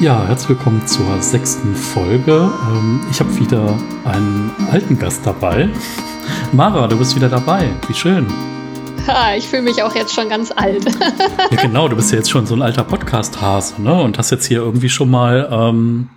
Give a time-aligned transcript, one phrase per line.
[0.00, 2.48] Ja, herzlich willkommen zur sechsten Folge.
[2.70, 5.68] Ähm, ich habe wieder einen alten Gast dabei.
[6.52, 7.68] Mara, du bist wieder dabei.
[7.88, 8.24] Wie schön.
[9.08, 10.84] Ha, ich fühle mich auch jetzt schon ganz alt.
[11.50, 13.92] ja, genau, du bist ja jetzt schon so ein alter Podcast-Hase, ne?
[13.92, 16.10] Und hast jetzt hier irgendwie schon mal ähm,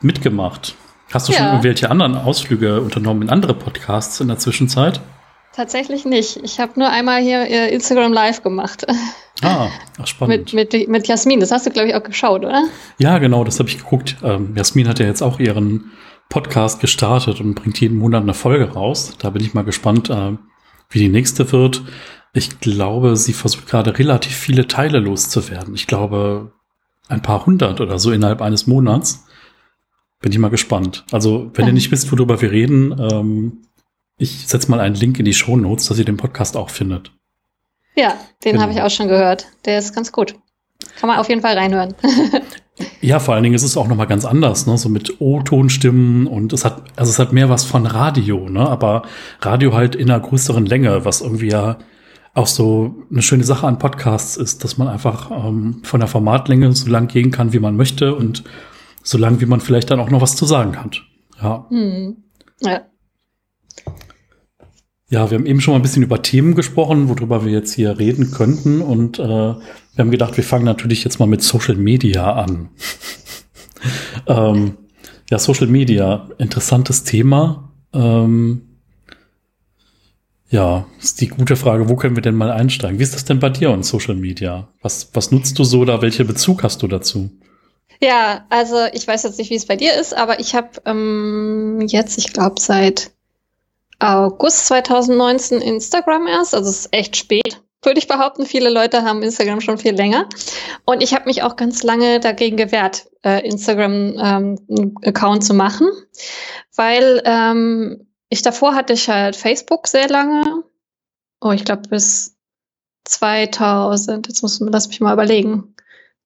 [0.00, 0.74] mitgemacht.
[1.12, 1.38] Hast du ja.
[1.38, 5.00] schon irgendwelche anderen Ausflüge unternommen in andere Podcasts in der Zwischenzeit?
[5.52, 6.38] Tatsächlich nicht.
[6.42, 8.86] Ich habe nur einmal hier äh, Instagram Live gemacht.
[9.42, 9.68] Ah,
[9.98, 10.52] ach, spannend.
[10.52, 12.64] mit, mit, mit Jasmin, das hast du, glaube ich, auch geschaut, oder?
[12.98, 14.16] Ja, genau, das habe ich geguckt.
[14.22, 15.92] Ähm, Jasmin hat ja jetzt auch ihren
[16.28, 19.16] Podcast gestartet und bringt jeden Monat eine Folge raus.
[19.18, 20.36] Da bin ich mal gespannt, äh,
[20.90, 21.82] wie die nächste wird.
[22.32, 25.74] Ich glaube, sie versucht gerade relativ viele Teile loszuwerden.
[25.74, 26.52] Ich glaube,
[27.08, 29.26] ein paar hundert oder so innerhalb eines Monats.
[30.20, 31.04] Bin ich mal gespannt.
[31.10, 31.70] Also, wenn ja.
[31.70, 33.62] ihr nicht wisst, worüber wir reden, ähm,
[34.20, 37.10] ich setze mal einen Link in die Show Notes, dass ihr den Podcast auch findet.
[37.96, 38.62] Ja, den genau.
[38.62, 39.46] habe ich auch schon gehört.
[39.64, 40.36] Der ist ganz gut.
[40.98, 41.94] Kann man auf jeden Fall reinhören.
[43.00, 44.76] ja, vor allen Dingen ist es auch noch mal ganz anders, ne?
[44.76, 48.60] So mit O-Tonstimmen und es hat, also es hat mehr was von Radio, ne?
[48.60, 49.02] Aber
[49.40, 51.78] Radio halt in einer größeren Länge, was irgendwie ja
[52.34, 56.72] auch so eine schöne Sache an Podcasts ist, dass man einfach ähm, von der Formatlänge
[56.74, 58.44] so lang gehen kann, wie man möchte und
[59.02, 61.02] so lang, wie man vielleicht dann auch noch was zu sagen hat.
[61.42, 61.66] Ja.
[61.70, 62.18] Hm.
[62.60, 62.82] Ja.
[65.10, 67.98] Ja, wir haben eben schon mal ein bisschen über Themen gesprochen, worüber wir jetzt hier
[67.98, 68.80] reden könnten.
[68.80, 69.58] Und äh, wir
[69.98, 72.68] haben gedacht, wir fangen natürlich jetzt mal mit Social Media an.
[74.28, 74.78] ähm,
[75.28, 77.72] ja, Social Media, interessantes Thema.
[77.92, 78.62] Ähm,
[80.48, 83.00] ja, ist die gute Frage, wo können wir denn mal einsteigen?
[83.00, 84.68] Wie ist das denn bei dir und Social Media?
[84.80, 87.30] Was, was nutzt du so oder welcher Bezug hast du dazu?
[88.00, 91.80] Ja, also ich weiß jetzt nicht, wie es bei dir ist, aber ich habe ähm,
[91.86, 93.10] jetzt, ich glaube, seit
[94.00, 98.46] August 2019 Instagram erst, also es ist echt spät, würde ich behaupten.
[98.46, 100.28] Viele Leute haben Instagram schon viel länger.
[100.84, 105.88] Und ich habe mich auch ganz lange dagegen gewehrt, äh, Instagram-Account ähm, zu machen,
[106.74, 110.64] weil ähm, ich davor hatte ich halt Facebook sehr lange.
[111.40, 112.36] Oh, ich glaube bis
[113.04, 115.74] 2000, jetzt muss man, lass mich mal überlegen,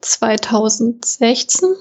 [0.00, 1.74] 2016.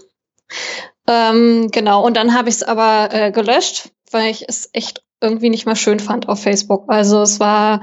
[1.07, 5.49] Ähm, genau, und dann habe ich es aber äh, gelöscht, weil ich es echt irgendwie
[5.49, 6.85] nicht mehr schön fand auf Facebook.
[6.87, 7.81] Also es war,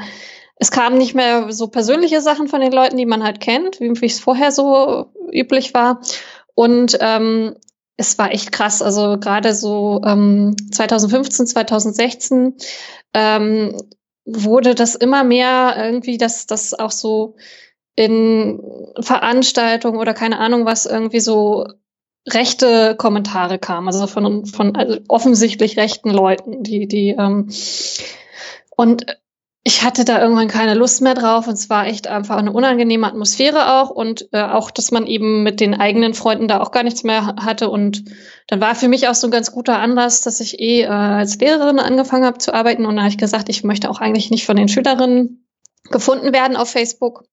[0.56, 4.06] es kamen nicht mehr so persönliche Sachen von den Leuten, die man halt kennt, wie
[4.06, 6.00] es vorher so üblich war.
[6.55, 7.56] Und ähm,
[7.97, 8.83] es war echt krass.
[8.83, 12.55] Also gerade so ähm, 2015, 2016
[13.15, 13.77] ähm,
[14.25, 17.37] wurde das immer mehr irgendwie, dass das auch so
[17.97, 18.61] in
[19.00, 21.67] Veranstaltungen oder keine Ahnung was irgendwie so
[22.28, 27.48] rechte Kommentare kamen, also von, von also offensichtlich rechten Leuten, die, die, ähm,
[28.76, 29.06] und
[29.62, 33.06] ich hatte da irgendwann keine Lust mehr drauf und es war echt einfach eine unangenehme
[33.06, 36.82] Atmosphäre auch und äh, auch, dass man eben mit den eigenen Freunden da auch gar
[36.82, 38.04] nichts mehr hatte und
[38.47, 41.38] dann war für mich auch so ein ganz guter Anlass, dass ich eh äh, als
[41.38, 44.47] Lehrerin angefangen habe zu arbeiten und da habe ich gesagt, ich möchte auch eigentlich nicht
[44.47, 45.47] von den Schülerinnen
[45.91, 47.25] gefunden werden auf Facebook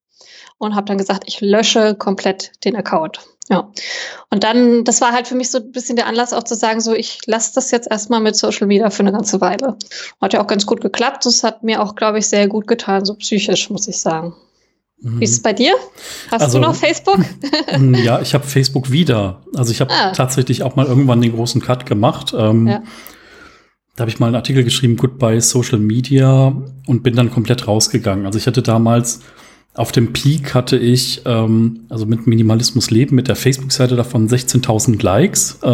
[0.57, 3.19] und habe dann gesagt, ich lösche komplett den Account.
[3.49, 3.71] Ja.
[4.29, 6.81] Und dann, das war halt für mich so ein bisschen der Anlass auch zu sagen,
[6.81, 9.77] so, ich lasse das jetzt erstmal mit Social Media für eine ganze Weile.
[10.21, 11.25] Hat ja auch ganz gut geklappt.
[11.25, 14.33] Das hat mir auch, glaube ich, sehr gut getan, so psychisch, muss ich sagen.
[14.99, 15.19] Mhm.
[15.19, 15.73] Wie ist es bei dir?
[16.31, 17.19] Hast also, du noch Facebook?
[18.03, 19.41] ja, ich habe Facebook wieder.
[19.55, 20.11] Also ich habe ah.
[20.11, 22.33] tatsächlich auch mal irgendwann den großen Cut gemacht.
[22.37, 22.83] Ähm, ja.
[23.95, 26.53] Da habe ich mal einen Artikel geschrieben, Goodbye Social Media
[26.85, 28.25] und bin dann komplett rausgegangen.
[28.25, 29.21] Also ich hatte damals
[29.77, 35.01] auf dem Peak hatte ich, ähm, also mit Minimalismus Leben, mit der Facebook-Seite davon 16.000
[35.03, 35.67] Likes, äh,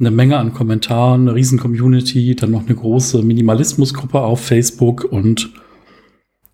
[0.00, 5.50] eine Menge an Kommentaren, eine riesen Community, dann noch eine große Minimalismusgruppe auf Facebook und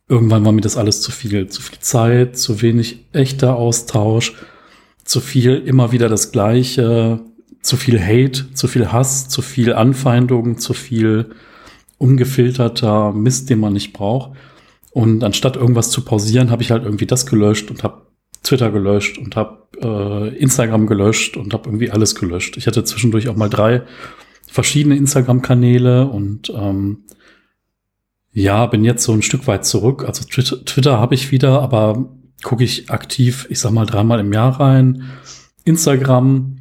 [0.08, 1.48] irgendwann war mir das alles zu viel.
[1.48, 4.34] Zu viel Zeit, zu wenig echter Austausch,
[5.04, 7.20] zu viel immer wieder das Gleiche,
[7.62, 11.30] zu viel Hate, zu viel Hass, zu viel Anfeindung, zu viel
[11.96, 14.32] ungefilterter Mist, den man nicht braucht.
[14.90, 18.06] Und anstatt irgendwas zu pausieren, habe ich halt irgendwie das gelöscht und habe
[18.42, 22.56] Twitter gelöscht und habe äh, Instagram gelöscht und habe irgendwie alles gelöscht.
[22.56, 23.82] Ich hatte zwischendurch auch mal drei
[24.46, 27.04] verschiedene Instagram-Kanäle und ähm,
[28.32, 30.04] ja, bin jetzt so ein Stück weit zurück.
[30.06, 32.08] Also Twitter, Twitter habe ich wieder, aber
[32.42, 35.04] gucke ich aktiv, ich sag mal dreimal im Jahr rein.
[35.64, 36.58] Instagram,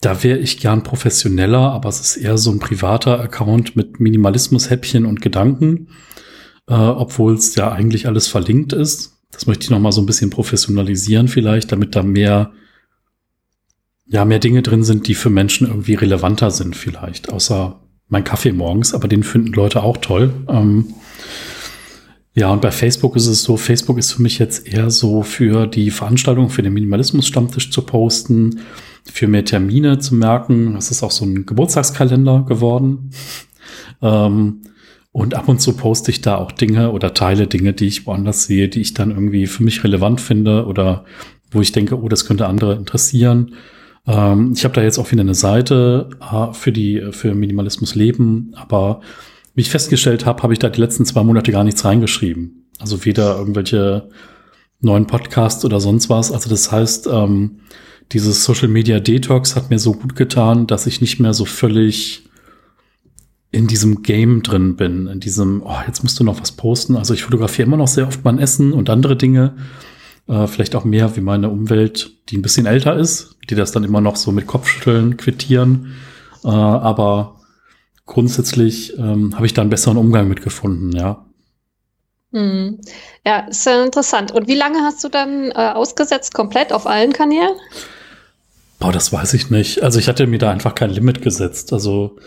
[0.00, 5.06] da wäre ich gern professioneller, aber es ist eher so ein privater Account mit Minimalismus-Häppchen
[5.06, 5.88] und Gedanken
[6.68, 9.18] äh, obwohl es ja eigentlich alles verlinkt ist.
[9.30, 12.52] Das möchte ich noch mal so ein bisschen professionalisieren vielleicht, damit da mehr,
[14.06, 18.52] ja, mehr Dinge drin sind, die für Menschen irgendwie relevanter sind vielleicht, außer mein Kaffee
[18.52, 20.32] morgens, aber den finden Leute auch toll.
[20.48, 20.94] Ähm,
[22.36, 25.66] Ja, und bei Facebook ist es so, Facebook ist für mich jetzt eher so für
[25.66, 28.60] die Veranstaltung, für den Minimalismus-Stammtisch zu posten,
[29.10, 30.74] für mehr Termine zu merken.
[30.74, 33.10] Das ist auch so ein Geburtstagskalender geworden.
[34.02, 34.60] ähm,
[35.16, 38.44] und ab und zu poste ich da auch Dinge oder teile Dinge, die ich woanders
[38.44, 41.06] sehe, die ich dann irgendwie für mich relevant finde oder
[41.50, 43.54] wo ich denke, oh, das könnte andere interessieren.
[44.06, 48.52] Ähm, ich habe da jetzt auch wieder eine Seite äh, für die für Minimalismus Leben,
[48.56, 49.00] aber
[49.54, 52.66] wie ich festgestellt habe, habe ich da die letzten zwei Monate gar nichts reingeschrieben.
[52.78, 54.10] Also weder irgendwelche
[54.82, 56.30] neuen Podcasts oder sonst was.
[56.30, 57.60] Also das heißt, ähm,
[58.12, 62.25] dieses Social Media Detox hat mir so gut getan, dass ich nicht mehr so völlig
[63.50, 66.96] in diesem Game drin bin, in diesem, oh, jetzt musst du noch was posten.
[66.96, 69.56] Also ich fotografiere immer noch sehr oft mein Essen und andere Dinge.
[70.28, 73.84] Äh, vielleicht auch mehr wie meine Umwelt, die ein bisschen älter ist, die das dann
[73.84, 75.94] immer noch so mit Kopfschütteln quittieren.
[76.44, 77.40] Äh, aber
[78.04, 81.24] grundsätzlich ähm, habe ich da einen besseren Umgang mit gefunden, ja.
[82.32, 82.80] Hm.
[83.24, 84.32] Ja, ist ja interessant.
[84.32, 87.54] Und wie lange hast du dann äh, ausgesetzt, komplett auf allen Kanälen?
[88.78, 89.82] Boah, das weiß ich nicht.
[89.82, 91.72] Also ich hatte mir da einfach kein Limit gesetzt.
[91.72, 92.18] Also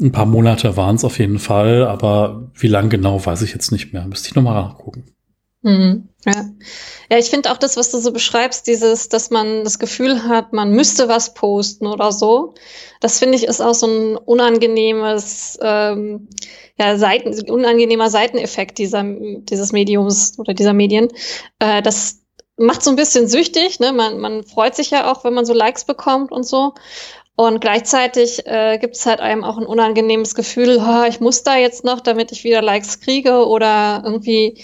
[0.00, 3.70] ein paar Monate waren es auf jeden Fall, aber wie lang genau, weiß ich jetzt
[3.70, 4.06] nicht mehr.
[4.06, 5.04] Müsste ich nochmal nachgucken.
[5.62, 6.08] Mhm.
[6.24, 6.50] Ja.
[7.10, 10.52] ja, ich finde auch das, was du so beschreibst, dieses, dass man das Gefühl hat,
[10.52, 12.54] man müsste was posten oder so.
[13.00, 16.28] Das finde ich ist auch so ein unangenehmes, ähm,
[16.78, 21.08] ja, Seiten, unangenehmer Seiteneffekt dieser, dieses Mediums oder dieser Medien.
[21.58, 22.20] Äh, das
[22.56, 23.92] macht so ein bisschen süchtig, ne?
[23.92, 26.74] Man, man freut sich ja auch, wenn man so Likes bekommt und so.
[27.40, 31.56] Und gleichzeitig äh, gibt es halt einem auch ein unangenehmes Gefühl, oh, ich muss da
[31.56, 34.62] jetzt noch, damit ich wieder Likes kriege oder irgendwie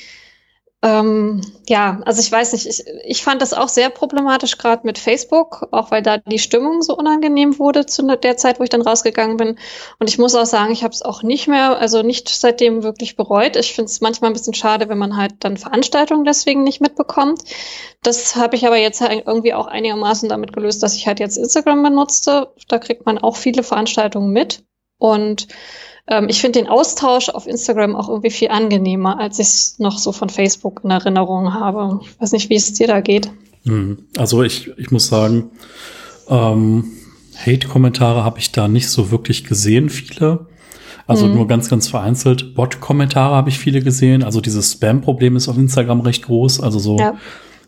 [0.86, 4.98] ähm, ja, also ich weiß nicht, ich, ich fand das auch sehr problematisch, gerade mit
[4.98, 8.82] Facebook, auch weil da die Stimmung so unangenehm wurde zu der Zeit, wo ich dann
[8.82, 9.58] rausgegangen bin.
[9.98, 13.16] Und ich muss auch sagen, ich habe es auch nicht mehr, also nicht seitdem wirklich
[13.16, 13.56] bereut.
[13.56, 17.42] Ich finde es manchmal ein bisschen schade, wenn man halt dann Veranstaltungen deswegen nicht mitbekommt.
[18.04, 21.36] Das habe ich aber jetzt halt irgendwie auch einigermaßen damit gelöst, dass ich halt jetzt
[21.36, 22.52] Instagram benutzte.
[22.68, 24.62] Da kriegt man auch viele Veranstaltungen mit.
[24.98, 25.48] Und
[26.08, 29.98] ähm, ich finde den Austausch auf Instagram auch irgendwie viel angenehmer, als ich es noch
[29.98, 32.00] so von Facebook in Erinnerung habe.
[32.02, 33.30] Ich weiß nicht, wie es dir da geht.
[33.64, 33.98] Hm.
[34.16, 35.50] Also ich, ich muss sagen,
[36.28, 36.92] ähm,
[37.44, 40.46] Hate-Kommentare habe ich da nicht so wirklich gesehen, viele.
[41.06, 41.34] Also mhm.
[41.34, 42.54] nur ganz, ganz vereinzelt.
[42.54, 44.24] Bot-Kommentare habe ich viele gesehen.
[44.24, 46.60] Also dieses Spam-Problem ist auf Instagram recht groß.
[46.60, 47.14] Also so, ja.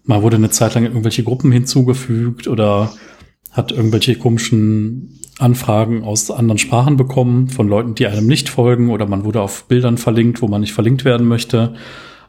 [0.04, 2.90] mal wurde eine Zeit lang irgendwelche Gruppen hinzugefügt oder
[3.52, 9.06] hat irgendwelche komischen Anfragen aus anderen Sprachen bekommen von Leuten, die einem nicht folgen oder
[9.06, 11.74] man wurde auf Bildern verlinkt, wo man nicht verlinkt werden möchte.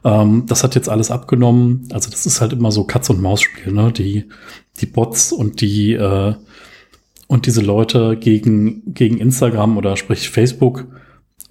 [0.04, 1.88] Ähm, das hat jetzt alles abgenommen.
[1.92, 3.92] Also das ist halt immer so Katz- und Maus-Spiel, ne?
[3.92, 4.26] Die,
[4.80, 6.34] die Bots und die äh,
[7.30, 10.88] und diese Leute gegen, gegen Instagram oder sprich Facebook.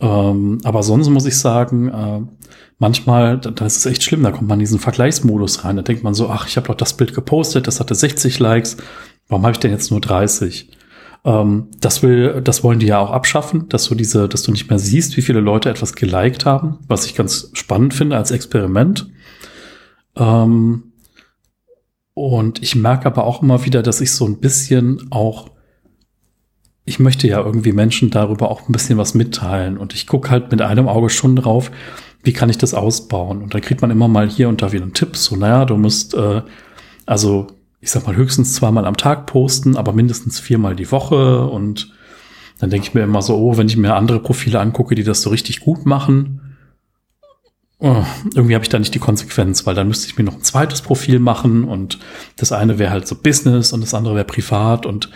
[0.01, 2.19] Ähm, aber sonst muss ich sagen, äh,
[2.79, 5.77] manchmal, da, da ist es echt schlimm, da kommt man in diesen Vergleichsmodus rein.
[5.77, 8.75] Da denkt man so, ach, ich habe doch das Bild gepostet, das hatte 60 Likes,
[9.29, 10.69] warum habe ich denn jetzt nur 30?
[11.23, 14.69] Ähm, das will, das wollen die ja auch abschaffen, dass du diese, dass du nicht
[14.69, 19.09] mehr siehst, wie viele Leute etwas geliked haben, was ich ganz spannend finde als Experiment.
[20.15, 20.83] Ähm,
[22.13, 25.51] und ich merke aber auch immer wieder, dass ich so ein bisschen auch,
[26.83, 29.77] ich möchte ja irgendwie Menschen darüber auch ein bisschen was mitteilen.
[29.77, 31.71] Und ich gucke halt mit einem Auge schon drauf,
[32.23, 33.41] wie kann ich das ausbauen?
[33.41, 35.77] Und dann kriegt man immer mal hier und da wieder einen Tipp, so, naja, du
[35.77, 36.41] musst, äh,
[37.05, 37.47] also
[37.81, 41.45] ich sag mal, höchstens zweimal am Tag posten, aber mindestens viermal die Woche.
[41.47, 41.93] Und
[42.59, 45.21] dann denke ich mir immer so, oh, wenn ich mir andere Profile angucke, die das
[45.21, 46.41] so richtig gut machen,
[47.79, 48.03] oh,
[48.35, 50.81] irgendwie habe ich da nicht die Konsequenz, weil dann müsste ich mir noch ein zweites
[50.81, 51.97] Profil machen und
[52.35, 54.85] das eine wäre halt so Business und das andere wäre privat.
[54.85, 55.09] Und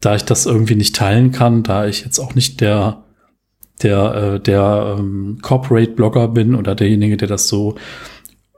[0.00, 3.04] da ich das irgendwie nicht teilen kann, da ich jetzt auch nicht der
[3.82, 7.74] der äh, der ähm, Corporate Blogger bin oder derjenige, der das so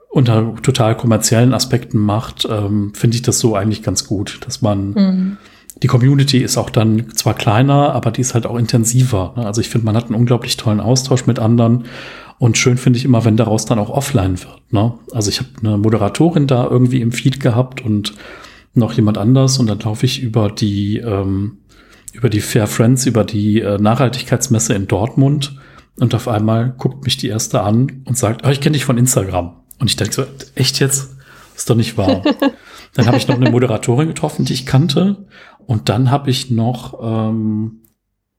[0.09, 4.89] unter total kommerziellen Aspekten macht, ähm, finde ich das so eigentlich ganz gut, dass man
[4.89, 5.37] mhm.
[5.83, 9.33] die Community ist auch dann zwar kleiner, aber die ist halt auch intensiver.
[9.35, 9.45] Ne?
[9.45, 11.85] Also ich finde, man hat einen unglaublich tollen Austausch mit anderen
[12.39, 14.61] und schön finde ich immer, wenn daraus dann auch offline wird.
[14.71, 14.93] Ne?
[15.11, 18.13] Also ich habe eine Moderatorin da irgendwie im Feed gehabt und
[18.73, 21.57] noch jemand anders und dann laufe ich über die ähm,
[22.13, 25.59] über die Fair Friends, über die äh, Nachhaltigkeitsmesse in Dortmund
[25.99, 28.97] und auf einmal guckt mich die erste an und sagt, oh, ich kenne dich von
[28.97, 29.53] Instagram.
[29.79, 30.23] Und ich denke so,
[30.55, 31.15] echt jetzt?
[31.55, 32.23] Ist doch nicht wahr.
[32.93, 35.27] dann habe ich noch eine Moderatorin getroffen, die ich kannte.
[35.65, 37.83] Und dann habe ich noch, ähm,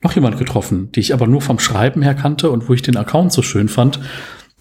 [0.03, 2.97] noch jemand getroffen, die ich aber nur vom Schreiben her kannte und wo ich den
[2.97, 4.01] Account so schön fand.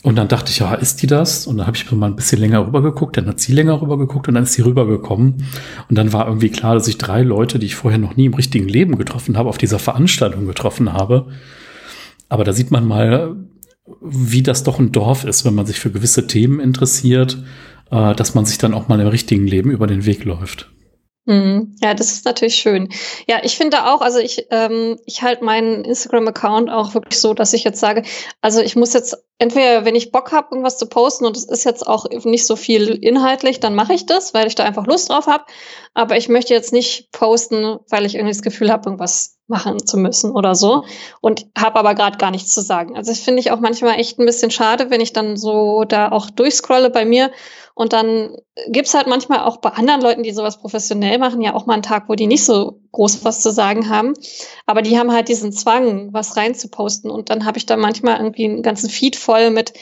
[0.04, 1.48] Und dann dachte ich, ja, ist die das?
[1.48, 4.36] Und dann habe ich mal ein bisschen länger rübergeguckt, dann hat sie länger rübergeguckt und
[4.36, 5.44] dann ist sie rübergekommen.
[5.90, 8.34] Und dann war irgendwie klar, dass ich drei Leute, die ich vorher noch nie im
[8.36, 11.28] richtigen Leben getroffen habe, auf dieser Veranstaltung getroffen habe.
[12.30, 13.36] Aber da sieht man mal,
[14.02, 17.38] wie das doch ein Dorf ist, wenn man sich für gewisse Themen interessiert,
[17.92, 20.70] äh, dass man sich dann auch mal im richtigen Leben über den Weg läuft.
[21.28, 21.76] Mhm.
[21.82, 22.88] Ja, das ist natürlich schön.
[23.28, 27.52] Ja, ich finde auch, also ich, ähm, ich halte meinen Instagram-Account auch wirklich so, dass
[27.52, 28.04] ich jetzt sage,
[28.40, 31.66] also ich muss jetzt entweder, wenn ich Bock habe, irgendwas zu posten und es ist
[31.66, 35.10] jetzt auch nicht so viel inhaltlich, dann mache ich das, weil ich da einfach Lust
[35.10, 35.44] drauf habe.
[35.94, 39.98] Aber ich möchte jetzt nicht posten, weil ich irgendwie das Gefühl habe, irgendwas machen zu
[39.98, 40.86] müssen oder so
[41.20, 42.96] und habe aber gerade gar nichts zu sagen.
[42.96, 46.10] Also ich finde ich auch manchmal echt ein bisschen schade, wenn ich dann so da
[46.10, 47.32] auch durchscrolle bei mir
[47.78, 48.36] und dann
[48.70, 51.84] gibt's halt manchmal auch bei anderen Leuten, die sowas professionell machen, ja auch mal einen
[51.84, 54.14] Tag, wo die nicht so groß was zu sagen haben.
[54.66, 57.12] Aber die haben halt diesen Zwang, was reinzuposten.
[57.12, 59.74] Und dann habe ich da manchmal irgendwie einen ganzen Feed voll mit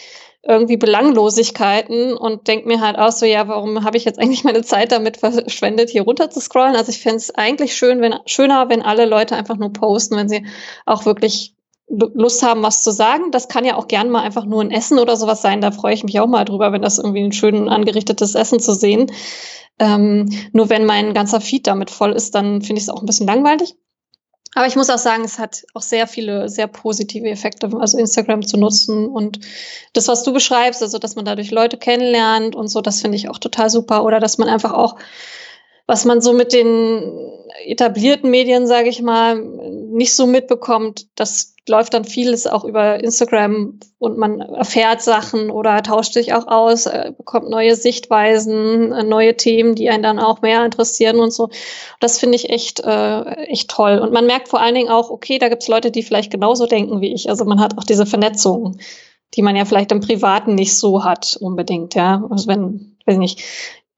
[0.43, 4.63] irgendwie Belanglosigkeiten und denke mir halt auch so, ja, warum habe ich jetzt eigentlich meine
[4.63, 6.75] Zeit damit verschwendet, hier runter zu scrollen?
[6.75, 10.27] Also ich fände es eigentlich schön, wenn, schöner, wenn alle Leute einfach nur posten, wenn
[10.27, 10.45] sie
[10.85, 11.54] auch wirklich
[11.87, 13.31] Lust haben, was zu sagen.
[13.31, 15.61] Das kann ja auch gern mal einfach nur ein Essen oder sowas sein.
[15.61, 18.73] Da freue ich mich auch mal drüber, wenn das irgendwie ein schön angerichtetes Essen zu
[18.73, 19.11] sehen.
[19.77, 23.05] Ähm, nur wenn mein ganzer Feed damit voll ist, dann finde ich es auch ein
[23.05, 23.75] bisschen langweilig.
[24.55, 28.47] Aber ich muss auch sagen, es hat auch sehr viele sehr positive Effekte, also Instagram
[28.47, 29.41] zu nutzen und
[29.91, 33.29] das, was du beschreibst, also dass man dadurch Leute kennenlernt und so, das finde ich
[33.29, 34.05] auch total super.
[34.05, 34.95] Oder dass man einfach auch
[35.87, 37.31] was man so mit den
[37.65, 43.79] etablierten Medien, sage ich mal, nicht so mitbekommt, das läuft dann vieles auch über Instagram
[43.97, 49.35] und man erfährt Sachen oder tauscht sich auch aus, äh, bekommt neue Sichtweisen, äh, neue
[49.35, 51.49] Themen, die einen dann auch mehr interessieren und so.
[51.99, 53.97] Das finde ich echt, äh, echt toll.
[53.97, 56.67] Und man merkt vor allen Dingen auch, okay, da gibt es Leute, die vielleicht genauso
[56.67, 57.29] denken wie ich.
[57.29, 58.77] Also man hat auch diese Vernetzung,
[59.33, 62.23] die man ja vielleicht im Privaten nicht so hat unbedingt, ja.
[62.29, 63.43] Also wenn, weiß nicht,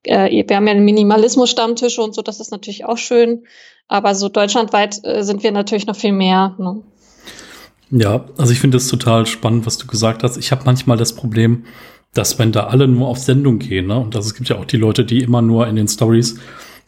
[0.08, 3.44] äh, wir haben ja einen Minimalismus-Stammtisch und so, das ist natürlich auch schön.
[3.88, 6.56] Aber so deutschlandweit äh, sind wir natürlich noch viel mehr.
[6.58, 6.82] Ne?
[7.90, 10.38] Ja, also ich finde es total spannend, was du gesagt hast.
[10.38, 11.66] Ich habe manchmal das Problem,
[12.14, 14.66] dass wenn da alle nur auf Sendung gehen, ne, und das, es gibt ja auch
[14.66, 16.38] die Leute, die immer nur in den Stories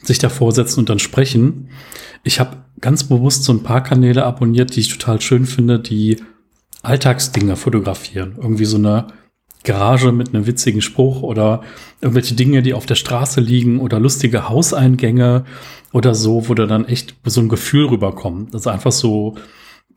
[0.02, 1.70] sich davor setzen und dann sprechen.
[2.24, 6.18] Ich habe ganz bewusst so ein paar Kanäle abonniert, die ich total schön finde, die
[6.82, 8.36] Alltagsdinge fotografieren.
[8.38, 9.08] Irgendwie so eine
[9.64, 11.62] Garage mit einem witzigen Spruch oder
[12.02, 15.46] irgendwelche Dinge, die auf der Straße liegen oder lustige Hauseingänge
[15.92, 18.54] oder so, wo da dann echt so ein Gefühl rüberkommt.
[18.54, 19.36] Also einfach so,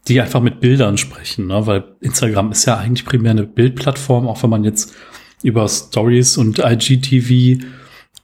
[0.09, 1.66] die einfach mit Bildern sprechen, ne?
[1.66, 4.92] weil Instagram ist ja eigentlich primär eine Bildplattform, auch wenn man jetzt
[5.42, 7.62] über Stories und IGTV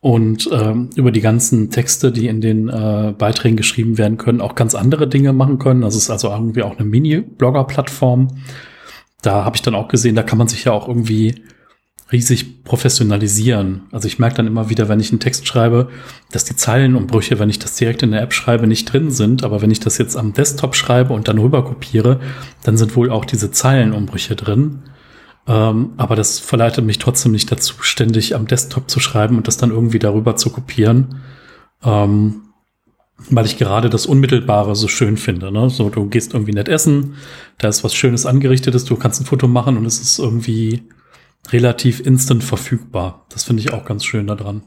[0.00, 4.54] und ähm, über die ganzen Texte, die in den äh, Beiträgen geschrieben werden können, auch
[4.54, 5.80] ganz andere Dinge machen können.
[5.80, 8.28] Das ist also irgendwie auch eine Mini-Blogger-Plattform
[9.22, 11.42] da habe ich dann auch gesehen, da kann man sich ja auch irgendwie
[12.10, 13.82] riesig professionalisieren.
[13.92, 15.90] Also ich merke dann immer wieder, wenn ich einen Text schreibe,
[16.30, 19.44] dass die Zeilenumbrüche, wenn ich das direkt in der App schreibe, nicht drin sind.
[19.44, 22.20] Aber wenn ich das jetzt am Desktop schreibe und dann rüber kopiere,
[22.62, 24.84] dann sind wohl auch diese Zeilenumbrüche drin.
[25.46, 29.58] Ähm, aber das verleitet mich trotzdem nicht dazu, ständig am Desktop zu schreiben und das
[29.58, 31.20] dann irgendwie darüber zu kopieren.
[31.84, 32.42] Ähm,
[33.30, 35.50] weil ich gerade das Unmittelbare so schön finde.
[35.50, 35.70] Ne?
[35.70, 37.14] So, du gehst irgendwie nett essen,
[37.58, 40.82] da ist was Schönes angerichtetes, du kannst ein Foto machen und es ist irgendwie
[41.50, 43.26] relativ instant verfügbar.
[43.28, 44.62] Das finde ich auch ganz schön daran.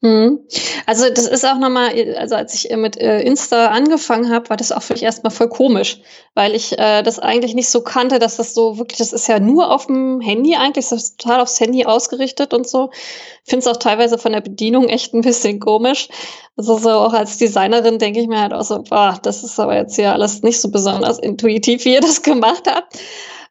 [0.00, 0.38] Hm.
[0.86, 4.70] Also das ist auch nochmal, also als ich mit äh, Insta angefangen habe, war das
[4.70, 6.00] auch für mich erstmal voll komisch,
[6.34, 9.40] weil ich äh, das eigentlich nicht so kannte, dass das so wirklich, das ist ja
[9.40, 12.90] nur auf dem Handy eigentlich, das ist total aufs Handy ausgerichtet und so.
[13.42, 16.08] Finde es auch teilweise von der Bedienung echt ein bisschen komisch.
[16.56, 19.74] Also so auch als Designerin denke ich mir halt auch so, boah, das ist aber
[19.74, 22.98] jetzt hier alles nicht so besonders intuitiv, wie ihr das gemacht habt.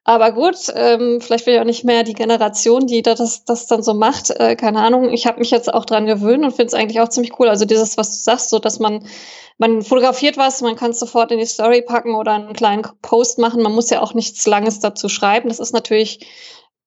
[0.07, 3.83] Aber gut, ähm, vielleicht bin ich auch nicht mehr die Generation, die das, das dann
[3.83, 4.29] so macht.
[4.29, 5.11] Äh, keine Ahnung.
[5.11, 7.49] Ich habe mich jetzt auch dran gewöhnt und finde es eigentlich auch ziemlich cool.
[7.49, 9.05] Also dieses, was du sagst, so dass man
[9.57, 13.37] man fotografiert was, man kann es sofort in die Story packen oder einen kleinen Post
[13.37, 13.61] machen.
[13.61, 15.49] Man muss ja auch nichts Langes dazu schreiben.
[15.49, 16.25] Das ist natürlich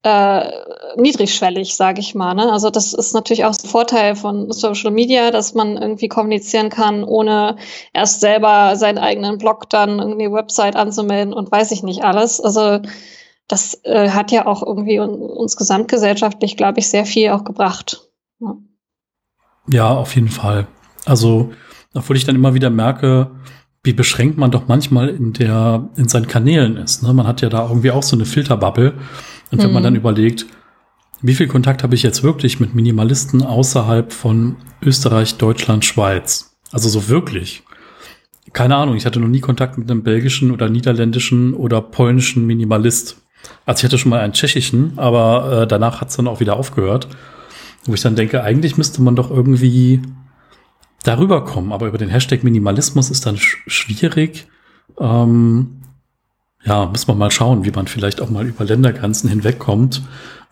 [0.02, 0.50] äh,
[0.96, 2.34] niedrigschwellig, sage ich mal.
[2.34, 2.50] Ne?
[2.50, 7.04] Also das ist natürlich auch ein Vorteil von Social Media, dass man irgendwie kommunizieren kann,
[7.04, 7.56] ohne
[7.92, 12.40] erst selber seinen eigenen Blog dann irgendwie Website anzumelden und weiß ich nicht alles.
[12.40, 12.80] Also
[13.46, 18.08] das äh, hat ja auch irgendwie uns gesamtgesellschaftlich, glaube ich, sehr viel auch gebracht.
[18.38, 18.56] Ja.
[19.68, 20.66] ja, auf jeden Fall.
[21.04, 21.52] Also,
[21.92, 23.32] obwohl ich dann immer wieder merke,
[23.82, 27.02] wie beschränkt man doch manchmal in der, in seinen Kanälen ist.
[27.02, 27.12] Ne?
[27.12, 28.94] Man hat ja da irgendwie auch so eine Filterbubble.
[29.50, 29.74] Und wenn mhm.
[29.74, 30.46] man dann überlegt,
[31.22, 36.56] wie viel Kontakt habe ich jetzt wirklich mit Minimalisten außerhalb von Österreich, Deutschland, Schweiz?
[36.72, 37.62] Also so wirklich.
[38.52, 43.20] Keine Ahnung, ich hatte noch nie Kontakt mit einem belgischen oder niederländischen oder polnischen Minimalist.
[43.66, 46.56] Also ich hatte schon mal einen tschechischen, aber äh, danach hat es dann auch wieder
[46.56, 47.08] aufgehört.
[47.84, 50.02] Wo ich dann denke, eigentlich müsste man doch irgendwie
[51.02, 54.46] darüber kommen, aber über den Hashtag Minimalismus ist dann sch schwierig.
[54.98, 55.80] Ähm,
[56.64, 60.02] ja, muss man mal schauen, wie man vielleicht auch mal über Ländergrenzen hinwegkommt.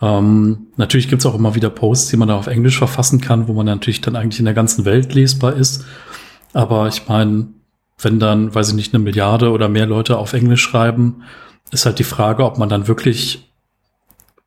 [0.00, 3.53] Ähm, natürlich gibt's auch immer wieder Posts, die man da auf Englisch verfassen kann, wo
[3.53, 5.85] man natürlich dann eigentlich in der ganzen Welt lesbar ist.
[6.55, 7.49] Aber ich meine,
[7.99, 11.25] wenn dann, weiß ich nicht, eine Milliarde oder mehr Leute auf Englisch schreiben,
[11.73, 13.53] ist halt die Frage, ob man dann wirklich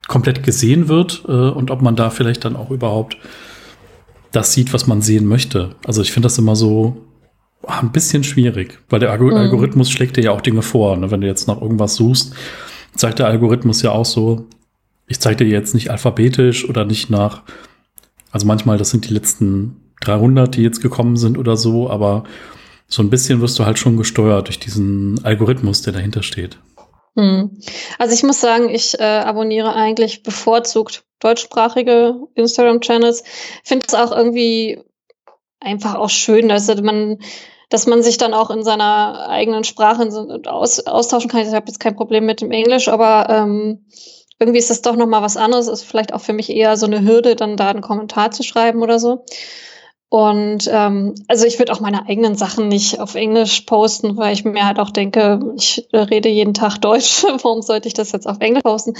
[0.08, 3.18] komplett gesehen wird äh, und ob man da vielleicht dann auch überhaupt
[4.32, 5.75] das sieht, was man sehen möchte.
[5.86, 7.06] Also ich finde das immer so
[7.68, 9.34] ein bisschen schwierig, weil der mhm.
[9.34, 10.98] Algorithmus schlägt dir ja auch Dinge vor.
[10.98, 11.12] Ne?
[11.12, 12.34] Wenn du jetzt nach irgendwas suchst,
[12.96, 14.48] zeigt der Algorithmus ja auch so,
[15.08, 17.44] ich zeige dir jetzt nicht alphabetisch oder nicht nach,
[18.32, 22.24] also manchmal, das sind die letzten 300, die jetzt gekommen sind oder so, aber
[22.88, 26.58] so ein bisschen wirst du halt schon gesteuert durch diesen Algorithmus, der dahinter steht.
[27.15, 27.58] Hm.
[28.00, 33.24] Also ich muss sagen, ich äh, abonniere eigentlich bevorzugt deutschsprachige Instagram-Channels.
[33.63, 34.82] Finde es auch irgendwie
[35.62, 37.20] einfach auch schön, dass man,
[37.70, 40.10] dass man sich dann auch in seiner eigenen Sprache
[40.48, 41.41] aus, austauschen kann.
[41.41, 43.86] Ich habe jetzt kein Problem mit dem Englisch, aber ähm,
[44.39, 45.68] irgendwie ist das doch noch mal was anderes.
[45.68, 48.82] Ist vielleicht auch für mich eher so eine Hürde, dann da einen Kommentar zu schreiben
[48.82, 49.24] oder so.
[50.12, 54.44] Und ähm, also ich würde auch meine eigenen Sachen nicht auf Englisch posten, weil ich
[54.44, 58.41] mir halt auch denke, ich rede jeden Tag Deutsch, warum sollte ich das jetzt auf
[58.41, 58.96] Englisch posten?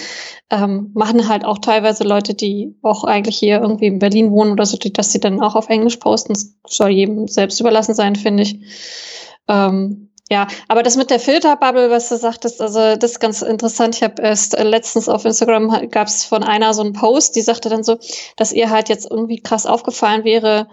[0.50, 4.66] Ähm, machen halt auch teilweise Leute, die auch eigentlich hier irgendwie in Berlin wohnen oder
[4.66, 6.32] so, dass sie dann auch auf Englisch posten.
[6.32, 8.62] Das soll jedem selbst überlassen sein, finde ich.
[9.50, 13.98] Ähm, ja, aber das mit der Filterbubble, was du sagtest, also das ist ganz interessant.
[13.98, 17.42] Ich habe erst äh, letztens auf Instagram gab es von einer so einen Post, die
[17.42, 17.98] sagte dann so,
[18.38, 20.70] dass ihr halt jetzt irgendwie krass aufgefallen wäre,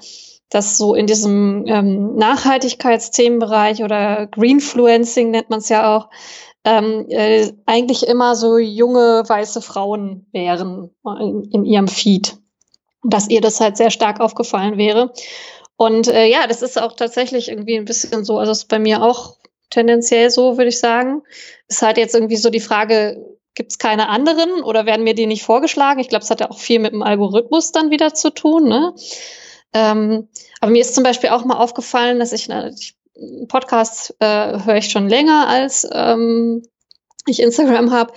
[0.51, 6.09] dass so in diesem ähm, Nachhaltigkeitsthemenbereich oder Greenfluencing nennt man es ja auch,
[6.65, 10.91] ähm, äh, eigentlich immer so junge weiße Frauen wären
[11.21, 12.37] in, in ihrem Feed.
[13.05, 15.13] Dass ihr das halt sehr stark aufgefallen wäre.
[15.77, 19.03] Und äh, ja, das ist auch tatsächlich irgendwie ein bisschen so, also ist bei mir
[19.03, 19.37] auch
[19.71, 21.23] tendenziell so, würde ich sagen.
[21.69, 23.25] Ist halt jetzt irgendwie so die Frage,
[23.55, 26.01] gibt es keine anderen oder werden mir die nicht vorgeschlagen?
[26.01, 28.69] Ich glaube, es hat ja auch viel mit dem Algorithmus dann wieder zu tun.
[28.69, 28.95] Ne?
[29.73, 30.29] Ähm,
[30.61, 32.97] aber mir ist zum Beispiel auch mal aufgefallen, dass ich, ich
[33.49, 36.63] Podcasts äh, höre ich schon länger als ähm,
[37.27, 38.13] ich Instagram habe,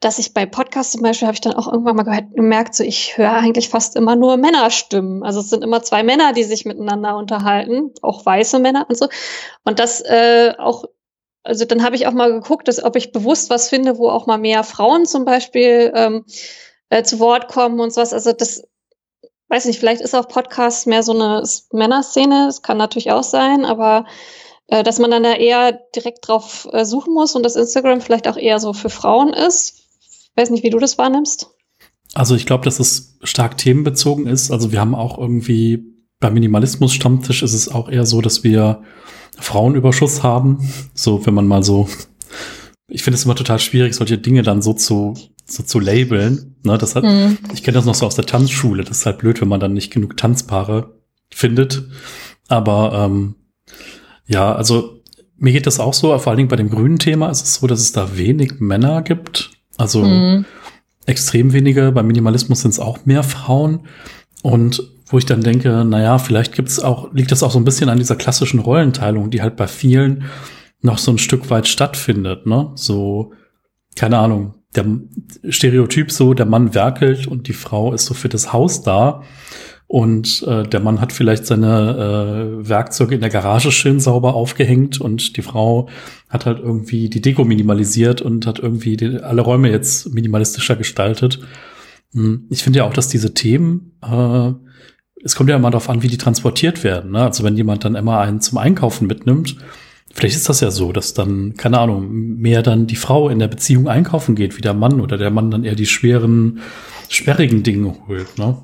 [0.00, 3.18] dass ich bei Podcasts zum Beispiel habe ich dann auch irgendwann mal gemerkt, so ich
[3.18, 5.24] höre eigentlich fast immer nur Männerstimmen.
[5.24, 9.08] Also es sind immer zwei Männer, die sich miteinander unterhalten, auch weiße Männer und so.
[9.64, 10.84] Und das äh, auch,
[11.42, 14.26] also dann habe ich auch mal geguckt, dass, ob ich bewusst was finde, wo auch
[14.26, 16.24] mal mehr Frauen zum Beispiel ähm,
[16.90, 18.12] äh, zu Wort kommen und sowas.
[18.12, 18.62] Also das,
[19.48, 23.64] weiß nicht, vielleicht ist auch Podcast mehr so eine Männerszene, das kann natürlich auch sein,
[23.64, 24.06] aber
[24.68, 28.28] äh, dass man dann da eher direkt drauf äh, suchen muss und das Instagram vielleicht
[28.28, 29.82] auch eher so für Frauen ist,
[30.36, 31.50] weiß nicht, wie du das wahrnimmst.
[32.14, 34.50] Also ich glaube, dass es stark themenbezogen ist.
[34.50, 35.84] Also wir haben auch irgendwie
[36.20, 38.82] beim Minimalismus-Stammtisch ist es auch eher so, dass wir
[39.38, 40.72] Frauenüberschuss haben.
[40.94, 41.88] So, wenn man mal so,
[42.88, 45.14] ich finde es immer total schwierig, solche Dinge dann so zu,
[45.48, 46.56] so zu labeln.
[46.64, 47.38] Ne, das hat, mhm.
[47.52, 48.84] ich kenne das noch so aus der Tanzschule.
[48.84, 50.94] Das ist halt blöd, wenn man dann nicht genug Tanzpaare
[51.30, 51.88] findet.
[52.48, 53.34] Aber ähm,
[54.26, 55.02] ja, also
[55.36, 57.66] mir geht das auch so, vor allen Dingen bei dem grünen Thema ist es so,
[57.66, 59.50] dass es da wenig Männer gibt.
[59.76, 60.44] Also mhm.
[61.06, 61.92] extrem wenige.
[61.92, 63.86] Beim Minimalismus sind es auch mehr Frauen.
[64.42, 67.88] Und wo ich dann denke, naja, vielleicht gibt's auch, liegt das auch so ein bisschen
[67.88, 70.24] an dieser klassischen Rollenteilung, die halt bei vielen
[70.82, 72.70] noch so ein Stück weit stattfindet, ne?
[72.74, 73.32] So,
[73.96, 74.86] keine Ahnung, der
[75.48, 79.22] Stereotyp so, der Mann werkelt und die Frau ist so für das Haus da.
[79.86, 85.00] Und äh, der Mann hat vielleicht seine äh, Werkzeuge in der Garage schön sauber aufgehängt
[85.00, 85.88] und die Frau
[86.28, 91.40] hat halt irgendwie die Deko minimalisiert und hat irgendwie die, alle Räume jetzt minimalistischer gestaltet.
[92.12, 94.52] Hm, ich finde ja auch, dass diese Themen, äh,
[95.24, 97.12] es kommt ja immer darauf an, wie die transportiert werden.
[97.12, 97.22] Ne?
[97.22, 99.56] Also wenn jemand dann immer einen zum Einkaufen mitnimmt,
[100.12, 103.48] vielleicht ist das ja so, dass dann, keine Ahnung, mehr dann die Frau in der
[103.48, 106.60] Beziehung einkaufen geht wie der Mann oder der Mann dann eher die schweren,
[107.08, 108.38] sperrigen Dinge holt.
[108.38, 108.56] Ne?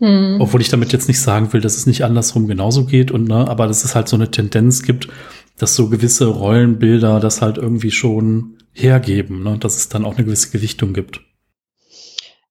[0.00, 0.40] Hm.
[0.40, 3.48] Obwohl ich damit jetzt nicht sagen will, dass es nicht andersrum genauso geht und ne,
[3.48, 5.08] aber dass es halt so eine Tendenz gibt,
[5.58, 10.24] dass so gewisse Rollenbilder das halt irgendwie schon hergeben, ne, dass es dann auch eine
[10.24, 11.20] gewisse Gewichtung gibt.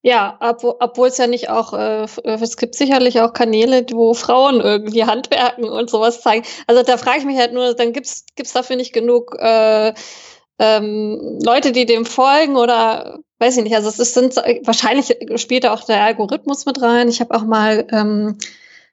[0.06, 5.06] Ja, obwohl es ja nicht auch, äh, es gibt sicherlich auch Kanäle, wo Frauen irgendwie
[5.06, 6.46] Handwerken und sowas zeigen.
[6.68, 9.94] Also da frage ich mich halt nur, dann gibt's gibt's dafür nicht genug äh,
[10.60, 13.76] ähm, Leute, die dem folgen oder weiß ich nicht.
[13.76, 14.36] Also es ist, sind
[14.66, 17.08] wahrscheinlich spielt da auch der Algorithmus mit rein.
[17.08, 18.38] Ich habe auch mal, ähm,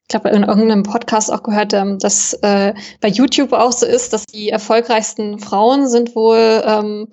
[0.02, 4.12] ich glaube in irgendeinem Podcast auch gehört, ähm, dass äh, bei YouTube auch so ist,
[4.12, 7.08] dass die erfolgreichsten Frauen sind wohl ähm,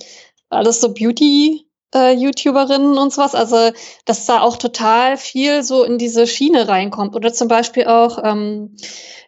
[0.49, 1.66] alles so Beauty.
[1.97, 3.71] Äh, YouTuberinnen und sowas, also
[4.05, 7.15] dass da auch total viel so in diese Schiene reinkommt.
[7.15, 8.75] Oder zum Beispiel auch ähm,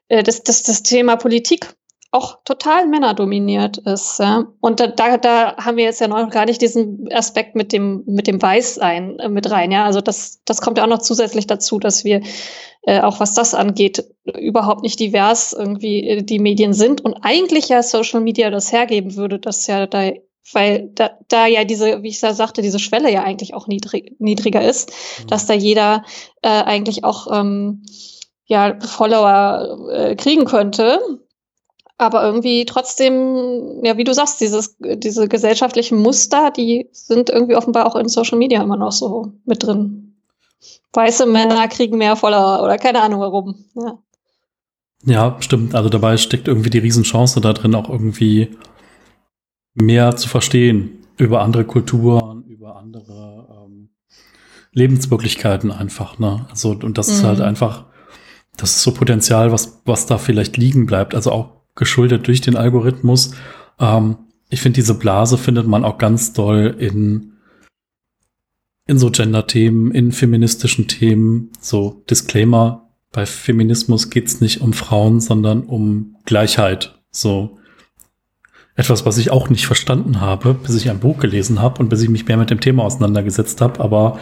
[0.08, 1.74] äh, das, das, das Thema Politik
[2.12, 4.20] auch total männerdominiert ist.
[4.20, 4.46] Ja?
[4.62, 8.04] Und da, da, da haben wir jetzt ja noch gar nicht diesen Aspekt mit dem,
[8.06, 9.72] mit dem Weißsein äh, mit rein.
[9.72, 9.86] Ja?
[9.86, 12.22] Also das, das kommt ja auch noch zusätzlich dazu, dass wir
[12.84, 17.70] äh, auch was das angeht, überhaupt nicht divers irgendwie äh, die Medien sind und eigentlich
[17.70, 20.12] ja Social Media das hergeben würde, dass ja da
[20.54, 24.16] weil da, da ja diese, wie ich ja sagte, diese Schwelle ja eigentlich auch niedrig,
[24.20, 25.28] niedriger ist, mhm.
[25.28, 26.04] dass da jeder
[26.42, 27.84] äh, eigentlich auch ähm,
[28.46, 31.00] ja Follower äh, kriegen könnte
[32.00, 37.86] aber irgendwie trotzdem, ja, wie du sagst, dieses, diese gesellschaftlichen Muster, die sind irgendwie offenbar
[37.86, 40.16] auch in Social Media immer noch so mit drin.
[40.94, 43.66] Weiße Männer kriegen mehr Follower oder keine Ahnung warum.
[43.76, 44.00] Ja.
[45.06, 45.76] ja, stimmt.
[45.76, 48.56] Also dabei steckt irgendwie die Riesenchance da drin, auch irgendwie
[49.74, 53.90] mehr zu verstehen über andere Kulturen, über andere ähm,
[54.74, 56.20] Lebenswirklichkeiten einfach.
[56.20, 56.46] Ne?
[56.50, 57.14] Also, und das mhm.
[57.14, 57.46] ist halt mhm.
[57.46, 57.86] einfach,
[58.58, 61.16] das ist so Potenzial, was, was da vielleicht liegen bleibt.
[61.16, 63.32] Also auch geschuldet durch den Algorithmus.
[63.80, 64.18] Ähm,
[64.50, 67.34] ich finde, diese Blase findet man auch ganz doll in,
[68.88, 71.52] in so Gender-Themen, in feministischen Themen.
[71.60, 77.00] So Disclaimer, bei Feminismus geht's nicht um Frauen, sondern um Gleichheit.
[77.12, 77.59] So
[78.80, 82.02] etwas, was ich auch nicht verstanden habe, bis ich ein Buch gelesen habe und bis
[82.02, 83.82] ich mich mehr mit dem Thema auseinandergesetzt habe.
[83.82, 84.18] Aber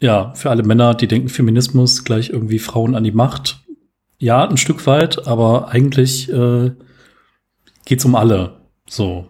[0.00, 3.60] ja, für alle Männer, die denken, Feminismus gleich irgendwie Frauen an die Macht,
[4.18, 6.72] ja, ein Stück weit, aber eigentlich äh,
[7.84, 8.56] geht um alle.
[8.88, 9.26] So.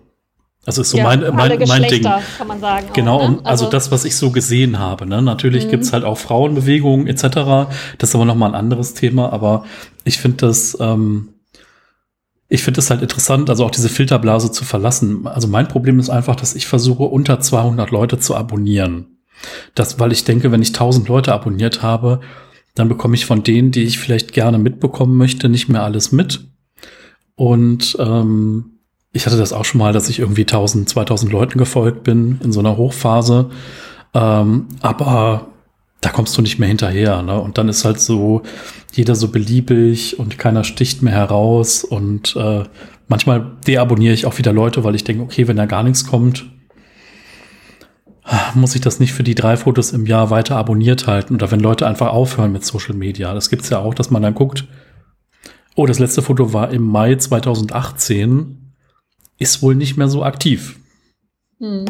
[0.64, 2.02] Also ist so ja, mein, mein, mein Ding.
[2.02, 2.88] kann man sagen.
[2.94, 3.36] Genau, auch, ne?
[3.44, 5.04] also, also, das, was ich so gesehen habe.
[5.06, 5.20] Ne?
[5.20, 5.70] Natürlich mhm.
[5.70, 7.22] gibt's halt auch Frauenbewegungen etc.
[7.98, 9.66] Das ist aber nochmal ein anderes Thema, aber
[10.04, 11.34] ich finde das, ähm,
[12.48, 15.26] ich finde es halt interessant, also auch diese Filterblase zu verlassen.
[15.26, 19.18] Also mein Problem ist einfach, dass ich versuche, unter 200 Leute zu abonnieren.
[19.74, 22.20] Das, weil ich denke, wenn ich 1000 Leute abonniert habe,
[22.74, 26.48] dann bekomme ich von denen, die ich vielleicht gerne mitbekommen möchte, nicht mehr alles mit.
[27.34, 28.78] Und ähm,
[29.12, 32.52] ich hatte das auch schon mal, dass ich irgendwie 1000, 2000 Leuten gefolgt bin in
[32.52, 33.50] so einer Hochphase.
[34.14, 35.48] Ähm, aber
[36.00, 37.22] da kommst du nicht mehr hinterher.
[37.22, 37.40] Ne?
[37.40, 38.42] Und dann ist halt so
[38.92, 41.84] jeder so beliebig und keiner sticht mehr heraus.
[41.84, 42.64] Und äh,
[43.08, 46.46] manchmal deabonniere ich auch wieder Leute, weil ich denke, okay, wenn da gar nichts kommt,
[48.54, 51.60] muss ich das nicht für die drei Fotos im Jahr weiter abonniert halten oder wenn
[51.60, 53.32] Leute einfach aufhören mit Social Media.
[53.34, 54.66] Das gibt's ja auch, dass man dann guckt,
[55.74, 58.74] oh, das letzte Foto war im Mai 2018,
[59.38, 60.78] ist wohl nicht mehr so aktiv.
[61.60, 61.86] Hm.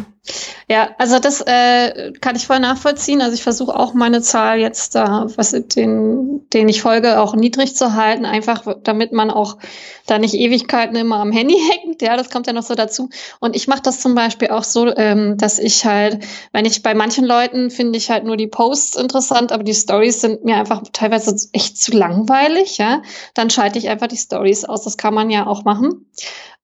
[0.66, 3.20] Ja, also das äh, kann ich voll nachvollziehen.
[3.20, 7.76] Also ich versuche auch meine Zahl jetzt da, was den, den ich folge, auch niedrig
[7.76, 9.58] zu halten, einfach damit man auch
[10.06, 12.00] da nicht Ewigkeiten immer am Handy hängt.
[12.00, 13.10] Ja, das kommt ja noch so dazu.
[13.40, 16.94] Und ich mache das zum Beispiel auch so, ähm, dass ich halt, wenn ich bei
[16.94, 20.82] manchen Leuten finde ich halt nur die Posts interessant, aber die Stories sind mir einfach
[20.94, 23.02] teilweise echt zu langweilig, ja,
[23.34, 24.82] dann schalte ich einfach die Stories aus.
[24.84, 26.06] Das kann man ja auch machen.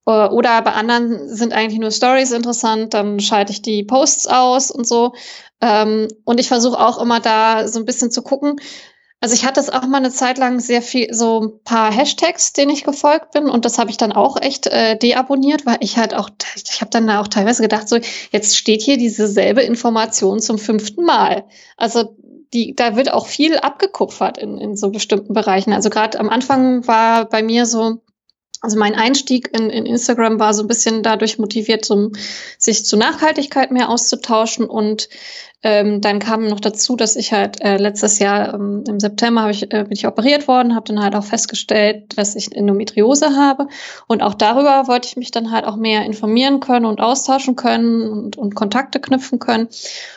[0.06, 4.70] Äh, oder bei anderen sind eigentlich nur Stories interessant, dann schalte ich die Posts aus
[4.70, 5.14] und so.
[5.60, 8.60] Ähm, und ich versuche auch immer da so ein bisschen zu gucken.
[9.24, 12.52] Also ich hatte es auch mal eine Zeit lang sehr viel, so ein paar Hashtags,
[12.52, 13.48] denen ich gefolgt bin.
[13.48, 16.90] Und das habe ich dann auch echt äh, deabonniert, weil ich halt auch, ich habe
[16.90, 17.98] dann auch teilweise gedacht, so,
[18.32, 21.44] jetzt steht hier diese selbe Information zum fünften Mal.
[21.78, 22.14] Also
[22.52, 25.72] die, da wird auch viel abgekupfert in, in so bestimmten Bereichen.
[25.72, 28.02] Also gerade am Anfang war bei mir so,
[28.64, 32.12] also mein Einstieg in, in Instagram war so ein bisschen dadurch motiviert, um
[32.58, 34.64] sich zu Nachhaltigkeit mehr auszutauschen.
[34.64, 35.10] Und
[35.62, 39.64] ähm, dann kam noch dazu, dass ich halt äh, letztes Jahr ähm, im September ich,
[39.64, 43.68] äh, bin ich operiert worden, habe dann halt auch festgestellt, dass ich Endometriose habe.
[44.06, 48.10] Und auch darüber wollte ich mich dann halt auch mehr informieren können und austauschen können
[48.10, 49.68] und, und Kontakte knüpfen können.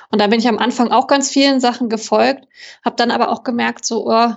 [0.10, 2.48] Und da bin ich am Anfang auch ganz vielen Sachen gefolgt,
[2.86, 4.32] habe dann aber auch gemerkt, so, oh,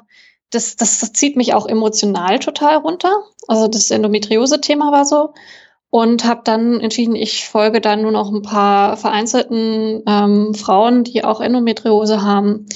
[0.51, 3.13] das, das, das zieht mich auch emotional total runter.
[3.47, 5.33] Also das Endometriose-Thema war so.
[5.93, 11.25] Und habe dann entschieden, ich folge dann nur noch ein paar vereinzelten ähm, Frauen, die
[11.25, 12.67] auch Endometriose haben,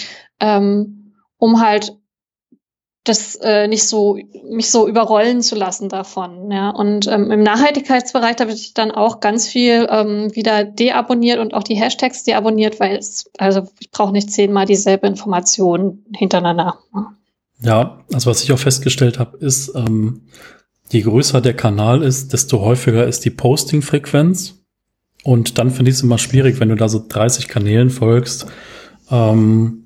[0.41, 1.97] ähm, um halt
[3.05, 6.51] das äh, nicht so mich so überrollen zu lassen davon.
[6.51, 6.71] Ja.
[6.71, 11.63] Und ähm, im Nachhaltigkeitsbereich habe ich dann auch ganz viel ähm, wieder deabonniert und auch
[11.63, 16.79] die Hashtags deabonniert, weil es, also ich brauche nicht zehnmal dieselbe Information hintereinander.
[16.95, 17.15] Ja,
[18.13, 20.23] also was ich auch festgestellt habe, ist, ähm,
[20.91, 24.61] je größer der Kanal ist, desto häufiger ist die Posting-Frequenz.
[25.23, 28.47] Und dann finde ich es immer schwierig, wenn du da so 30 Kanälen folgst.
[29.11, 29.85] Ähm,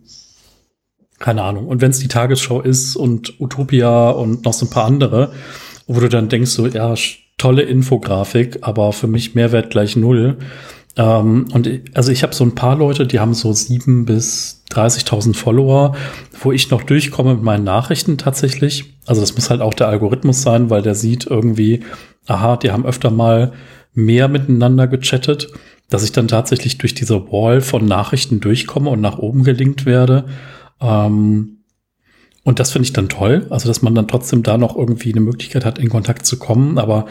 [1.19, 1.67] keine Ahnung.
[1.67, 5.33] Und wenn es die Tagesschau ist und Utopia und noch so ein paar andere,
[5.87, 6.95] wo du dann denkst, so, ja,
[7.39, 10.39] tolle Infografik, aber für mich Mehrwert gleich null.
[10.99, 15.35] Ähm, und also ich habe so ein paar Leute, die haben so sieben bis 30.000
[15.35, 15.97] Follower,
[16.43, 18.97] wo ich noch durchkomme mit meinen Nachrichten tatsächlich.
[19.07, 21.85] Also das muss halt auch der Algorithmus sein, weil der sieht irgendwie,
[22.27, 23.53] aha, die haben öfter mal
[23.95, 25.49] mehr miteinander gechattet,
[25.89, 30.27] dass ich dann tatsächlich durch diese Wall von Nachrichten durchkomme und nach oben gelinkt werde.
[30.81, 31.59] Ähm,
[32.45, 35.21] und das finde ich dann toll, also dass man dann trotzdem da noch irgendwie eine
[35.21, 36.79] Möglichkeit hat, in Kontakt zu kommen.
[36.79, 37.07] Aber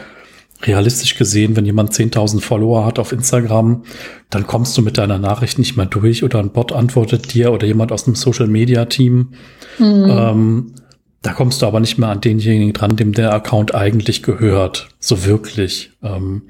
[0.62, 3.84] realistisch gesehen, wenn jemand 10.000 Follower hat auf Instagram,
[4.30, 7.66] dann kommst du mit deiner Nachricht nicht mehr durch oder ein Bot antwortet dir oder
[7.66, 9.34] jemand aus einem Social-Media-Team.
[9.78, 10.06] Mhm.
[10.08, 10.74] Ähm,
[11.22, 14.88] da kommst du aber nicht mehr an denjenigen dran, dem der Account eigentlich gehört.
[15.00, 15.90] So wirklich.
[16.02, 16.42] Ähm,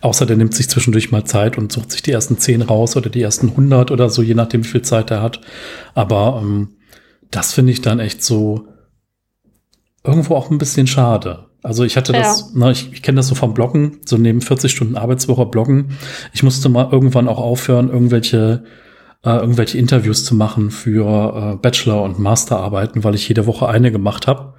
[0.00, 3.10] außer der nimmt sich zwischendurch mal Zeit und sucht sich die ersten 10 raus oder
[3.10, 5.40] die ersten 100 oder so, je nachdem, wie viel Zeit er hat.
[5.94, 6.76] Aber ähm,
[7.30, 8.66] das finde ich dann echt so
[10.02, 11.46] irgendwo auch ein bisschen schade.
[11.64, 12.58] Also ich hatte das, ja.
[12.58, 15.96] ne, ich, ich kenne das so vom Bloggen, so neben 40 Stunden Arbeitswoche Bloggen.
[16.34, 18.64] Ich musste mal irgendwann auch aufhören, irgendwelche
[19.24, 23.90] äh, irgendwelche Interviews zu machen für äh, Bachelor- und Masterarbeiten, weil ich jede Woche eine
[23.90, 24.52] gemacht habe.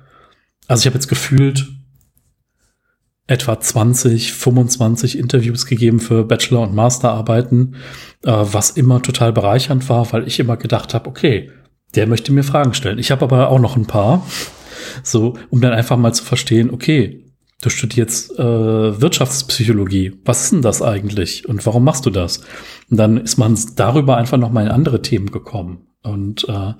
[0.67, 1.67] Also ich habe jetzt gefühlt
[3.27, 7.75] etwa 20, 25 Interviews gegeben für Bachelor- und Masterarbeiten,
[8.23, 11.51] äh, was immer total bereichernd war, weil ich immer gedacht habe, okay,
[11.93, 12.97] der möchte mir Fragen stellen.
[12.97, 14.25] Ich habe aber auch noch ein paar.
[15.03, 17.25] So, um dann einfach mal zu verstehen, okay,
[17.61, 20.19] du studierst äh, Wirtschaftspsychologie.
[20.25, 21.47] Was ist denn das eigentlich?
[21.47, 22.41] Und warum machst du das?
[22.89, 25.87] Und dann ist man darüber einfach noch mal in andere Themen gekommen.
[26.03, 26.73] Und äh,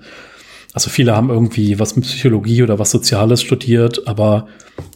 [0.76, 4.46] also viele haben irgendwie was mit Psychologie oder was Soziales studiert, aber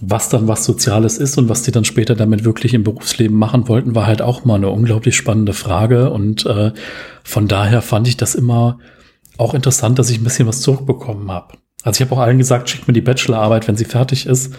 [0.03, 3.67] was dann was Soziales ist und was die dann später damit wirklich im Berufsleben machen
[3.67, 6.11] wollten, war halt auch mal eine unglaublich spannende Frage.
[6.11, 6.73] Und äh,
[7.25, 8.79] von daher fand ich das immer
[9.39, 11.55] auch interessant, dass ich ein bisschen was zurückbekommen habe.
[11.83, 14.55] Also ich habe auch allen gesagt, schickt mir die Bachelorarbeit, wenn sie fertig ist.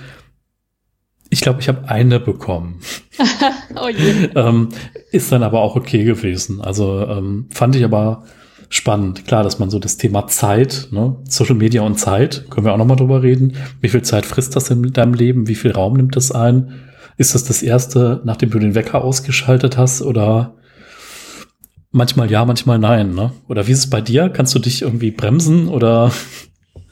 [1.30, 2.82] Ich glaube, ich habe eine bekommen.
[3.76, 3.88] oh
[4.36, 4.70] ähm,
[5.12, 6.62] ist dann aber auch okay gewesen.
[6.62, 8.24] Also ähm, fand ich aber
[8.70, 9.26] spannend.
[9.26, 12.78] Klar, dass man so das Thema Zeit, ne, Social Media und Zeit, können wir auch
[12.78, 13.56] nochmal drüber reden.
[13.82, 15.48] Wie viel Zeit frisst das in deinem Leben?
[15.48, 16.82] Wie viel Raum nimmt das ein?
[17.18, 20.56] Ist das das erste, nachdem du den Wecker ausgeschaltet hast oder
[21.92, 23.32] manchmal ja, manchmal nein, ne?
[23.48, 24.30] Oder wie ist es bei dir?
[24.30, 26.12] Kannst du dich irgendwie bremsen oder?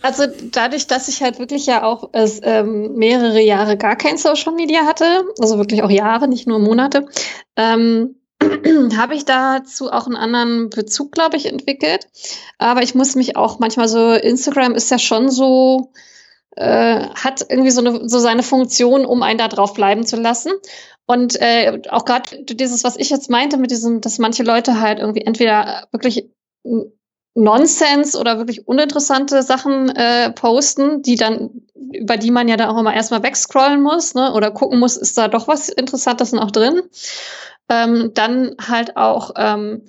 [0.02, 4.54] Also dadurch, dass ich halt wirklich ja auch es, ähm, mehrere Jahre gar kein Social
[4.54, 7.06] Media hatte, also wirklich auch Jahre, nicht nur Monate,
[7.58, 8.16] ähm,
[8.98, 12.08] habe ich dazu auch einen anderen Bezug, glaube ich, entwickelt.
[12.58, 15.92] Aber ich muss mich auch manchmal so, Instagram ist ja schon so,
[16.56, 20.52] äh, hat irgendwie so, eine, so seine Funktion, um einen da drauf bleiben zu lassen.
[21.06, 25.00] Und äh, auch gerade dieses, was ich jetzt meinte, mit diesem, dass manche Leute halt
[25.00, 26.30] irgendwie entweder wirklich
[27.40, 31.50] Nonsens oder wirklich uninteressante Sachen äh, posten, die dann,
[31.94, 34.34] über die man ja dann auch immer erstmal wegscrollen muss, ne?
[34.34, 36.82] Oder gucken muss, ist da doch was Interessantes noch drin.
[37.70, 39.84] Ähm, dann halt auch, ähm,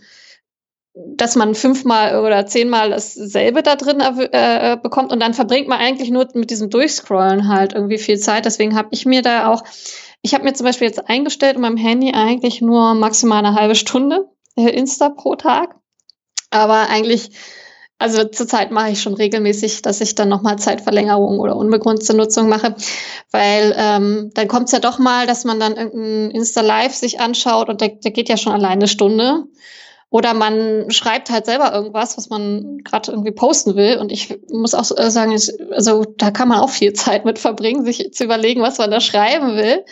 [0.95, 6.11] dass man fünfmal oder zehnmal dasselbe da drin äh, bekommt und dann verbringt man eigentlich
[6.11, 8.45] nur mit diesem Durchscrollen halt irgendwie viel Zeit.
[8.45, 9.65] Deswegen habe ich mir da auch,
[10.23, 13.75] ich habe mir zum Beispiel jetzt eingestellt in meinem Handy eigentlich nur maximal eine halbe
[13.75, 15.80] Stunde äh, Insta pro Tag.
[16.51, 17.31] Aber eigentlich,
[17.99, 22.75] also zurzeit mache ich schon regelmäßig, dass ich dann nochmal Zeitverlängerung oder unbegrenzte Nutzung mache,
[23.31, 27.69] weil ähm, dann kommt es ja doch mal, dass man dann irgendein Insta-Live sich anschaut
[27.69, 29.45] und der, der geht ja schon alleine eine Stunde.
[30.13, 33.97] Oder man schreibt halt selber irgendwas, was man gerade irgendwie posten will.
[33.97, 35.39] Und ich muss auch äh, sagen,
[35.71, 39.01] also da kann man auch viel Zeit mit verbringen, sich zu überlegen, was man da
[39.01, 39.85] schreiben will.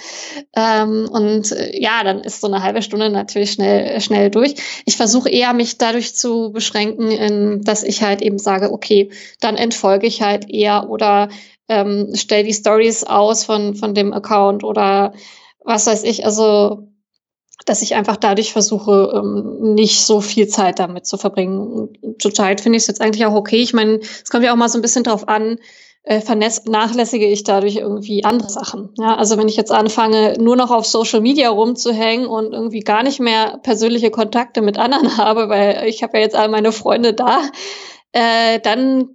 [0.57, 4.57] Ähm, und äh, ja, dann ist so eine halbe Stunde natürlich schnell, schnell durch.
[4.87, 9.57] Ich versuche eher, mich dadurch zu beschränken, in, dass ich halt eben sage, okay, dann
[9.57, 11.29] entfolge ich halt eher oder
[11.69, 15.13] ähm, stell die Stories aus von, von dem Account oder
[15.65, 16.25] was weiß ich.
[16.25, 16.89] Also
[17.69, 21.91] dass ich einfach dadurch versuche, ähm, nicht so viel Zeit damit zu verbringen.
[22.19, 23.59] Zurzeit finde ich es jetzt eigentlich auch okay.
[23.59, 25.59] Ich meine, es kommt ja auch mal so ein bisschen drauf an,
[26.09, 28.91] äh, vernachlässige ich dadurch irgendwie andere Sachen.
[28.99, 33.03] Ja, also wenn ich jetzt anfange, nur noch auf Social Media rumzuhängen und irgendwie gar
[33.03, 37.13] nicht mehr persönliche Kontakte mit anderen habe, weil ich habe ja jetzt all meine Freunde
[37.13, 37.43] da,
[38.13, 39.11] äh, dann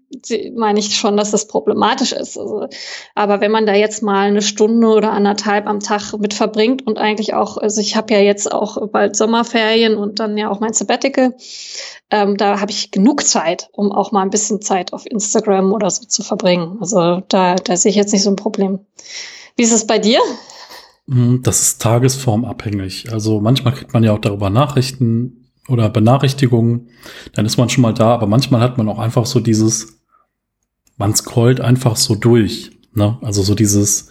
[0.56, 2.38] meine ich schon, dass das problematisch ist.
[2.38, 2.68] Also,
[3.16, 7.00] aber wenn man da jetzt mal eine Stunde oder anderthalb am Tag mit verbringt und
[7.00, 10.74] eigentlich auch, also ich habe ja jetzt auch bald Sommerferien und dann ja auch mein
[10.74, 11.36] Sabbatical,
[12.12, 15.90] ähm, da habe ich genug Zeit, um auch mal ein bisschen Zeit auf Instagram oder
[15.90, 16.78] so zu verbringen.
[16.80, 18.80] Also da, da sehe ich jetzt nicht so ein Problem.
[19.56, 20.20] Wie ist es bei dir?
[21.08, 23.12] Hm, das ist tagesformabhängig.
[23.12, 26.90] Also manchmal kriegt man ja auch darüber Nachrichten, oder Benachrichtigungen,
[27.34, 30.00] dann ist man schon mal da, aber manchmal hat man auch einfach so dieses,
[30.98, 33.18] man scrollt einfach so durch, ne?
[33.22, 34.10] Also so dieses,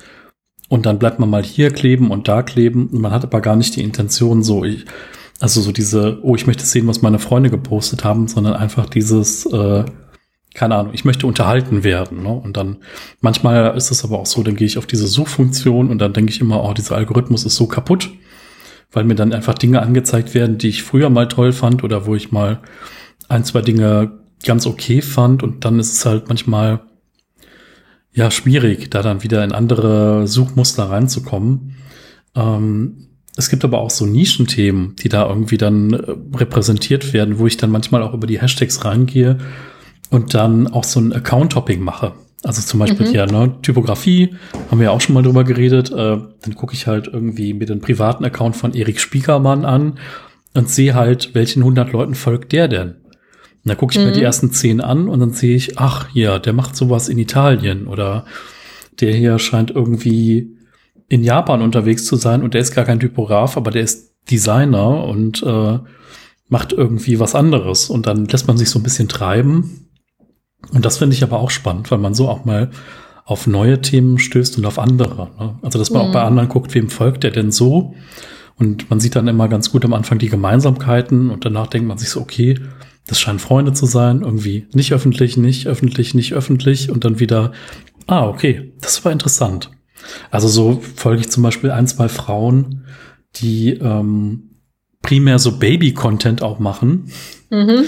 [0.68, 3.56] und dann bleibt man mal hier kleben und da kleben, und man hat aber gar
[3.56, 4.84] nicht die Intention, so, ich,
[5.40, 9.44] Also so diese, oh, ich möchte sehen, was meine Freunde gepostet haben, sondern einfach dieses,
[9.46, 9.84] äh,
[10.54, 12.22] keine Ahnung, ich möchte unterhalten werden.
[12.22, 12.28] Ne?
[12.28, 12.76] Und dann
[13.20, 16.30] manchmal ist es aber auch so, dann gehe ich auf diese Suchfunktion und dann denke
[16.30, 18.10] ich immer, oh, dieser Algorithmus ist so kaputt,
[18.92, 22.14] weil mir dann einfach Dinge angezeigt werden, die ich früher mal toll fand oder wo
[22.14, 22.60] ich mal
[23.28, 26.80] ein, zwei Dinge ganz okay fand und dann ist es halt manchmal
[28.12, 31.76] ja schwierig, da dann wieder in andere Suchmuster reinzukommen.
[32.34, 37.46] Ähm, es gibt aber auch so Nischenthemen, die da irgendwie dann äh, repräsentiert werden, wo
[37.46, 39.38] ich dann manchmal auch über die Hashtags reingehe
[40.10, 42.12] und dann auch so ein Account-Topping mache.
[42.44, 43.14] Also zum Beispiel mhm.
[43.14, 44.34] ja, ne, Typografie,
[44.70, 45.90] haben wir ja auch schon mal drüber geredet.
[45.92, 49.98] Äh, dann gucke ich halt irgendwie mir den privaten Account von Erik Spiekermann an
[50.54, 52.88] und sehe halt, welchen 100 Leuten folgt der denn.
[52.88, 54.06] Und dann gucke ich mhm.
[54.06, 57.18] mir die ersten zehn an und dann sehe ich, ach ja, der macht sowas in
[57.18, 58.24] Italien oder
[59.00, 60.56] der hier scheint irgendwie
[61.08, 65.04] in Japan unterwegs zu sein und der ist gar kein Typograf, aber der ist Designer
[65.04, 65.78] und äh,
[66.48, 67.88] macht irgendwie was anderes.
[67.90, 69.88] Und dann lässt man sich so ein bisschen treiben.
[70.72, 72.70] Und das finde ich aber auch spannend, weil man so auch mal
[73.24, 75.30] auf neue Themen stößt und auf andere.
[75.38, 75.58] Ne?
[75.62, 76.08] Also, dass man mhm.
[76.08, 77.94] auch bei anderen guckt, wem folgt der denn so?
[78.56, 81.98] Und man sieht dann immer ganz gut am Anfang die Gemeinsamkeiten und danach denkt man
[81.98, 82.58] sich so, okay,
[83.06, 87.52] das scheinen Freunde zu sein, irgendwie nicht öffentlich, nicht öffentlich, nicht öffentlich und dann wieder,
[88.06, 89.70] ah, okay, das war interessant.
[90.30, 92.84] Also so folge ich zum Beispiel ein, zwei Frauen,
[93.36, 94.50] die ähm,
[95.00, 97.10] primär so Baby-Content auch machen.
[97.50, 97.84] Mhm.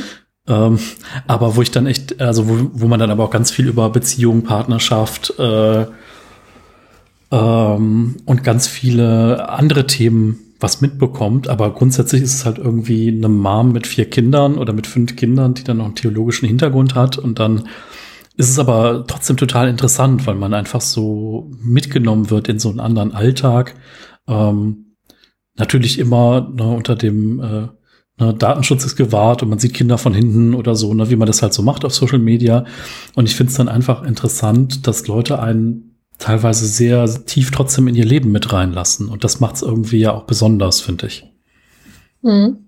[0.47, 0.79] Ähm,
[1.27, 3.91] aber wo ich dann echt, also wo, wo man dann aber auch ganz viel über
[3.91, 5.87] Beziehung, Partnerschaft äh,
[7.31, 13.29] ähm, und ganz viele andere Themen was mitbekommt, aber grundsätzlich ist es halt irgendwie eine
[13.29, 17.19] Mom mit vier Kindern oder mit fünf Kindern, die dann noch einen theologischen Hintergrund hat
[17.19, 17.69] und dann
[18.37, 22.81] ist es aber trotzdem total interessant, weil man einfach so mitgenommen wird in so einen
[22.81, 23.75] anderen Alltag.
[24.27, 24.97] Ähm,
[25.57, 27.69] natürlich immer ne, unter dem äh,
[28.19, 31.27] ne, Datenschutz ist gewahrt und man sieht Kinder von hinten oder so, ne, wie man
[31.27, 32.65] das halt so macht auf Social Media.
[33.15, 37.95] Und ich finde es dann einfach interessant, dass Leute einen teilweise sehr tief trotzdem in
[37.95, 39.09] ihr Leben mit reinlassen.
[39.09, 41.25] Und das macht es irgendwie ja auch besonders, finde ich.
[42.23, 42.65] Mhm.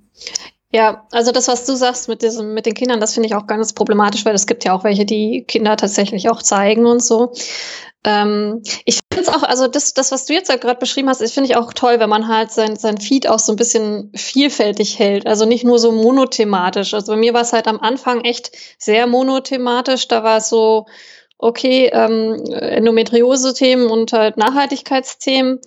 [0.72, 3.46] Ja, also das, was du sagst mit diesem, mit den Kindern, das finde ich auch
[3.46, 7.32] ganz problematisch, weil es gibt ja auch welche, die Kinder tatsächlich auch zeigen und so.
[8.04, 11.18] Ähm, ich finde es auch, also das, das, was du jetzt ja gerade beschrieben hast,
[11.32, 14.98] finde ich auch toll, wenn man halt sein, sein Feed auch so ein bisschen vielfältig
[14.98, 15.26] hält.
[15.26, 16.92] Also nicht nur so monothematisch.
[16.92, 20.06] Also bei mir war es halt am Anfang echt sehr monothematisch.
[20.08, 20.86] Da war es so,
[21.38, 25.60] okay, ähm, Endometriose-Themen und halt Nachhaltigkeitsthemen.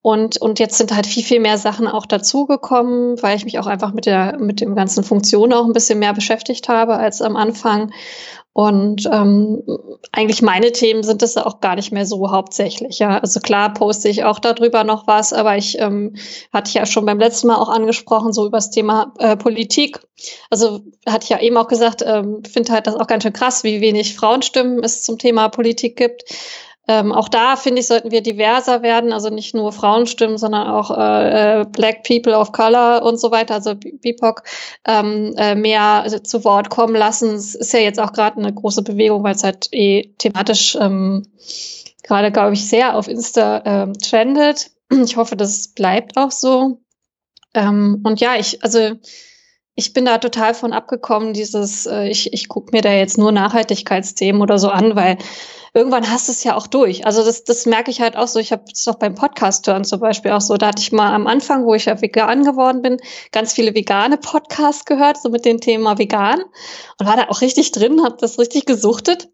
[0.00, 3.66] Und, und jetzt sind halt viel, viel mehr Sachen auch dazugekommen, weil ich mich auch
[3.66, 7.36] einfach mit der, mit dem ganzen Funktion auch ein bisschen mehr beschäftigt habe als am
[7.36, 7.92] Anfang.
[8.58, 9.62] Und ähm,
[10.10, 12.98] eigentlich meine Themen sind es auch gar nicht mehr so hauptsächlich.
[12.98, 16.16] Ja, also klar poste ich auch darüber noch was, aber ich ähm,
[16.52, 20.00] hatte ich ja schon beim letzten Mal auch angesprochen so über das Thema äh, Politik.
[20.50, 23.62] Also hatte ich ja eben auch gesagt, ähm, finde halt das auch ganz schön krass,
[23.62, 26.24] wie wenig Frauenstimmen es zum Thema Politik gibt.
[26.90, 30.90] Ähm, auch da finde ich, sollten wir diverser werden, also nicht nur Frauenstimmen, sondern auch
[30.90, 34.42] äh, äh Black People of Color und so weiter, also BIPOC,
[34.86, 37.34] ähm, äh, mehr zu Wort kommen lassen.
[37.34, 41.26] Es ist ja jetzt auch gerade eine große Bewegung, weil es halt eh thematisch ähm,
[42.02, 44.70] gerade, glaube ich, sehr auf Insta ähm, trendet.
[45.04, 46.80] Ich hoffe, das bleibt auch so.
[47.52, 48.92] Ähm, und ja, ich, also
[49.74, 53.30] ich bin da total von abgekommen, dieses, äh, ich, ich gucke mir da jetzt nur
[53.30, 55.18] Nachhaltigkeitsthemen oder so an, weil
[55.78, 57.06] irgendwann hast du es ja auch durch.
[57.06, 58.40] Also das, das merke ich halt auch so.
[58.40, 60.56] Ich habe es doch beim Podcast hören zum Beispiel auch so.
[60.56, 62.98] Da hatte ich mal am Anfang, wo ich ja vegan geworden bin,
[63.30, 66.40] ganz viele vegane Podcasts gehört, so mit dem Thema vegan
[66.98, 69.28] und war da auch richtig drin, habe das richtig gesuchtet.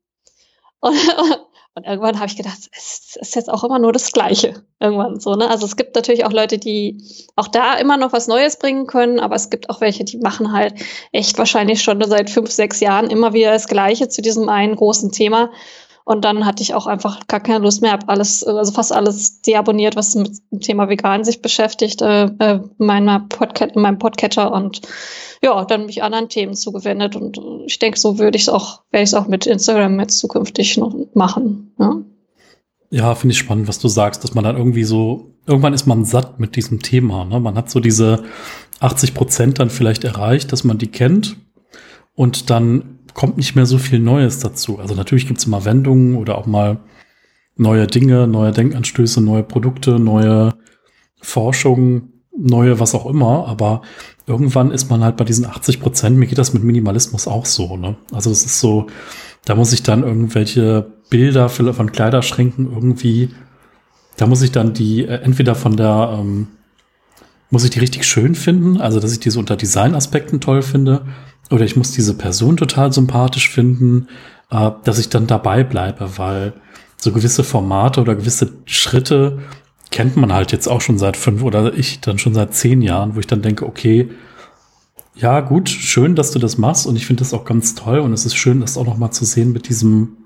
[0.80, 0.96] Und,
[1.74, 4.64] und irgendwann habe ich gedacht, es ist jetzt auch immer nur das Gleiche.
[4.80, 5.48] Irgendwann so, ne?
[5.48, 7.02] Also es gibt natürlich auch Leute, die
[7.36, 10.52] auch da immer noch was Neues bringen können, aber es gibt auch welche, die machen
[10.52, 10.74] halt
[11.10, 15.10] echt wahrscheinlich schon seit fünf, sechs Jahren immer wieder das Gleiche zu diesem einen großen
[15.10, 15.50] Thema.
[16.06, 19.40] Und dann hatte ich auch einfach gar keine Lust mehr, habe alles, also fast alles
[19.40, 24.52] deabonniert, was mit dem Thema Vegan sich beschäftigt, äh, äh, meiner Podcat in meinem Podcatcher
[24.52, 24.82] und
[25.42, 27.16] ja, dann mich anderen Themen zugewendet.
[27.16, 30.18] Und ich denke, so würde ich es auch, werde ich es auch mit Instagram jetzt
[30.18, 31.72] zukünftig noch machen.
[31.78, 31.96] Ja,
[32.90, 36.04] ja finde ich spannend, was du sagst, dass man dann irgendwie so, irgendwann ist man
[36.04, 37.24] satt mit diesem Thema.
[37.24, 37.40] Ne?
[37.40, 38.24] Man hat so diese
[38.80, 41.36] 80 Prozent dann vielleicht erreicht, dass man die kennt.
[42.14, 44.78] Und dann kommt nicht mehr so viel Neues dazu.
[44.78, 46.78] Also natürlich gibt es immer Wendungen oder auch mal
[47.56, 50.54] neue Dinge, neue Denkanstöße, neue Produkte, neue
[51.22, 53.46] Forschung, neue was auch immer.
[53.46, 53.82] Aber
[54.26, 56.18] irgendwann ist man halt bei diesen 80 Prozent.
[56.18, 57.76] Mir geht das mit Minimalismus auch so.
[57.76, 57.96] Ne?
[58.12, 58.88] Also es ist so,
[59.44, 63.30] da muss ich dann irgendwelche Bilder von Kleiderschränken irgendwie,
[64.16, 66.48] da muss ich dann die äh, entweder von der ähm,
[67.50, 71.06] muss ich die richtig schön finden, also dass ich diese unter Designaspekten toll finde,
[71.50, 74.08] oder ich muss diese Person total sympathisch finden,
[74.50, 76.54] äh, dass ich dann dabei bleibe, weil
[76.96, 79.40] so gewisse Formate oder gewisse Schritte
[79.90, 83.14] kennt man halt jetzt auch schon seit fünf oder ich dann schon seit zehn Jahren,
[83.14, 84.10] wo ich dann denke, okay,
[85.14, 88.12] ja gut, schön, dass du das machst und ich finde das auch ganz toll und
[88.12, 90.16] es ist schön, das auch noch mal zu sehen mit diesem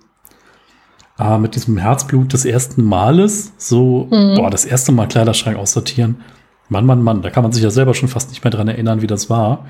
[1.18, 4.36] äh, mit diesem Herzblut des ersten Males, so mhm.
[4.36, 6.22] boah, das erste Mal Kleiderschrank aussortieren.
[6.68, 9.02] Mann, Mann, Mann, da kann man sich ja selber schon fast nicht mehr dran erinnern,
[9.02, 9.66] wie das war.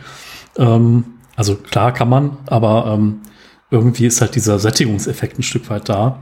[0.57, 1.05] Ähm,
[1.39, 3.21] also klar kann man, aber ähm,
[3.71, 6.19] irgendwie ist halt dieser Sättigungseffekt ein Stück weit da.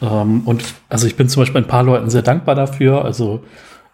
[0.00, 3.42] Ähm, und also ich bin zum Beispiel ein paar Leuten sehr dankbar dafür, also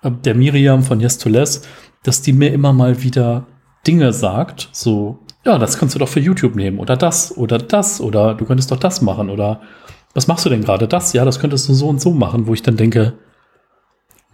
[0.02, 1.62] äh, der Miriam von Yes to Less,
[2.04, 3.48] dass die mir immer mal wieder
[3.88, 8.00] Dinge sagt, so, ja, das kannst du doch für YouTube nehmen oder das oder das
[8.00, 9.62] oder du könntest doch das machen oder
[10.14, 11.12] was machst du denn gerade das?
[11.12, 13.14] Ja, das könntest du so und so machen, wo ich dann denke,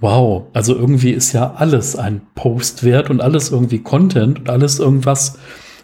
[0.01, 4.79] wow, also irgendwie ist ja alles ein Post wert und alles irgendwie Content und alles
[4.79, 5.39] irgendwas,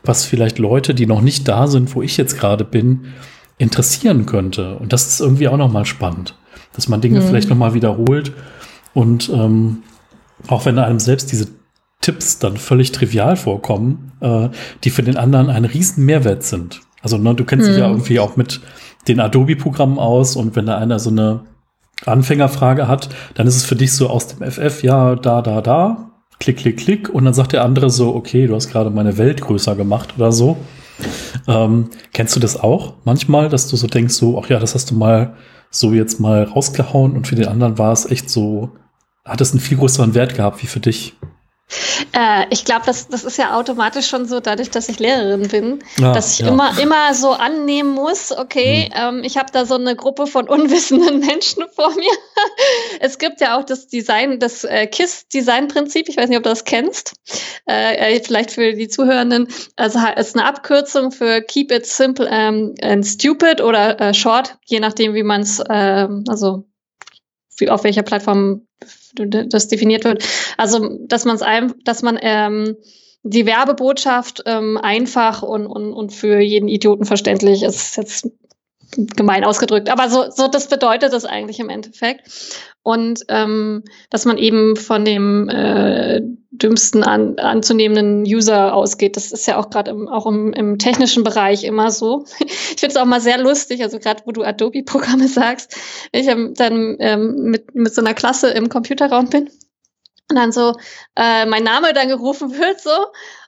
[0.05, 3.07] was vielleicht Leute, die noch nicht da sind, wo ich jetzt gerade bin,
[3.59, 4.76] interessieren könnte.
[4.76, 6.36] Und das ist irgendwie auch nochmal spannend,
[6.74, 7.26] dass man Dinge mhm.
[7.26, 8.32] vielleicht nochmal wiederholt
[8.92, 9.82] und ähm,
[10.48, 11.48] auch wenn einem selbst diese
[12.00, 14.48] Tipps dann völlig trivial vorkommen, äh,
[14.84, 16.82] die für den anderen ein riesen Mehrwert sind.
[17.02, 17.70] Also ne, du kennst mhm.
[17.70, 17.94] dich ja mhm.
[17.94, 18.61] irgendwie auch mit
[19.09, 21.44] den Adobe-Programmen aus und wenn da einer so eine
[22.07, 26.11] Anfängerfrage hat, dann ist es für dich so aus dem FF, ja, da, da, da,
[26.39, 29.41] klick, klick, klick und dann sagt der andere so, okay, du hast gerade meine Welt
[29.41, 30.57] größer gemacht oder so.
[31.49, 34.91] Ähm, kennst du das auch manchmal, dass du so denkst, so, ach ja, das hast
[34.91, 35.37] du mal
[35.70, 38.70] so jetzt mal rausgehauen und für den anderen war es echt so,
[39.24, 41.14] hat es einen viel größeren Wert gehabt wie für dich?
[42.12, 45.85] Äh, ich glaube, das, das ist ja automatisch schon so, dadurch, dass ich Lehrerin bin,
[45.99, 46.49] ja, dass ich ja.
[46.49, 49.19] immer, immer so annehmen muss, okay, mhm.
[49.19, 52.12] ähm, ich habe da so eine Gruppe von unwissenden Menschen vor mir.
[53.01, 56.65] es gibt ja auch das Design, das äh, KISS-Design-Prinzip, ich weiß nicht, ob du das
[56.65, 57.15] kennst,
[57.69, 62.29] äh, äh vielleicht für die Zuhörenden, also es ist eine Abkürzung für Keep It Simple
[62.31, 66.65] ähm, and Stupid oder äh, Short, je nachdem, wie man es, äh, also
[67.57, 68.67] wie, auf welcher Plattform
[69.14, 70.24] das definiert wird.
[70.57, 72.76] Also, dass man es einem, dass man ähm,
[73.22, 78.28] die Werbebotschaft ähm, einfach und, und, und für jeden Idioten verständlich ist jetzt
[78.97, 79.89] gemein ausgedrückt.
[79.89, 82.30] Aber so, so das bedeutet das eigentlich im Endeffekt.
[82.82, 86.20] Und ähm, dass man eben von dem äh,
[86.59, 89.16] dümmsten an, anzunehmenden User ausgeht.
[89.16, 92.24] Das ist ja auch gerade im, auch im, im technischen Bereich immer so.
[92.74, 95.76] Ich finde es auch mal sehr lustig, also gerade wo du Adobe-Programme sagst,
[96.12, 99.48] ich dann ähm, mit, mit so einer Klasse im Computerraum bin
[100.30, 100.74] und dann so
[101.16, 102.90] äh, mein Name dann gerufen wird so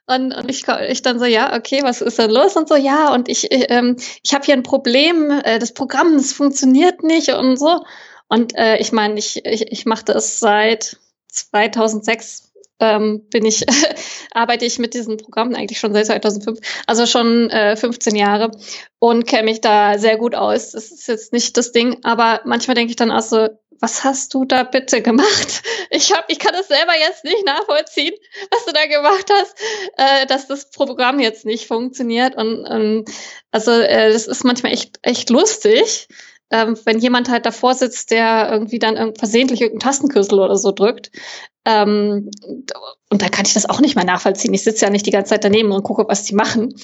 [0.06, 2.56] und, und ich, ich dann so, ja, okay, was ist denn los?
[2.56, 6.16] Und so, ja, und ich, ich, ähm, ich habe hier ein Problem, äh, das Programm,
[6.16, 7.84] das funktioniert nicht und so.
[8.28, 10.96] Und äh, ich meine, ich, ich, ich mache das seit
[11.28, 12.45] 2006
[12.80, 13.64] ähm, bin ich,
[14.32, 18.50] arbeite ich mit diesen Programmen eigentlich schon seit 2005, also schon äh, 15 Jahre
[18.98, 20.72] und kenne mich da sehr gut aus.
[20.72, 23.48] Das ist jetzt nicht das Ding, aber manchmal denke ich dann auch so,
[23.80, 25.62] was hast du da bitte gemacht?
[25.88, 28.12] Ich hab, ich kann das selber jetzt nicht nachvollziehen,
[28.50, 29.56] was du da gemacht hast,
[29.96, 32.34] äh, dass das Programm jetzt nicht funktioniert.
[32.34, 33.04] Und ähm,
[33.52, 36.08] also äh, das ist manchmal echt echt lustig,
[36.50, 41.12] ähm, wenn jemand halt davor sitzt, der irgendwie dann versehentlich irgendeinen Tastenkürzel oder so drückt.
[41.66, 42.30] Ähm,
[43.10, 44.54] und da kann ich das auch nicht mehr nachvollziehen.
[44.54, 46.74] Ich sitze ja nicht die ganze Zeit daneben und gucke, was die machen.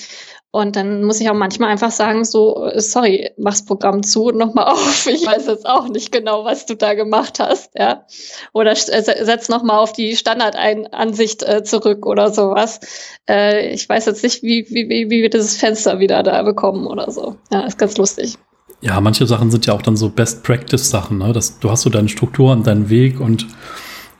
[0.51, 4.67] Und dann muss ich auch manchmal einfach sagen, so, sorry, mach's Programm zu und nochmal
[4.73, 5.07] auf.
[5.07, 8.05] Ich weiß jetzt auch nicht genau, was du da gemacht hast, ja.
[8.53, 12.81] Oder äh, setz nochmal auf die Standardansicht äh, zurück oder sowas.
[13.29, 16.87] Äh, ich weiß jetzt nicht, wie, wie, wie, wie wir dieses Fenster wieder da bekommen
[16.87, 17.37] oder so.
[17.51, 18.37] Ja, ist ganz lustig.
[18.83, 21.33] Ja, manche Sachen sind ja auch dann so Best Practice Sachen, ne?
[21.33, 23.47] Das, du hast so deine Struktur und deinen Weg und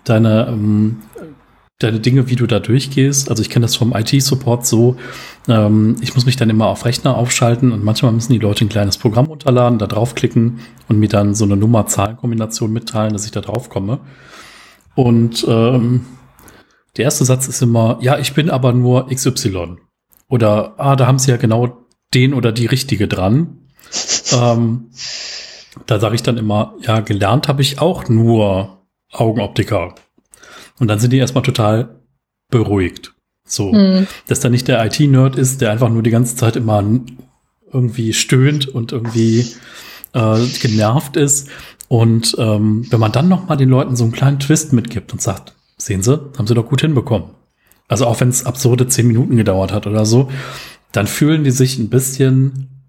[0.05, 1.03] deine, ähm,
[1.79, 3.31] deine Dinge, wie du da durchgehst.
[3.31, 4.97] Also ich kenne das vom IT-Support so,
[5.49, 8.69] ähm, ich muss mich dann immer auf Rechner aufschalten und manchmal müssen die Leute ein
[8.69, 13.41] kleines Programm runterladen, da draufklicken und mir dann so eine Nummer-Zahlen-Kombination mitteilen, dass ich da
[13.41, 14.01] drauf komme.
[14.95, 16.07] Und ähm,
[16.97, 19.77] der erste Satz ist immer, ja, ich bin aber nur XY.
[20.29, 23.59] Oder, ah, da haben sie ja genau den oder die richtige dran.
[24.33, 24.91] ähm,
[25.87, 28.82] da sage ich dann immer, ja, gelernt habe ich auch nur
[29.13, 29.95] Augenoptiker.
[30.79, 32.01] Und dann sind die erstmal total
[32.51, 33.15] beruhigt.
[33.45, 34.07] So, hm.
[34.27, 36.85] dass da nicht der IT-Nerd ist, der einfach nur die ganze Zeit immer
[37.73, 39.47] irgendwie stöhnt und irgendwie
[40.13, 41.49] äh, genervt ist.
[41.89, 45.21] Und ähm, wenn man dann noch mal den Leuten so einen kleinen Twist mitgibt und
[45.21, 47.31] sagt, sehen Sie, haben Sie doch gut hinbekommen.
[47.89, 50.31] Also auch wenn es absurde zehn Minuten gedauert hat oder so,
[50.93, 52.85] dann fühlen die sich ein bisschen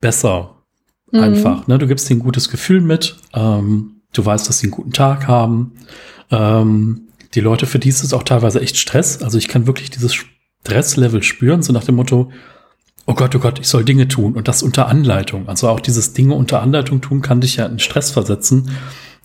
[0.00, 0.62] besser.
[1.10, 1.20] Mhm.
[1.20, 1.66] Einfach.
[1.66, 1.78] Ne?
[1.78, 3.18] Du gibst ihnen ein gutes Gefühl mit.
[3.34, 5.72] Ähm, du weißt, dass sie einen guten Tag haben.
[6.30, 9.22] Ähm, die Leute, für die ist es auch teilweise echt Stress.
[9.22, 12.30] Also ich kann wirklich dieses Stresslevel spüren, so nach dem Motto,
[13.06, 15.48] oh Gott, oh Gott, ich soll Dinge tun und das unter Anleitung.
[15.48, 18.70] Also auch dieses Dinge unter Anleitung tun kann dich ja in Stress versetzen,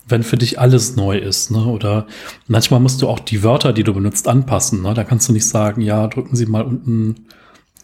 [0.06, 1.50] wenn für dich alles neu ist.
[1.50, 1.64] Ne?
[1.64, 2.06] Oder
[2.46, 4.82] manchmal musst du auch die Wörter, die du benutzt, anpassen.
[4.82, 4.94] Ne?
[4.94, 7.26] Da kannst du nicht sagen, ja, drücken Sie mal unten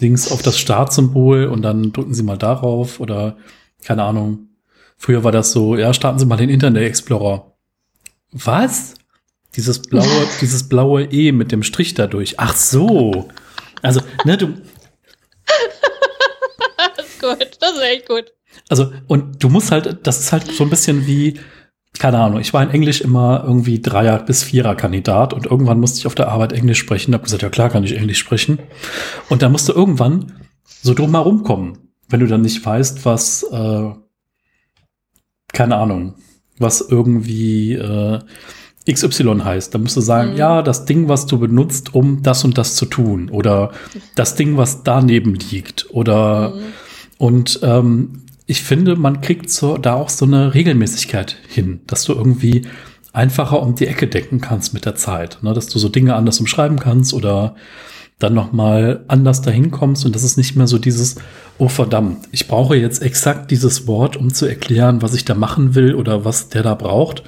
[0.01, 3.36] links auf das Startsymbol und dann drücken Sie mal darauf oder
[3.82, 4.49] keine Ahnung.
[5.01, 7.55] Früher war das so, ja, starten Sie mal den Internet Explorer.
[8.32, 8.96] Was?
[9.57, 12.34] Dieses blaue, dieses blaue E mit dem Strich dadurch.
[12.36, 13.30] Ach so.
[13.80, 14.48] Also, ne, du.
[17.18, 18.26] gut, das ist echt gut.
[18.68, 21.40] Also, und du musst halt, das ist halt so ein bisschen wie,
[21.98, 26.07] keine Ahnung, ich war in Englisch immer irgendwie Dreier- bis Vierer-Kandidat und irgendwann musste ich
[26.07, 27.14] auf der Arbeit Englisch sprechen.
[27.14, 28.59] Hab gesagt, ja klar kann ich Englisch sprechen.
[29.30, 30.44] Und da musst du irgendwann
[30.82, 33.92] so drum herum kommen, wenn du dann nicht weißt, was, äh,
[35.53, 36.14] keine Ahnung,
[36.59, 38.18] was irgendwie äh,
[38.90, 39.74] XY heißt.
[39.74, 40.36] Dann musst du sagen, mhm.
[40.36, 43.30] ja, das Ding, was du benutzt, um das und das zu tun.
[43.30, 43.72] Oder
[44.14, 45.86] das Ding, was daneben liegt.
[45.90, 46.61] Oder mhm.
[47.18, 52.14] und ähm, ich finde, man kriegt so da auch so eine Regelmäßigkeit hin, dass du
[52.14, 52.62] irgendwie
[53.12, 55.53] einfacher um die Ecke decken kannst mit der Zeit, ne?
[55.53, 57.55] dass du so Dinge anders umschreiben kannst oder
[58.21, 61.16] dann noch mal anders dahin kommst und das ist nicht mehr so dieses
[61.59, 65.75] oh verdammt, ich brauche jetzt exakt dieses Wort, um zu erklären, was ich da machen
[65.75, 67.21] will oder was der da braucht,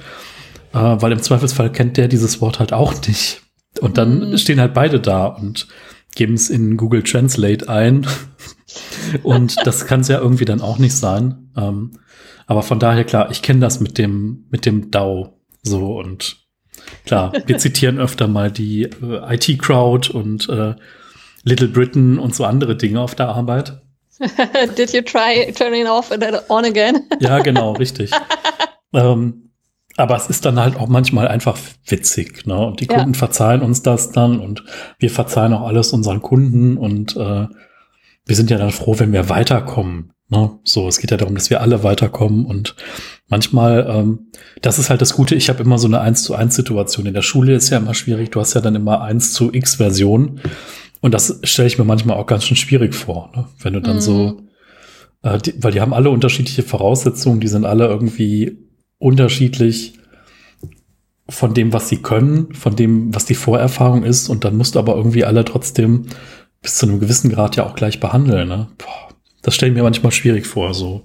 [0.73, 3.41] äh, weil im Zweifelsfall kennt der dieses Wort halt auch nicht
[3.81, 4.37] und dann mhm.
[4.37, 5.67] stehen halt beide da und
[6.15, 8.07] geben es in Google Translate ein
[9.23, 11.49] und das kann es ja irgendwie dann auch nicht sein.
[11.57, 11.91] Ähm,
[12.45, 16.42] aber von daher klar, ich kenne das mit dem mit dem DAO so und
[17.05, 20.75] klar, wir zitieren öfter mal die äh, IT Crowd und äh,
[21.43, 23.81] Little Britain und so andere Dinge auf der Arbeit.
[24.77, 27.03] Did you try turning off and then on again?
[27.19, 28.11] ja, genau, richtig.
[28.93, 29.49] ähm,
[29.95, 32.57] aber es ist dann halt auch manchmal einfach witzig, ne?
[32.57, 33.17] Und die Kunden ja.
[33.17, 34.63] verzeihen uns das dann und
[34.97, 37.47] wir verzeihen auch alles unseren Kunden und äh,
[38.25, 40.13] wir sind ja dann froh, wenn wir weiterkommen.
[40.29, 40.57] Ne?
[40.63, 42.75] So, es geht ja darum, dass wir alle weiterkommen und
[43.27, 44.27] manchmal, ähm,
[44.61, 47.05] das ist halt das Gute, ich habe immer so eine 1 zu 1 Situation.
[47.05, 49.75] In der Schule ist ja immer schwierig, du hast ja dann immer 1 zu X
[49.75, 50.41] Version
[51.01, 53.45] und das stelle ich mir manchmal auch ganz schön schwierig vor, ne?
[53.59, 54.01] wenn du dann mhm.
[54.01, 54.41] so,
[55.23, 58.57] äh, die, weil die haben alle unterschiedliche Voraussetzungen, die sind alle irgendwie
[58.99, 59.93] unterschiedlich
[61.29, 64.79] von dem, was sie können, von dem, was die Vorerfahrung ist und dann musst du
[64.79, 66.07] aber irgendwie alle trotzdem
[66.61, 68.47] bis zu einem gewissen Grad ja auch gleich behandeln.
[68.47, 68.67] Ne?
[68.77, 69.09] Boah,
[69.41, 70.73] das stelle ich mir manchmal schwierig vor.
[70.73, 71.03] So.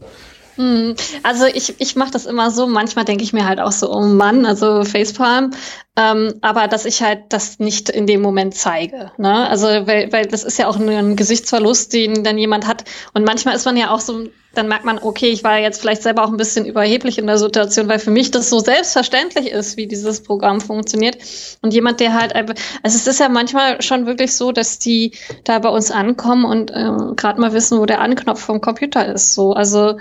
[0.59, 3.93] Hm, also ich, ich mache das immer so, manchmal denke ich mir halt auch so,
[3.93, 5.53] oh Mann, also Facepalm,
[5.97, 9.13] ähm, aber dass ich halt das nicht in dem Moment zeige.
[9.19, 9.49] Ne?
[9.49, 12.83] Also weil, weil das ist ja auch ein Gesichtsverlust, den dann jemand hat.
[13.15, 16.03] Und manchmal ist man ja auch so, dann merkt man, okay, ich war jetzt vielleicht
[16.03, 19.77] selber auch ein bisschen überheblich in der Situation, weil für mich das so selbstverständlich ist,
[19.77, 21.19] wie dieses Programm funktioniert.
[21.63, 22.53] Und jemand, der halt also
[22.83, 25.13] es ist ja manchmal schon wirklich so, dass die
[25.45, 29.35] da bei uns ankommen und äh, gerade mal wissen, wo der Anknopf vom Computer ist.
[29.35, 29.95] So, also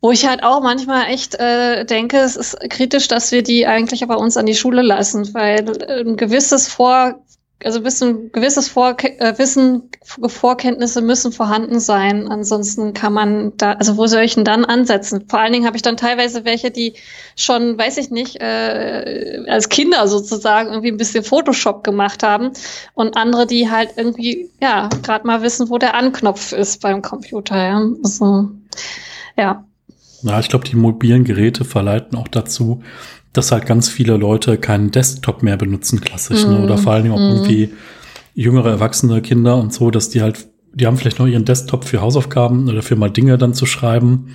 [0.00, 4.06] wo ich halt auch manchmal echt äh, denke, es ist kritisch, dass wir die eigentlich
[4.06, 7.20] bei uns an die Schule lassen, weil ein gewisses Vor
[7.64, 12.28] also ein gewisses Vor äh, Wissen, Vorkenntnisse müssen vorhanden sein.
[12.28, 15.24] Ansonsten kann man da, also wo soll ich denn dann ansetzen?
[15.28, 16.94] Vor allen Dingen habe ich dann teilweise welche, die
[17.36, 22.52] schon, weiß ich nicht, äh, als Kinder sozusagen irgendwie ein bisschen Photoshop gemacht haben
[22.94, 27.56] und andere, die halt irgendwie, ja, gerade mal wissen, wo der Anknopf ist beim Computer.
[27.56, 28.50] Ja, also,
[29.36, 29.64] ja.
[30.22, 32.82] Ja, ich glaube, die mobilen Geräte verleiten auch dazu,
[33.32, 36.50] dass halt ganz viele Leute keinen Desktop mehr benutzen, klassisch, mm.
[36.50, 36.62] ne?
[36.64, 37.36] oder vor allen Dingen auch mm.
[37.36, 37.70] irgendwie
[38.34, 42.00] jüngere erwachsene Kinder und so, dass die halt, die haben vielleicht noch ihren Desktop für
[42.00, 44.34] Hausaufgaben oder für mal Dinge dann zu schreiben.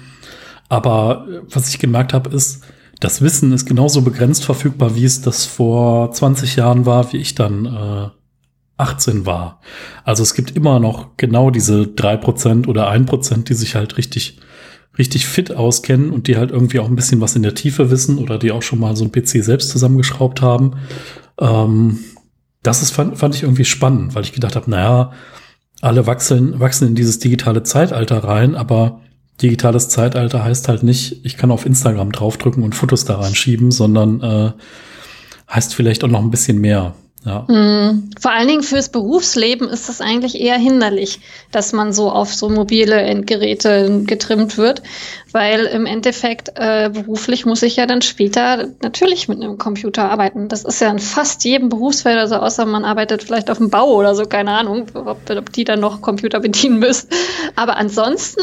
[0.70, 2.64] Aber äh, was ich gemerkt habe, ist,
[3.00, 7.36] das Wissen ist genauso begrenzt verfügbar, wie es das vor 20 Jahren war, wie ich
[7.36, 8.10] dann äh,
[8.78, 9.60] 18 war.
[10.04, 13.98] Also es gibt immer noch genau diese drei Prozent oder ein Prozent, die sich halt
[13.98, 14.40] richtig
[14.98, 18.18] richtig fit auskennen und die halt irgendwie auch ein bisschen was in der Tiefe wissen
[18.18, 20.74] oder die auch schon mal so ein PC selbst zusammengeschraubt haben.
[21.40, 22.00] Ähm,
[22.62, 25.12] das ist, fand, fand ich irgendwie spannend, weil ich gedacht habe, naja,
[25.82, 29.02] alle wachsen, wachsen in dieses digitale Zeitalter rein, aber
[29.42, 34.22] digitales Zeitalter heißt halt nicht, ich kann auf Instagram draufdrücken und Fotos da reinschieben, sondern
[34.22, 34.52] äh,
[35.52, 36.94] heißt vielleicht auch noch ein bisschen mehr.
[37.26, 37.46] Ja.
[37.48, 38.10] Mhm.
[38.20, 41.22] Vor allen Dingen fürs Berufsleben ist das eigentlich eher hinderlich,
[41.52, 44.84] dass man so auf so mobile Endgeräte getrimmt wird,
[45.32, 50.50] weil im Endeffekt äh, beruflich muss ich ja dann später natürlich mit einem Computer arbeiten.
[50.50, 53.94] Das ist ja in fast jedem Berufsfeld, also außer man arbeitet vielleicht auf dem Bau
[53.94, 57.08] oder so, keine Ahnung, ob, ob die dann noch Computer bedienen müssen.
[57.56, 58.42] Aber ansonsten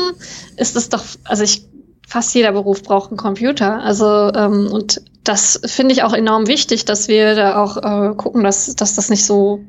[0.56, 1.69] ist es doch, also ich
[2.10, 3.80] fast jeder Beruf braucht einen Computer.
[3.80, 8.42] Also ähm, und das finde ich auch enorm wichtig, dass wir da auch äh, gucken,
[8.42, 9.60] dass, dass das nicht so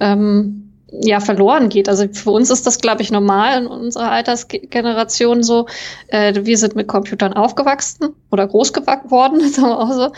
[0.00, 1.90] ähm, ja verloren geht.
[1.90, 5.66] Also für uns ist das, glaube ich, normal in unserer Altersgeneration so.
[6.06, 10.10] Äh, wir sind mit Computern aufgewachsen oder groß geworden, sagen wir auch so.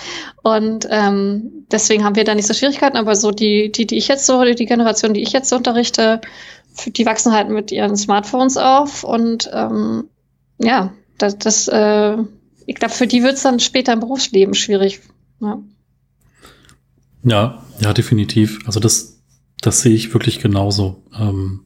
[0.48, 2.96] Und ähm, deswegen haben wir da nicht so Schwierigkeiten.
[2.96, 6.20] Aber so die, die, die ich jetzt so, die Generation, die ich jetzt so unterrichte,
[6.86, 10.05] die wachsen halt mit ihren Smartphones auf und ähm,
[10.59, 10.92] ja,
[11.23, 12.16] das, das äh,
[12.66, 15.01] ich glaube, für die wird es dann später im Berufsleben schwierig.
[15.41, 15.59] Ja.
[17.25, 18.61] ja, ja, definitiv.
[18.66, 19.21] Also das,
[19.61, 21.03] das sehe ich wirklich genauso.
[21.18, 21.62] Ähm,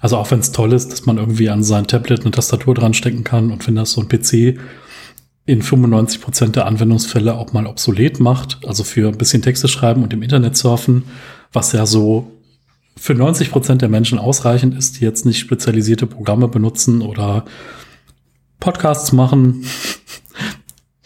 [0.00, 2.94] also auch wenn es toll ist, dass man irgendwie an sein Tablet eine Tastatur dran
[2.94, 4.58] stecken kann und wenn das so ein PC
[5.44, 10.02] in 95 Prozent der Anwendungsfälle auch mal obsolet macht, also für ein bisschen Texte schreiben
[10.02, 11.04] und im Internet surfen,
[11.52, 12.30] was ja so
[12.96, 17.44] für 90 Prozent der Menschen ausreichend ist, die jetzt nicht spezialisierte Programme benutzen oder
[18.60, 19.64] Podcasts machen,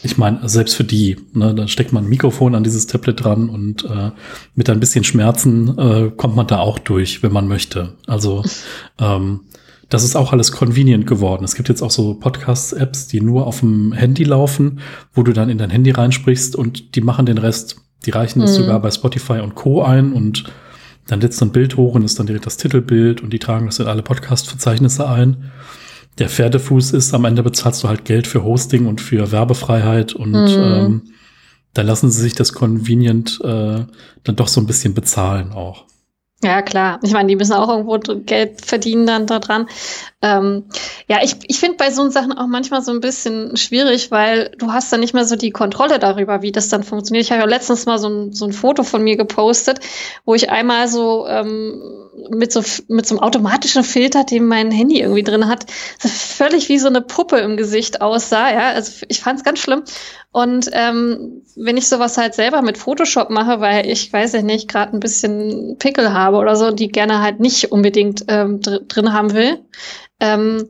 [0.02, 3.48] ich meine, selbst für die, ne, da steckt man ein Mikrofon an dieses Tablet dran
[3.48, 4.10] und äh,
[4.54, 7.94] mit ein bisschen Schmerzen äh, kommt man da auch durch, wenn man möchte.
[8.06, 8.42] Also
[8.98, 9.42] ähm,
[9.88, 11.44] das ist auch alles convenient geworden.
[11.44, 14.80] Es gibt jetzt auch so Podcast-Apps, die nur auf dem Handy laufen,
[15.12, 17.76] wo du dann in dein Handy reinsprichst und die machen den Rest.
[18.04, 18.46] Die reichen mhm.
[18.46, 19.82] das sogar bei Spotify und Co.
[19.82, 20.44] ein und
[21.06, 23.78] dann setzt ein Bild hoch und ist dann direkt das Titelbild und die tragen das
[23.78, 25.50] in alle Podcast-Verzeichnisse ein
[26.18, 30.32] der Pferdefuß ist, am Ende bezahlst du halt Geld für Hosting und für Werbefreiheit und
[30.32, 30.48] mhm.
[30.48, 31.02] ähm,
[31.74, 33.84] da lassen sie sich das convenient äh,
[34.24, 35.86] dann doch so ein bisschen bezahlen auch.
[36.44, 36.98] Ja, klar.
[37.04, 39.68] Ich meine, die müssen auch irgendwo Geld verdienen dann daran.
[40.22, 40.64] Ähm,
[41.06, 44.72] ja, ich, ich finde bei so Sachen auch manchmal so ein bisschen schwierig, weil du
[44.72, 47.24] hast dann nicht mehr so die Kontrolle darüber, wie das dann funktioniert.
[47.24, 49.78] Ich habe ja letztens mal so ein, so ein Foto von mir gepostet,
[50.24, 51.80] wo ich einmal so ähm,
[52.30, 55.66] mit so mit so einem automatischen Filter, den mein Handy irgendwie drin hat,
[56.00, 58.52] völlig wie so eine Puppe im Gesicht aussah.
[58.52, 59.84] Ja, also ich fand es ganz schlimm.
[60.32, 64.66] Und ähm, wenn ich sowas halt selber mit Photoshop mache, weil ich weiß ja nicht
[64.66, 69.12] gerade ein bisschen Pickel habe oder so, die gerne halt nicht unbedingt ähm, dr drin
[69.12, 69.60] haben will,
[70.20, 70.68] ähm,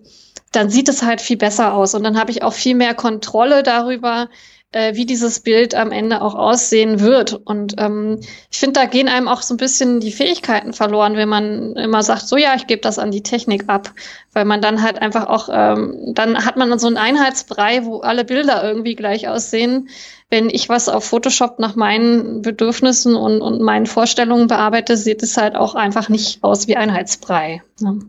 [0.51, 1.95] dann sieht es halt viel besser aus.
[1.95, 4.29] Und dann habe ich auch viel mehr Kontrolle darüber,
[4.73, 7.35] äh, wie dieses Bild am Ende auch aussehen wird.
[7.35, 8.21] Und ähm,
[8.51, 12.03] ich finde, da gehen einem auch so ein bisschen die Fähigkeiten verloren, wenn man immer
[12.03, 13.93] sagt, so ja, ich gebe das an die Technik ab,
[14.33, 18.25] weil man dann halt einfach auch, ähm, dann hat man so einen Einheitsbrei, wo alle
[18.25, 19.89] Bilder irgendwie gleich aussehen.
[20.31, 25.37] Wenn ich was auf Photoshop nach meinen Bedürfnissen und, und meinen Vorstellungen bearbeite, sieht es
[25.37, 27.63] halt auch einfach nicht aus wie Einheitsbrei.
[27.81, 28.01] Ne?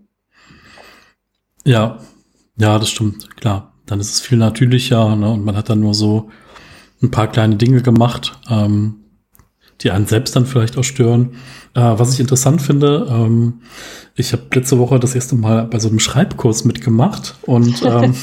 [1.66, 2.00] Ja,
[2.56, 3.74] ja, das stimmt, klar.
[3.86, 5.32] Dann ist es viel natürlicher ne?
[5.32, 6.30] und man hat dann nur so
[7.04, 8.96] ein paar kleine Dinge gemacht, ähm,
[9.82, 11.34] die einen selbst dann vielleicht auch stören.
[11.76, 13.62] Äh, was ich interessant finde, ähm,
[14.16, 18.16] ich habe letzte Woche das erste Mal bei so einem Schreibkurs mitgemacht und ähm,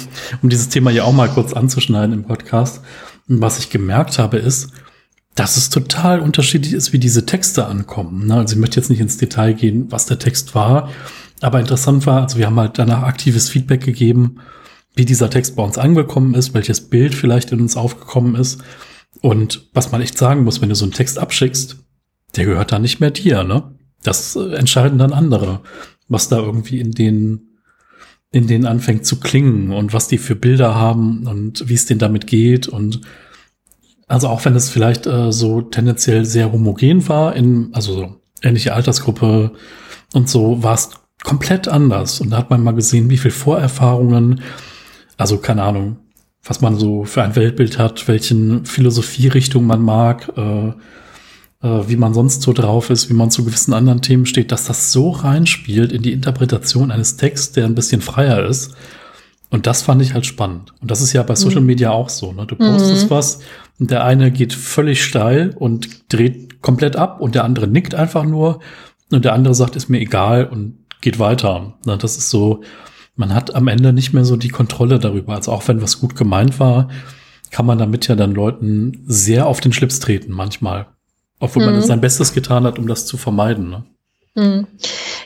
[0.43, 2.81] um dieses Thema ja auch mal kurz anzuschneiden im Podcast.
[3.27, 4.71] Was ich gemerkt habe, ist,
[5.35, 8.27] dass es total unterschiedlich ist, wie diese Texte ankommen.
[8.27, 8.35] Ne?
[8.35, 10.91] Also ich möchte jetzt nicht ins Detail gehen, was der Text war,
[11.41, 14.41] aber interessant war, also wir haben halt danach aktives Feedback gegeben
[14.95, 18.63] wie dieser Text bei uns angekommen ist, welches Bild vielleicht in uns aufgekommen ist.
[19.21, 21.77] Und was man echt sagen muss, wenn du so einen Text abschickst,
[22.37, 23.75] der gehört dann nicht mehr dir, ne?
[24.03, 25.61] Das äh, entscheiden dann andere,
[26.09, 27.47] was da irgendwie in den
[28.33, 31.99] in denen anfängt zu klingen und was die für Bilder haben und wie es denen
[31.99, 33.01] damit geht und
[34.07, 38.73] also auch wenn es vielleicht äh, so tendenziell sehr homogen war in also so ähnliche
[38.73, 39.53] Altersgruppe
[40.15, 40.91] und so war es
[41.25, 44.43] komplett anders und da hat man mal gesehen, wie viel Vorerfahrungen
[45.21, 45.99] also keine Ahnung,
[46.43, 50.69] was man so für ein Weltbild hat, welchen Philosophierichtung man mag, äh,
[51.63, 54.65] äh, wie man sonst so drauf ist, wie man zu gewissen anderen Themen steht, dass
[54.65, 58.75] das so reinspielt in die Interpretation eines Texts, der ein bisschen freier ist.
[59.51, 60.73] Und das fand ich halt spannend.
[60.81, 61.67] Und das ist ja bei Social mhm.
[61.67, 62.33] Media auch so.
[62.33, 62.47] Ne?
[62.47, 63.11] Du postest mhm.
[63.11, 63.41] was
[63.79, 68.25] und der eine geht völlig steil und dreht komplett ab und der andere nickt einfach
[68.25, 68.61] nur
[69.13, 71.75] und der andere sagt, ist mir egal und geht weiter.
[71.85, 72.63] Das ist so,
[73.21, 75.35] man hat am Ende nicht mehr so die Kontrolle darüber.
[75.35, 76.89] Also auch wenn was gut gemeint war,
[77.51, 80.87] kann man damit ja dann Leuten sehr auf den Schlips treten manchmal.
[81.39, 81.73] Obwohl mhm.
[81.73, 83.71] man sein Bestes getan hat, um das zu vermeiden.
[83.71, 83.85] Ne?
[84.35, 84.67] Mhm.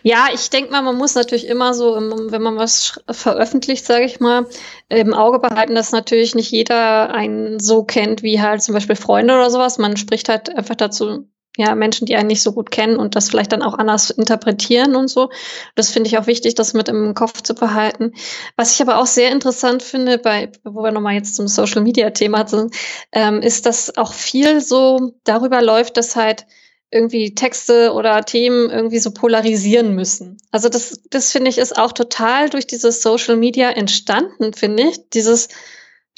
[0.02, 4.20] Ja, ich denke mal, man muss natürlich immer so, wenn man was veröffentlicht, sage ich
[4.20, 4.46] mal,
[4.88, 9.34] im Auge behalten, dass natürlich nicht jeder einen so kennt wie halt zum Beispiel Freunde
[9.34, 9.78] oder sowas.
[9.78, 13.30] Man spricht halt einfach dazu ja, Menschen, die einen nicht so gut kennen und das
[13.30, 15.30] vielleicht dann auch anders interpretieren und so.
[15.76, 18.12] Das finde ich auch wichtig, das mit im Kopf zu behalten.
[18.56, 22.10] Was ich aber auch sehr interessant finde, bei, wo wir nochmal jetzt zum Social Media
[22.10, 22.74] Thema sind,
[23.12, 26.46] ähm, ist, dass auch viel so darüber läuft, dass halt
[26.90, 30.38] irgendwie Texte oder Themen irgendwie so polarisieren müssen.
[30.50, 35.08] Also das, das finde ich ist auch total durch dieses Social Media entstanden, finde ich.
[35.10, 35.48] Dieses,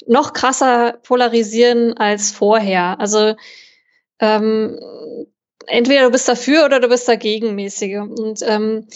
[0.05, 2.99] noch krasser polarisieren als vorher.
[2.99, 3.35] Also
[4.19, 4.79] ähm,
[5.67, 7.97] entweder du bist dafür oder du bist dagegen mäßige.
[7.97, 8.87] Und ähm,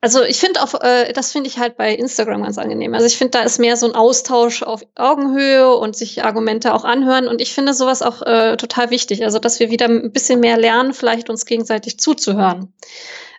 [0.00, 2.94] also ich finde auch, äh, das finde ich halt bei Instagram ganz angenehm.
[2.94, 6.84] Also ich finde, da ist mehr so ein Austausch auf Augenhöhe und sich Argumente auch
[6.84, 7.26] anhören.
[7.26, 9.24] Und ich finde sowas auch äh, total wichtig.
[9.24, 12.72] Also dass wir wieder ein bisschen mehr lernen, vielleicht uns gegenseitig zuzuhören.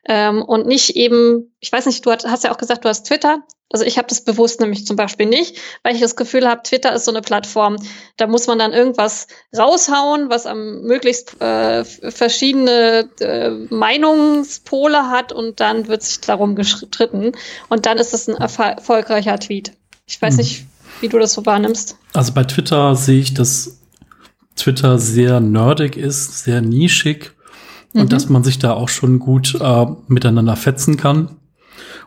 [0.05, 3.43] Ähm, und nicht eben, ich weiß nicht, du hast ja auch gesagt, du hast Twitter.
[3.71, 6.91] Also ich habe das bewusst nämlich zum Beispiel nicht, weil ich das Gefühl habe, Twitter
[6.93, 7.75] ist so eine Plattform,
[8.17, 15.59] da muss man dann irgendwas raushauen, was am möglichst äh, verschiedene äh, Meinungspole hat und
[15.59, 17.33] dann wird sich darum gestritten
[17.69, 19.73] und dann ist es ein erfolgreicher Tweet.
[20.07, 20.39] Ich weiß mhm.
[20.39, 20.65] nicht,
[21.01, 21.95] wie du das so wahrnimmst.
[22.13, 23.77] Also bei Twitter sehe ich, dass
[24.55, 27.33] Twitter sehr nerdig ist, sehr nischig
[27.93, 28.09] und mhm.
[28.09, 31.37] dass man sich da auch schon gut äh, miteinander fetzen kann.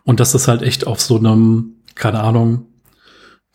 [0.05, 2.67] Und dass das halt echt auf so einem, keine Ahnung,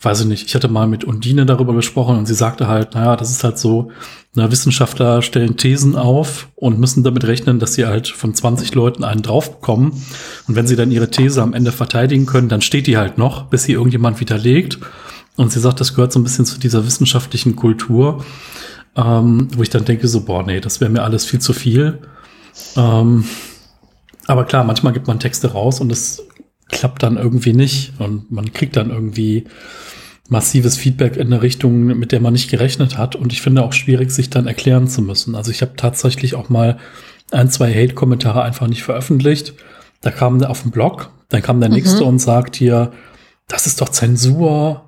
[0.01, 3.15] weiß ich nicht, ich hatte mal mit Undine darüber gesprochen und sie sagte halt, naja,
[3.15, 3.91] das ist halt so,
[4.35, 9.03] na, Wissenschaftler stellen Thesen auf und müssen damit rechnen, dass sie halt von 20 Leuten
[9.03, 10.03] einen drauf bekommen.
[10.47, 13.45] Und wenn sie dann ihre These am Ende verteidigen können, dann steht die halt noch,
[13.45, 14.77] bis sie irgendjemand widerlegt.
[15.35, 18.23] Und sie sagt, das gehört so ein bisschen zu dieser wissenschaftlichen Kultur,
[18.95, 21.99] ähm, wo ich dann denke so, boah, nee, das wäre mir alles viel zu viel.
[22.75, 23.25] Ähm,
[24.25, 26.23] aber klar, manchmal gibt man Texte raus und es
[26.69, 29.45] klappt dann irgendwie nicht und man kriegt dann irgendwie
[30.29, 33.15] massives Feedback in eine Richtung, mit der man nicht gerechnet hat.
[33.15, 35.35] Und ich finde auch schwierig, sich dann erklären zu müssen.
[35.35, 36.77] Also ich habe tatsächlich auch mal
[37.31, 39.53] ein, zwei Hate-Kommentare einfach nicht veröffentlicht.
[40.01, 41.75] Da kam der auf den Blog, dann kam der mhm.
[41.75, 42.91] nächste und sagt hier,
[43.47, 44.83] das ist doch Zensur.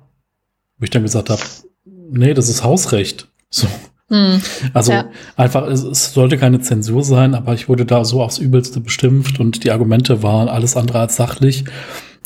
[0.78, 1.42] Wo ich dann gesagt habe,
[1.84, 3.28] nee, das ist Hausrecht.
[3.50, 3.66] So.
[4.10, 4.42] Hm.
[4.74, 5.04] Also ja.
[5.36, 9.38] einfach, es, es, sollte keine Zensur sein, aber ich wurde da so aufs Übelste bestimmt
[9.38, 11.64] und die Argumente waren alles andere als sachlich.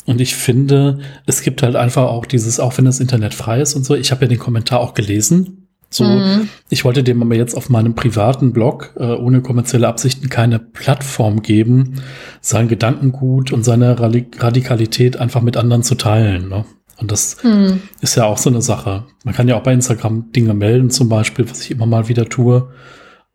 [0.05, 3.75] Und ich finde, es gibt halt einfach auch dieses, auch wenn das Internet frei ist
[3.75, 5.67] und so, ich habe ja den Kommentar auch gelesen.
[5.91, 6.49] So, mhm.
[6.69, 11.41] ich wollte dem aber jetzt auf meinem privaten Blog äh, ohne kommerzielle Absichten keine Plattform
[11.41, 12.01] geben,
[12.41, 16.49] sein Gedankengut und seine Radikalität einfach mit anderen zu teilen.
[16.49, 16.65] Ne?
[16.97, 17.81] Und das hm.
[18.01, 19.05] ist ja auch so eine Sache.
[19.23, 22.29] Man kann ja auch bei Instagram Dinge melden, zum Beispiel, was ich immer mal wieder
[22.29, 22.71] tue.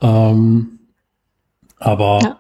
[0.00, 0.80] Ähm,
[1.76, 2.38] aber ja.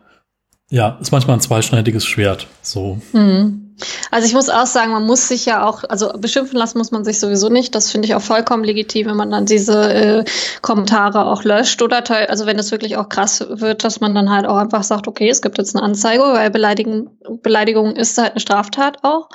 [0.70, 2.46] ja, ist manchmal ein zweischneidiges Schwert.
[2.62, 3.00] So.
[3.12, 3.69] Hm.
[4.10, 7.04] Also ich muss auch sagen, man muss sich ja auch, also beschimpfen lassen muss man
[7.04, 7.74] sich sowieso nicht.
[7.74, 10.24] Das finde ich auch vollkommen legitim, wenn man dann diese äh,
[10.62, 14.46] Kommentare auch löscht oder also wenn es wirklich auch krass wird, dass man dann halt
[14.46, 17.10] auch einfach sagt, okay, es gibt jetzt eine Anzeige, weil Beleidigung,
[17.42, 19.28] Beleidigung ist halt eine Straftat auch.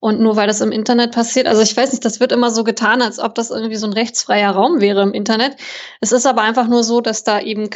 [0.00, 2.64] Und nur weil das im Internet passiert, also ich weiß nicht, das wird immer so
[2.64, 5.56] getan, als ob das irgendwie so ein rechtsfreier Raum wäre im Internet.
[6.00, 7.70] Es ist aber einfach nur so, dass da eben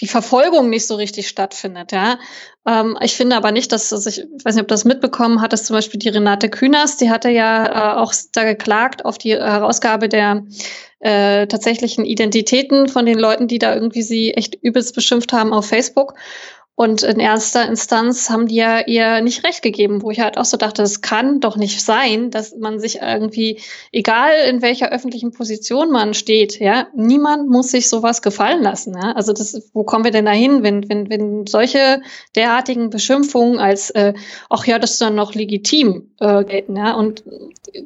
[0.00, 2.18] die Verfolgung nicht so richtig stattfindet, ja.
[2.66, 5.64] Ähm, ich finde aber nicht, dass das, ich weiß nicht, ob das mitbekommen hat, dass
[5.64, 10.08] zum Beispiel die Renate Künast, die hatte ja äh, auch da geklagt auf die Herausgabe
[10.08, 10.44] der
[11.00, 15.66] äh, tatsächlichen Identitäten von den Leuten, die da irgendwie sie echt übelst beschimpft haben auf
[15.66, 16.14] Facebook.
[16.78, 20.44] Und in erster Instanz haben die ja ihr nicht recht gegeben, wo ich halt auch
[20.44, 23.62] so dachte, es kann doch nicht sein, dass man sich irgendwie,
[23.92, 28.94] egal in welcher öffentlichen Position man steht, ja, niemand muss sich sowas gefallen lassen.
[28.94, 29.12] Ja?
[29.12, 32.02] Also das, wo kommen wir denn dahin, wenn, wenn, wenn solche
[32.34, 34.12] derartigen Beschimpfungen als, äh,
[34.50, 36.92] ach ja, das ist dann noch legitim äh, gelten, ja.
[36.94, 37.24] Und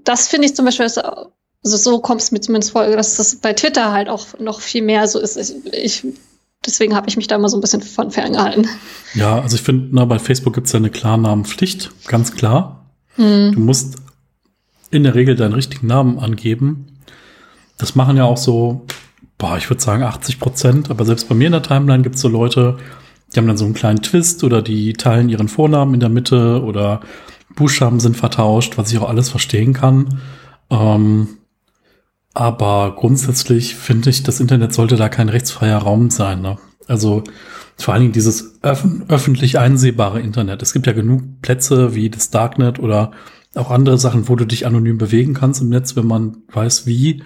[0.03, 1.31] das finde ich zum Beispiel, also
[1.63, 5.07] so kommt es mir zumindest vor, dass das bei Twitter halt auch noch viel mehr
[5.07, 5.37] so ist.
[5.73, 6.05] Ich,
[6.65, 8.69] deswegen habe ich mich da immer so ein bisschen von ferngehalten.
[9.15, 12.87] Ja, also ich finde, bei Facebook gibt es ja eine Klarnamenpflicht, ganz klar.
[13.17, 13.53] Hm.
[13.53, 13.97] Du musst
[14.91, 16.99] in der Regel deinen richtigen Namen angeben.
[17.79, 18.87] Das machen ja auch so,
[19.39, 22.21] boah, ich würde sagen 80 Prozent, aber selbst bei mir in der Timeline gibt es
[22.21, 22.79] so Leute,
[23.33, 26.63] die haben dann so einen kleinen Twist oder die teilen ihren Vornamen in der Mitte
[26.63, 27.01] oder
[27.55, 30.21] Buchstaben sind vertauscht, was ich auch alles verstehen kann.
[30.71, 31.29] Ähm,
[32.35, 36.41] aber grundsätzlich finde ich, das Internet sollte da kein rechtsfreier Raum sein.
[36.43, 36.59] Ne?
[36.87, 37.25] Also
[37.77, 40.63] vor allen Dingen dieses öf öffentlich einsehbare Internet.
[40.63, 43.13] Es gibt ja genug Plätze wie das Darknet oder
[43.55, 47.23] auch andere Sachen, wo du dich anonym bewegen kannst im Netz, wenn man weiß wie.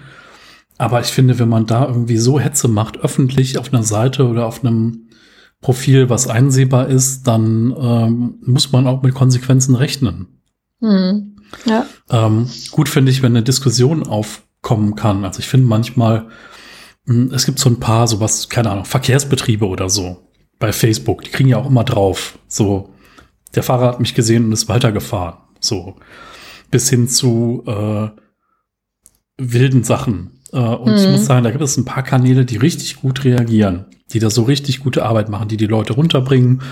[0.77, 4.45] Aber ich finde, wenn man da irgendwie so Hetze macht, öffentlich auf einer Seite oder
[4.45, 5.09] auf einem
[5.61, 10.41] Profil, was einsehbar ist, dann ähm, muss man auch mit Konsequenzen rechnen.
[10.81, 11.37] Hm.
[11.65, 11.85] Ja.
[12.09, 15.23] Ähm, gut finde ich, wenn eine Diskussion auf kommen kann.
[15.23, 16.27] Also ich finde manchmal,
[17.05, 20.17] hm, es gibt so ein paar, sowas, keine Ahnung, Verkehrsbetriebe oder so
[20.59, 22.39] bei Facebook, die kriegen ja auch immer drauf.
[22.47, 22.89] So,
[23.53, 25.37] der Fahrer hat mich gesehen und ist weitergefahren.
[25.59, 25.95] So,
[26.71, 28.09] bis hin zu äh,
[29.37, 30.41] wilden Sachen.
[30.51, 30.97] Äh, und mhm.
[30.97, 34.31] ich muss sagen, da gibt es ein paar Kanäle, die richtig gut reagieren, die da
[34.31, 36.63] so richtig gute Arbeit machen, die die Leute runterbringen,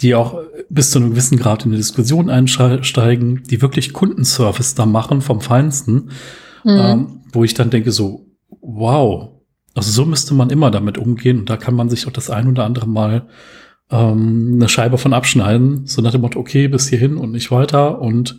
[0.00, 0.38] die auch
[0.70, 5.42] bis zu einem gewissen Grad in die Diskussion einsteigen, die wirklich Kundenservice da machen vom
[5.42, 6.10] Feinsten.
[6.64, 6.78] Mhm.
[6.78, 8.26] ähm, wo ich dann denke so,
[8.60, 9.30] wow,
[9.74, 12.48] also so müsste man immer damit umgehen und da kann man sich auch das ein
[12.48, 13.26] oder andere Mal
[13.90, 18.00] ähm, eine Scheibe von abschneiden, so nach dem Motto, okay, bis hierhin und nicht weiter
[18.00, 18.38] und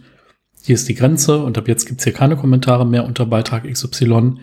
[0.64, 4.38] hier ist die Grenze und ab jetzt gibt's hier keine Kommentare mehr unter Beitrag XY.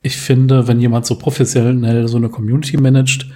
[0.00, 3.26] Ich finde, wenn jemand so professionell so eine Community managt,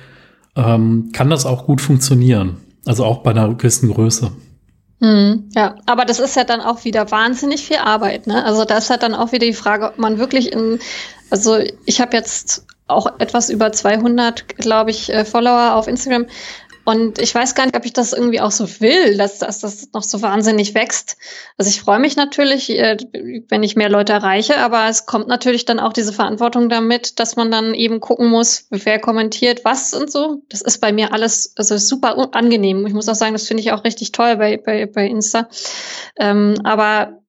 [0.55, 2.59] ähm, kann das auch gut funktionieren.
[2.85, 4.31] Also auch bei einer gewissen Größe.
[5.01, 8.27] Hm, ja, aber das ist ja dann auch wieder wahnsinnig viel Arbeit.
[8.27, 8.45] Ne?
[8.45, 10.79] Also da ist halt dann auch wieder die Frage, ob man wirklich in,
[11.31, 16.27] also ich habe jetzt auch etwas über 200, glaube ich, äh, Follower auf Instagram.
[16.85, 19.91] Und ich weiß gar nicht, ob ich das irgendwie auch so will, dass, dass das
[19.93, 21.17] noch so wahnsinnig wächst.
[21.59, 22.97] Also ich freue mich natürlich, äh,
[23.49, 27.37] wenn ich mehr Leute erreiche, aber es kommt natürlich dann auch diese Verantwortung damit, dass
[27.37, 30.43] man dann eben gucken muss, wer kommentiert was und so.
[30.49, 32.87] Das ist bei mir alles also super angenehm.
[32.87, 35.49] Ich muss auch sagen, das finde ich auch richtig toll bei, bei, bei Insta.
[36.17, 37.20] Ähm, aber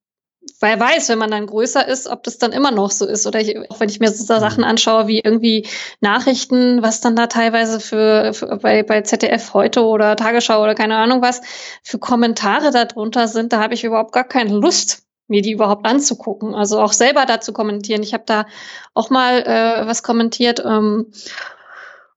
[0.60, 3.28] wer weiß, wenn man dann größer ist, ob das dann immer noch so ist.
[3.28, 5.68] Oder ich, auch wenn ich mir so Sachen anschaue, wie irgendwie
[6.00, 10.98] Nachrichten, was dann da teilweise für, für bei, bei ZDF heute oder Tagesschau oder keine
[10.98, 11.42] Ahnung was,
[11.84, 16.54] für Kommentare darunter sind, da habe ich überhaupt gar keine Lust mir die überhaupt anzugucken.
[16.54, 18.04] Also auch selber dazu kommentieren.
[18.04, 18.46] Ich habe da
[18.94, 20.62] auch mal äh, was kommentiert.
[20.64, 21.08] Ähm,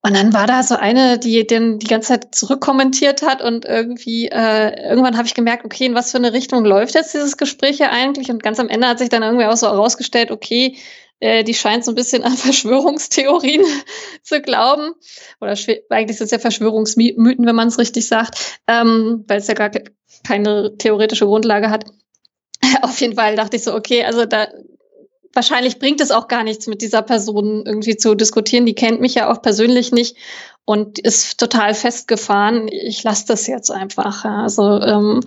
[0.05, 4.29] und dann war da so eine, die den die ganze Zeit zurückkommentiert hat und irgendwie
[4.29, 7.79] äh, irgendwann habe ich gemerkt, okay, in was für eine Richtung läuft jetzt dieses Gespräch
[7.79, 8.29] hier eigentlich?
[8.31, 10.77] Und ganz am Ende hat sich dann irgendwie auch so herausgestellt, okay,
[11.21, 13.65] äh, die scheint so ein bisschen an Verschwörungstheorien
[14.23, 14.93] zu glauben.
[15.41, 15.57] Oder
[15.89, 19.71] eigentlich sind es ja Verschwörungsmythen, wenn man es richtig sagt, ähm, weil es ja gar
[20.23, 21.87] keine theoretische Grundlage hat.
[22.83, 24.49] Auf jeden Fall dachte ich so, okay, also da
[25.35, 28.67] wahrscheinlich bringt es auch gar nichts, mit dieser Person irgendwie zu diskutieren.
[28.67, 30.17] Die kennt mich ja auch persönlich nicht
[30.65, 32.69] und ist total festgefahren.
[32.69, 34.25] Ich lasse das jetzt einfach.
[34.25, 34.43] Ja.
[34.43, 35.21] Also ähm,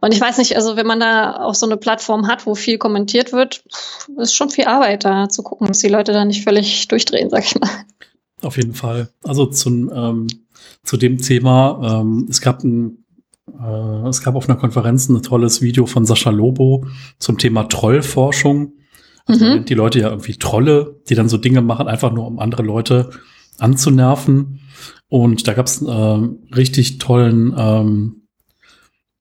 [0.00, 2.78] und ich weiß nicht, also wenn man da auch so eine Plattform hat, wo viel
[2.78, 3.64] kommentiert wird,
[4.18, 7.44] ist schon viel Arbeit da zu gucken, dass die Leute da nicht völlig durchdrehen, sag
[7.44, 7.70] ich mal.
[8.42, 9.08] Auf jeden Fall.
[9.22, 10.26] Also zum, ähm,
[10.84, 13.04] zu dem Thema, ähm, es gab ein
[13.48, 16.86] äh, es gab auf einer Konferenz ein tolles Video von Sascha Lobo
[17.18, 18.72] zum Thema Trollforschung.
[19.26, 19.64] Also mhm.
[19.64, 23.10] die Leute ja irgendwie Trolle, die dann so Dinge machen, einfach nur um andere Leute
[23.58, 24.60] anzunerven.
[25.08, 28.26] Und da gab es einen äh, richtig tollen, ähm,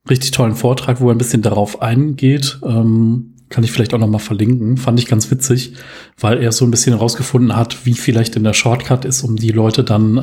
[0.09, 2.59] richtig tollen Vortrag, wo er ein bisschen darauf eingeht.
[2.63, 4.77] Ähm, kann ich vielleicht auch noch mal verlinken.
[4.77, 5.73] Fand ich ganz witzig,
[6.19, 9.51] weil er so ein bisschen herausgefunden hat, wie vielleicht in der Shortcut ist, um die
[9.51, 10.17] Leute dann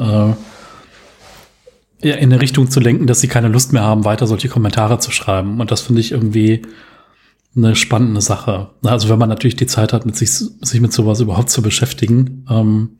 [2.02, 4.98] äh, in eine Richtung zu lenken, dass sie keine Lust mehr haben, weiter solche Kommentare
[4.98, 5.60] zu schreiben.
[5.60, 6.62] Und das finde ich irgendwie
[7.56, 8.70] eine spannende Sache.
[8.82, 12.44] Also wenn man natürlich die Zeit hat, mit sich, sich mit sowas überhaupt zu beschäftigen.
[12.48, 12.98] Ähm,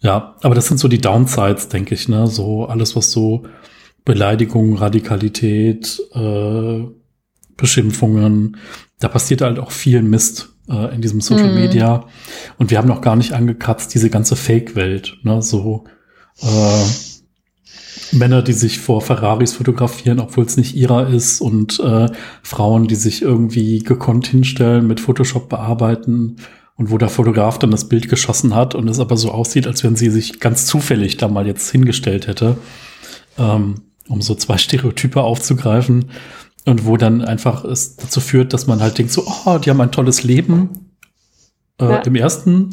[0.00, 2.26] ja, aber das sind so die Downsides, denke ich, ne?
[2.26, 3.44] So alles, was so
[4.04, 6.84] Beleidigung, Radikalität, äh,
[7.56, 8.56] Beschimpfungen,
[8.98, 11.60] da passiert halt auch viel Mist äh, in diesem Social mhm.
[11.60, 12.06] Media.
[12.58, 15.42] Und wir haben noch gar nicht angekratzt, diese ganze Fake-Welt, ne?
[15.42, 15.84] So
[16.40, 16.84] äh,
[18.12, 22.08] Männer, die sich vor Ferraris fotografieren, obwohl es nicht ihrer ist, und äh,
[22.42, 26.36] Frauen, die sich irgendwie gekonnt hinstellen, mit Photoshop bearbeiten
[26.76, 29.84] und wo der Fotograf dann das Bild geschossen hat und es aber so aussieht, als
[29.84, 32.56] wenn sie sich ganz zufällig da mal jetzt hingestellt hätte,
[33.38, 36.06] ähm, um so zwei Stereotype aufzugreifen
[36.64, 39.80] und wo dann einfach es dazu führt, dass man halt denkt so, oh, die haben
[39.80, 40.89] ein tolles Leben
[41.80, 41.98] äh, ja.
[41.98, 42.70] im ersten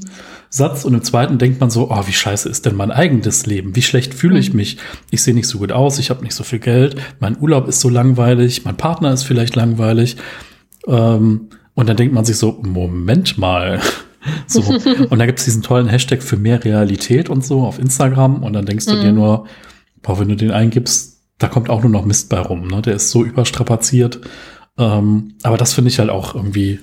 [0.50, 3.76] Satz und im zweiten denkt man so, oh, wie scheiße ist denn mein eigenes Leben?
[3.76, 4.58] Wie schlecht fühle ich mhm.
[4.58, 4.78] mich?
[5.12, 7.82] Ich sehe nicht so gut aus, ich habe nicht so viel Geld, mein Urlaub ist
[7.82, 10.18] so langweilig, mein Partner ist vielleicht langweilig.
[10.88, 13.80] Ähm, und dann denkt man sich so, Moment mal.
[14.48, 14.62] so.
[15.10, 18.42] Und da gibt es diesen tollen Hashtag für mehr Realität und so auf Instagram.
[18.42, 19.02] Und dann denkst du mhm.
[19.02, 19.46] dir nur,
[20.02, 22.68] boah, wenn du den eingibst, da kommt auch nur noch Mist bei rum.
[22.68, 22.82] Ne?
[22.82, 24.22] Der ist so überstrapaziert.
[24.80, 26.80] Ähm, aber das finde ich halt auch irgendwie.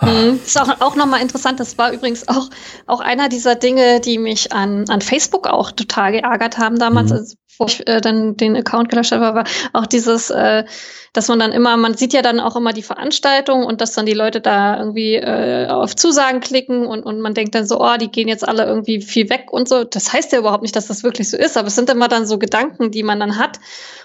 [0.00, 0.40] Mhm.
[0.44, 1.60] Ist auch, auch nochmal interessant.
[1.60, 2.50] Das war übrigens auch,
[2.86, 7.16] auch einer dieser Dinge, die mich an, an Facebook auch total geärgert haben damals, mhm.
[7.16, 10.64] als, bevor ich äh, dann den Account gelöscht habe, war auch dieses, äh,
[11.12, 14.06] dass man dann immer, man sieht ja dann auch immer die Veranstaltung und dass dann
[14.06, 17.96] die Leute da irgendwie äh, auf Zusagen klicken und, und man denkt dann so, oh,
[17.96, 19.84] die gehen jetzt alle irgendwie viel weg und so.
[19.84, 22.26] Das heißt ja überhaupt nicht, dass das wirklich so ist, aber es sind immer dann
[22.26, 23.60] so Gedanken, die man dann hat.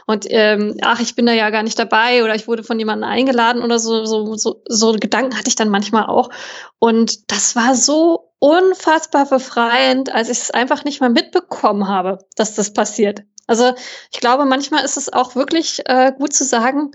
[0.06, 3.10] Und ähm, ach, ich bin da ja gar nicht dabei oder ich wurde von jemandem
[3.10, 6.30] eingeladen oder so, so, so, so Gedanken hatte ich dann manchmal auch.
[6.78, 12.56] Und das war so unfassbar befreiend, als ich es einfach nicht mal mitbekommen habe, dass
[12.56, 13.24] das passiert.
[13.48, 13.74] Also
[14.12, 16.92] ich glaube, manchmal ist es auch wirklich äh, gut zu sagen,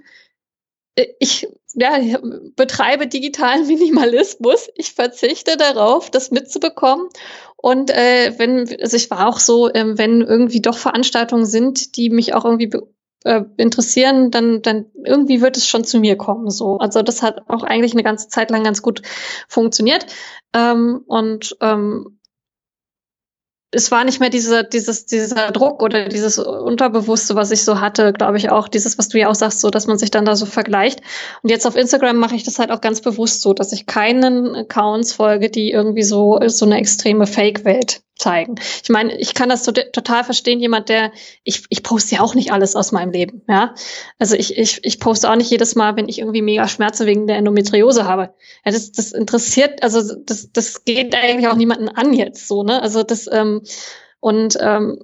[0.95, 1.99] äh, ich ja,
[2.57, 4.69] betreibe digitalen Minimalismus.
[4.77, 7.09] Ich verzichte darauf, das mitzubekommen.
[7.57, 12.11] Und äh, wenn, also ich war auch so, äh, wenn irgendwie doch Veranstaltungen sind, die
[12.11, 12.71] mich auch irgendwie
[13.25, 16.51] äh, interessieren, dann, dann irgendwie wird es schon zu mir kommen.
[16.51, 19.03] So, also das hat auch eigentlich eine ganze Zeit lang ganz gut
[19.49, 20.07] funktioniert.
[20.55, 22.21] Ähm, und ähm,
[23.75, 28.13] es war nicht mehr dieser, dieses, dieser Druck oder dieses Unterbewusste, was ich so hatte,
[28.13, 30.37] glaube ich auch, dieses, was du ja auch sagst, so, dass man sich dann da
[30.37, 31.01] so vergleicht.
[31.43, 34.55] Und jetzt auf Instagram mache ich das halt auch ganz bewusst so, dass ich keinen
[34.55, 38.55] Accounts folge, die irgendwie so, so eine extreme Fake-Welt zeigen.
[38.83, 41.13] Ich meine, ich kann das total verstehen, jemand, der,
[41.43, 43.75] ich, ich poste ja auch nicht alles aus meinem Leben, ja.
[44.19, 47.27] Also ich, ich, ich poste auch nicht jedes Mal, wenn ich irgendwie mega Schmerzen wegen
[47.27, 48.35] der Endometriose habe.
[48.65, 52.81] Ja, das, das interessiert, also das, das geht eigentlich auch niemanden an jetzt so, ne?
[52.81, 53.63] Also das, ähm,
[54.21, 54.99] und ähm,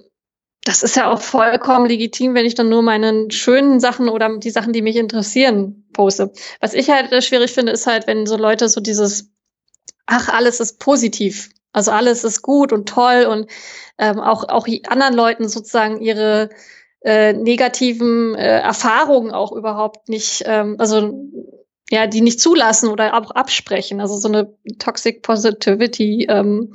[0.64, 4.50] das ist ja auch vollkommen legitim, wenn ich dann nur meine schönen Sachen oder die
[4.50, 6.32] Sachen, die mich interessieren, poste.
[6.60, 9.30] Was ich halt schwierig finde, ist halt, wenn so Leute so dieses,
[10.06, 13.50] ach, alles ist positiv also alles ist gut und toll und
[13.98, 16.50] ähm, auch, auch anderen Leuten sozusagen ihre
[17.02, 21.30] äh, negativen äh, Erfahrungen auch überhaupt nicht, ähm, also
[21.90, 24.00] ja, die nicht zulassen oder auch absprechen.
[24.00, 26.72] Also so eine Toxic Positivity ähm,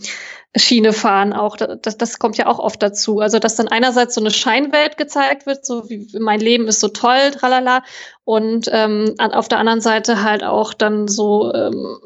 [0.58, 1.58] Schiene fahren auch.
[1.58, 3.20] Das, das kommt ja auch oft dazu.
[3.20, 6.90] Also dass dann einerseits so eine Scheinwelt gezeigt wird, so wie mein Leben ist so
[6.90, 7.84] toll, tralala,
[8.24, 11.98] und ähm, auf der anderen Seite halt auch dann so ähm,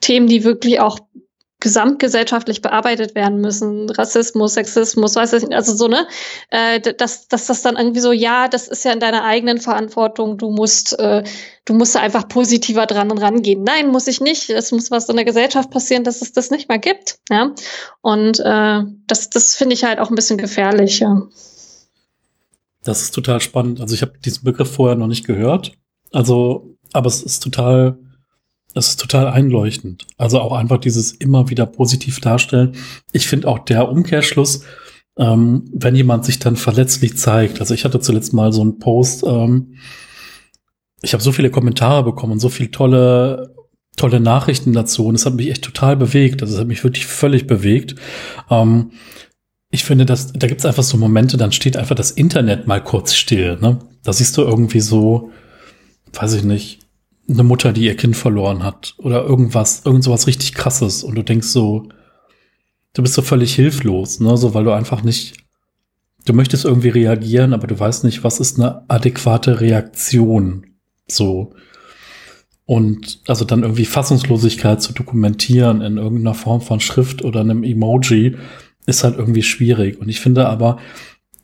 [0.00, 0.98] Themen, die wirklich auch
[1.62, 3.88] gesamtgesellschaftlich bearbeitet werden müssen.
[3.88, 6.08] Rassismus, Sexismus, weiß ich nicht, also so, ne?
[6.50, 10.38] Äh, dass, dass das dann irgendwie so, ja, das ist ja in deiner eigenen Verantwortung,
[10.38, 11.22] du musst, äh,
[11.64, 13.62] du musst da einfach positiver dran und rangehen.
[13.62, 14.50] Nein, muss ich nicht.
[14.50, 17.20] Es muss was in der Gesellschaft passieren, dass es das nicht mehr gibt.
[17.30, 17.54] Ja.
[18.00, 21.22] Und äh, das, das finde ich halt auch ein bisschen gefährlich, ja.
[22.82, 23.80] Das ist total spannend.
[23.80, 25.72] Also ich habe diesen Begriff vorher noch nicht gehört.
[26.10, 27.98] Also, aber es ist total
[28.74, 30.06] das ist total einleuchtend.
[30.16, 32.72] Also auch einfach dieses immer wieder positiv darstellen.
[33.12, 34.64] Ich finde auch der Umkehrschluss,
[35.18, 37.60] ähm, wenn jemand sich dann verletzlich zeigt.
[37.60, 39.74] Also ich hatte zuletzt mal so einen Post, ähm,
[41.02, 43.54] ich habe so viele Kommentare bekommen und so viele tolle,
[43.96, 46.42] tolle Nachrichten dazu und es hat mich echt total bewegt.
[46.42, 47.96] Also es hat mich wirklich völlig bewegt.
[48.50, 48.92] Ähm,
[49.70, 52.82] ich finde, dass da gibt es einfach so Momente, dann steht einfach das Internet mal
[52.82, 53.58] kurz still.
[53.60, 53.78] Ne?
[54.04, 55.30] Da siehst du irgendwie so,
[56.12, 56.80] weiß ich nicht,
[57.28, 61.22] eine Mutter, die ihr Kind verloren hat oder irgendwas, irgend sowas richtig krasses und du
[61.22, 61.88] denkst so,
[62.94, 65.36] du bist so völlig hilflos, ne, so weil du einfach nicht,
[66.24, 70.66] du möchtest irgendwie reagieren, aber du weißt nicht, was ist eine adäquate Reaktion,
[71.08, 71.52] so.
[72.64, 78.36] Und also dann irgendwie Fassungslosigkeit zu dokumentieren in irgendeiner Form von Schrift oder einem Emoji
[78.86, 80.00] ist halt irgendwie schwierig.
[80.00, 80.78] Und ich finde aber,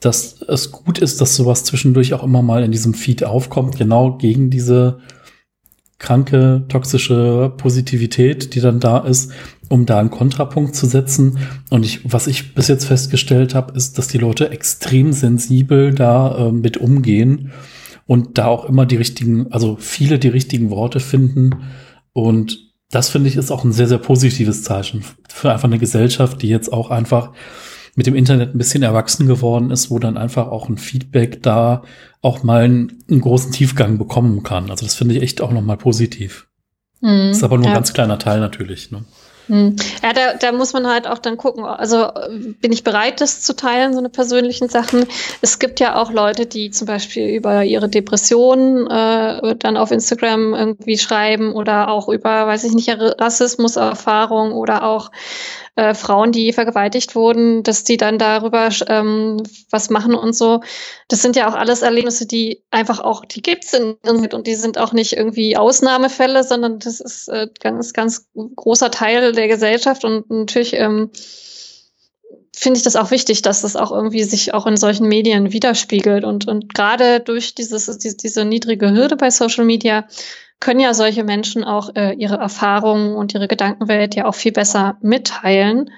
[0.01, 4.16] dass es gut ist, dass sowas zwischendurch auch immer mal in diesem Feed aufkommt, genau
[4.16, 5.01] gegen diese
[5.99, 9.32] kranke, toxische Positivität, die dann da ist,
[9.68, 11.38] um da einen Kontrapunkt zu setzen.
[11.70, 16.49] Und ich, was ich bis jetzt festgestellt habe, ist, dass die Leute extrem sensibel da
[16.49, 17.53] äh, mit umgehen
[18.07, 21.51] und da auch immer die richtigen, also viele die richtigen Worte finden.
[22.12, 22.59] Und
[22.90, 26.49] das finde ich ist auch ein sehr, sehr positives Zeichen für einfach eine Gesellschaft, die
[26.49, 27.32] jetzt auch einfach
[27.99, 31.82] mit dem Internet ein bisschen erwachsen geworden ist, wo dann einfach auch ein Feedback da
[32.22, 34.70] auch mal einen, einen großen Tiefgang bekommen kann.
[34.70, 36.46] Also das finde ich echt auch nochmal positiv.
[37.01, 37.72] Mhm, ist aber nur ja.
[37.72, 38.92] ein ganz kleiner Teil natürlich.
[38.92, 39.05] Ne?
[39.49, 39.74] Mhm.
[40.01, 41.64] Ja, da, da muss man halt auch dann gucken.
[41.64, 42.09] Also
[42.61, 45.05] bin ich bereit, das zu teilen, so eine persönlichen Sachen.
[45.40, 50.55] Es gibt ja auch Leute, die zum Beispiel über ihre Depressionen äh, dann auf Instagram
[50.55, 55.11] irgendwie schreiben oder auch über, weiß ich nicht, Rassismuserfahrung oder auch
[55.79, 60.61] äh, Frauen, die vergewaltigt wurden, dass die dann darüber ähm, was machen und so.
[61.07, 64.76] Das sind ja auch alles Erlebnisse, die einfach auch, die gibt's in und die sind
[64.76, 68.26] auch nicht irgendwie Ausnahmefälle, sondern das ist äh, ganz, ganz
[68.57, 71.12] großer Teil der Gesellschaft und natürlich ähm,
[72.59, 76.24] finde ich das auch wichtig, dass das auch irgendwie sich auch in solchen Medien widerspiegelt
[76.24, 80.06] und, und gerade durch dieses, diese, diese niedrige Hürde bei Social Media
[80.59, 84.96] können ja solche Menschen auch äh, ihre Erfahrungen und ihre Gedankenwelt ja auch viel besser
[85.00, 85.92] mitteilen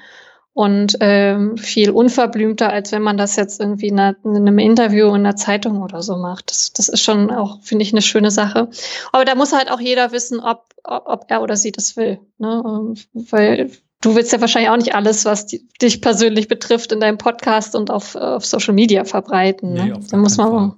[0.53, 5.09] und ähm, viel unverblümter, als wenn man das jetzt irgendwie in, einer, in einem Interview
[5.09, 6.51] in einer Zeitung oder so macht.
[6.51, 8.69] Das, das ist schon auch, finde ich, eine schöne Sache.
[9.13, 12.19] Aber da muss halt auch jeder wissen, ob, ob er oder sie das will.
[12.37, 12.63] Ne?
[12.67, 13.71] Ähm, weil
[14.01, 17.75] du willst ja wahrscheinlich auch nicht alles, was die, dich persönlich betrifft, in deinem Podcast
[17.75, 19.73] und auf, auf Social Media verbreiten.
[19.73, 19.85] Ne?
[19.87, 20.77] Nee, da muss man Fall.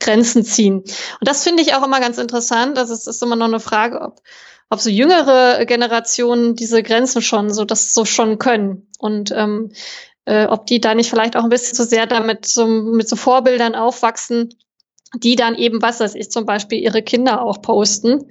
[0.00, 0.78] Grenzen ziehen.
[0.78, 0.88] Und
[1.22, 2.78] das finde ich auch immer ganz interessant.
[2.78, 4.20] Also es ist immer noch eine Frage, ob,
[4.70, 9.72] ob so jüngere Generationen diese Grenzen schon so das so schon können und ähm,
[10.24, 13.16] äh, ob die da nicht vielleicht auch ein bisschen zu sehr damit so mit so
[13.16, 14.54] Vorbildern aufwachsen,
[15.14, 18.30] die dann eben was weiß ich zum Beispiel ihre Kinder auch posten,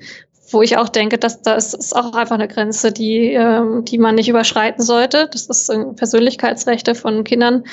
[0.50, 4.16] wo ich auch denke, dass das ist auch einfach eine Grenze, die ähm, die man
[4.16, 5.30] nicht überschreiten sollte.
[5.32, 7.64] Das ist Persönlichkeitsrechte von Kindern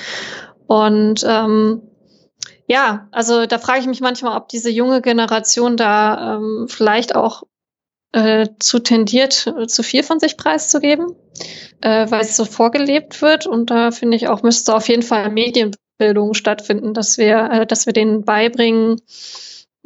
[0.66, 1.82] und ähm,
[2.66, 7.42] ja, also da frage ich mich manchmal, ob diese junge Generation da ähm, vielleicht auch
[8.12, 11.14] äh, zu tendiert, zu viel von sich preiszugeben,
[11.80, 13.46] äh, weil es so vorgelebt wird.
[13.46, 17.86] Und da finde ich auch, müsste auf jeden Fall Medienbildung stattfinden, dass wir, äh, dass
[17.86, 19.00] wir denen beibringen,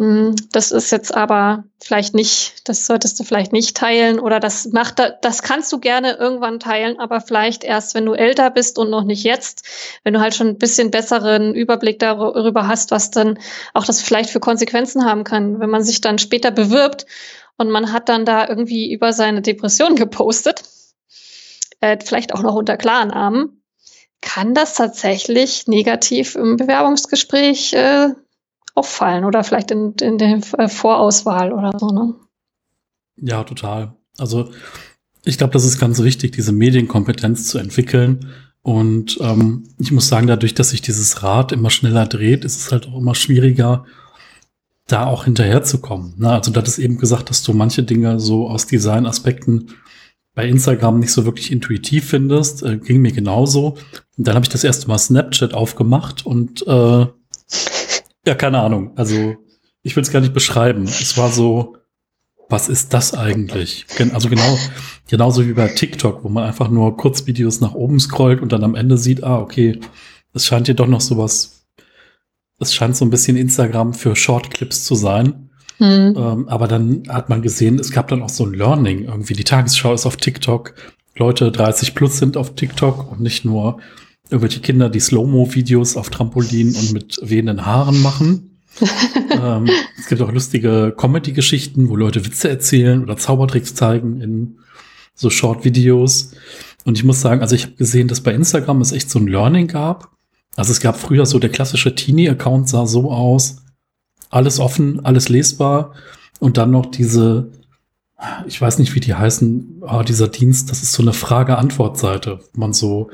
[0.01, 5.01] das ist jetzt aber vielleicht nicht, das solltest du vielleicht nicht teilen oder das macht,
[5.23, 9.03] das kannst du gerne irgendwann teilen, aber vielleicht erst, wenn du älter bist und noch
[9.03, 9.65] nicht jetzt,
[10.05, 13.41] wenn du halt schon ein bisschen besseren Überblick darüber hast, was dann
[13.75, 17.05] auch das vielleicht für Konsequenzen haben kann, wenn man sich dann später bewirbt
[17.57, 20.63] und man hat dann da irgendwie über seine Depression gepostet,
[21.81, 23.63] äh, vielleicht auch noch unter klaren Armen,
[24.21, 28.11] kann das tatsächlich negativ im Bewerbungsgespräch äh,
[28.79, 32.15] auffallen oder vielleicht in, in der äh, Vorauswahl oder so, ne?
[33.17, 33.97] Ja, total.
[34.17, 34.51] Also
[35.25, 38.33] ich glaube, das ist ganz wichtig, diese Medienkompetenz zu entwickeln.
[38.63, 42.73] Und ähm, ich muss sagen, dadurch, dass sich dieses Rad immer schneller dreht, ist es
[42.73, 43.85] halt auch immer schwieriger,
[44.87, 46.15] da auch hinterherzukommen.
[46.19, 46.31] Ne?
[46.31, 49.71] Also du hattest eben gesagt, dass du manche Dinge so aus Designaspekten
[50.35, 52.63] bei Instagram nicht so wirklich intuitiv findest.
[52.63, 53.77] Äh, ging mir genauso.
[54.17, 57.07] Und dann habe ich das erste Mal Snapchat aufgemacht und äh,
[58.29, 58.93] ja, keine Ahnung.
[58.95, 59.37] Also
[59.83, 60.85] ich will es gar nicht beschreiben.
[60.85, 61.77] Es war so,
[62.51, 63.87] was ist das eigentlich?
[64.13, 64.59] Also genau,
[65.09, 68.75] genauso wie bei TikTok, wo man einfach nur Kurzvideos nach oben scrollt und dann am
[68.75, 69.81] Ende sieht, ah, okay,
[70.35, 71.67] es scheint hier doch noch sowas,
[72.61, 75.49] es scheint so ein bisschen Instagram für Shortclips zu sein.
[75.79, 76.15] Hm.
[76.15, 79.05] Ähm, aber dann hat man gesehen, es gab dann auch so ein Learning.
[79.05, 80.75] Irgendwie die Tagesschau ist auf TikTok.
[81.17, 83.79] Leute 30 plus sind auf TikTok und nicht nur
[84.31, 88.61] irgendwelche Kinder, die Slow-Mo-Videos auf Trampolin und mit wehenden Haaren machen.
[89.31, 89.69] ähm,
[89.99, 94.59] es gibt auch lustige Comedy-Geschichten, wo Leute Witze erzählen oder Zaubertricks zeigen in
[95.15, 96.33] so Short-Videos.
[96.85, 99.27] Und ich muss sagen, also ich habe gesehen, dass bei Instagram es echt so ein
[99.27, 100.11] Learning gab.
[100.57, 103.63] Also es gab früher so der klassische Teenie-Account sah so aus.
[104.31, 105.95] Alles offen, alles lesbar.
[106.39, 107.51] Und dann noch diese,
[108.47, 112.61] ich weiß nicht, wie die heißen, aber dieser Dienst, das ist so eine Frage-Antwort-Seite, wo
[112.61, 113.11] man so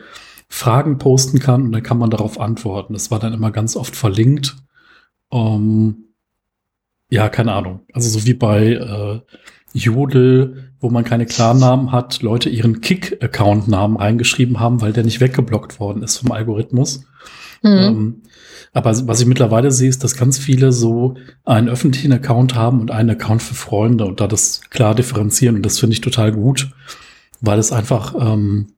[0.48, 2.92] Fragen posten kann und dann kann man darauf antworten.
[2.92, 4.56] Das war dann immer ganz oft verlinkt.
[5.28, 6.14] Um,
[7.10, 7.80] ja, keine Ahnung.
[7.92, 9.20] Also so wie bei äh,
[9.72, 15.80] Jodel, wo man keine Klarnamen hat, Leute ihren Kick-Account-Namen reingeschrieben haben, weil der nicht weggeblockt
[15.80, 17.04] worden ist vom Algorithmus.
[17.62, 17.70] Mhm.
[17.70, 18.22] Ähm,
[18.72, 21.14] aber was ich mittlerweile sehe, ist, dass ganz viele so
[21.44, 25.56] einen öffentlichen Account haben und einen Account für Freunde und da das klar differenzieren.
[25.56, 26.70] Und das finde ich total gut,
[27.40, 28.73] weil es einfach ähm,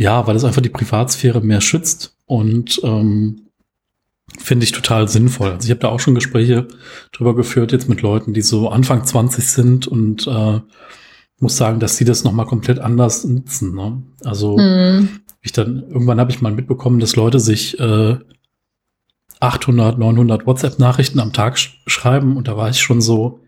[0.00, 3.48] ja, weil es einfach die Privatsphäre mehr schützt und ähm,
[4.38, 5.50] finde ich total sinnvoll.
[5.50, 6.68] Also ich habe da auch schon Gespräche
[7.12, 10.60] drüber geführt jetzt mit Leuten, die so Anfang 20 sind und äh,
[11.38, 13.74] muss sagen, dass sie das noch mal komplett anders nutzen.
[13.74, 14.02] Ne?
[14.24, 15.20] Also hm.
[15.42, 18.16] ich dann irgendwann habe ich mal mitbekommen, dass Leute sich äh,
[19.40, 23.40] 800, 900 WhatsApp-Nachrichten am Tag sch schreiben und da war ich schon so,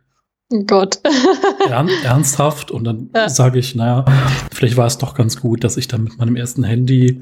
[0.67, 1.01] Gott.
[1.73, 2.71] Ern, ernsthaft.
[2.71, 3.29] Und dann ja.
[3.29, 4.05] sage ich, naja,
[4.53, 7.19] vielleicht war es doch ganz gut, dass ich dann mit meinem ersten Handy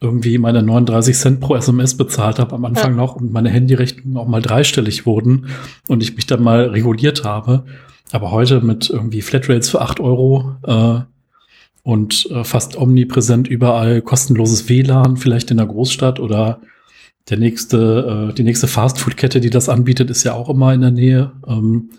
[0.00, 2.96] irgendwie meine 39 Cent pro SMS bezahlt habe am Anfang ja.
[2.96, 5.46] noch und meine Handyrechnungen auch mal dreistellig wurden
[5.86, 7.64] und ich mich dann mal reguliert habe.
[8.10, 11.00] Aber heute mit irgendwie Flatrates für 8 Euro äh,
[11.84, 16.60] und äh, fast omnipräsent überall kostenloses WLAN, vielleicht in der Großstadt oder
[17.30, 20.90] der nächste, äh, die nächste Fastfood-Kette, die das anbietet, ist ja auch immer in der
[20.90, 21.32] Nähe.
[21.46, 21.90] Ähm,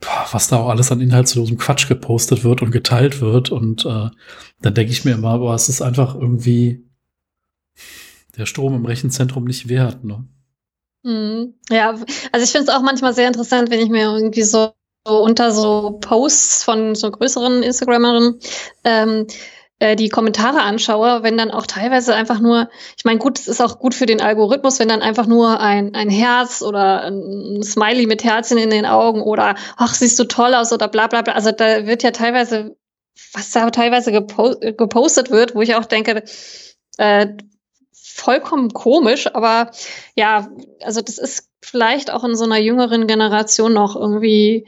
[0.00, 3.50] was da auch alles an inhaltslosem Quatsch gepostet wird und geteilt wird.
[3.50, 4.10] Und äh,
[4.60, 6.84] dann denke ich mir immer, boah, es ist einfach irgendwie
[8.36, 10.04] der Strom im Rechenzentrum nicht wert.
[10.04, 10.24] Ne?
[11.02, 11.54] Mhm.
[11.70, 14.72] Ja, also ich finde es auch manchmal sehr interessant, wenn ich mir irgendwie so,
[15.06, 18.38] so unter so Posts von so größeren Instagrammerinnen
[18.84, 19.26] ähm,
[19.78, 23.60] äh, die Kommentare anschaue, wenn dann auch teilweise einfach nur, ich meine, gut, es ist
[23.60, 28.06] auch gut für den Algorithmus, wenn dann einfach nur ein, ein Herz oder ein Smiley
[28.06, 31.34] mit Herzchen in den Augen oder ach, siehst du toll aus oder bla bla bla.
[31.34, 32.76] Also da wird ja teilweise,
[33.32, 36.24] was da teilweise gepo gepostet wird, wo ich auch denke,
[36.96, 37.28] äh,
[37.92, 39.70] vollkommen komisch, aber
[40.16, 40.48] ja,
[40.82, 44.66] also das ist vielleicht auch in so einer jüngeren Generation noch irgendwie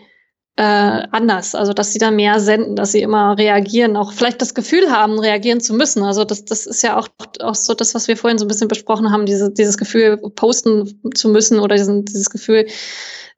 [0.61, 1.55] äh, anders.
[1.55, 5.19] Also, dass sie da mehr senden, dass sie immer reagieren, auch vielleicht das Gefühl haben,
[5.19, 6.03] reagieren zu müssen.
[6.03, 7.09] Also, das, das ist ja auch,
[7.41, 11.01] auch so das, was wir vorhin so ein bisschen besprochen haben, diese, dieses Gefühl, posten
[11.15, 12.67] zu müssen oder diesen, dieses Gefühl,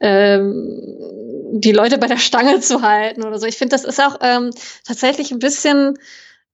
[0.00, 0.82] ähm,
[1.52, 3.46] die Leute bei der Stange zu halten oder so.
[3.46, 4.50] Ich finde, das ist auch ähm,
[4.84, 5.94] tatsächlich ein bisschen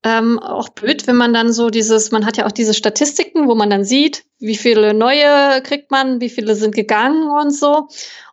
[0.04, 3.54] ähm, auch blöd, wenn man dann so dieses, man hat ja auch diese Statistiken, wo
[3.54, 7.88] man dann sieht, wie viele neue kriegt man, wie viele sind gegangen und so.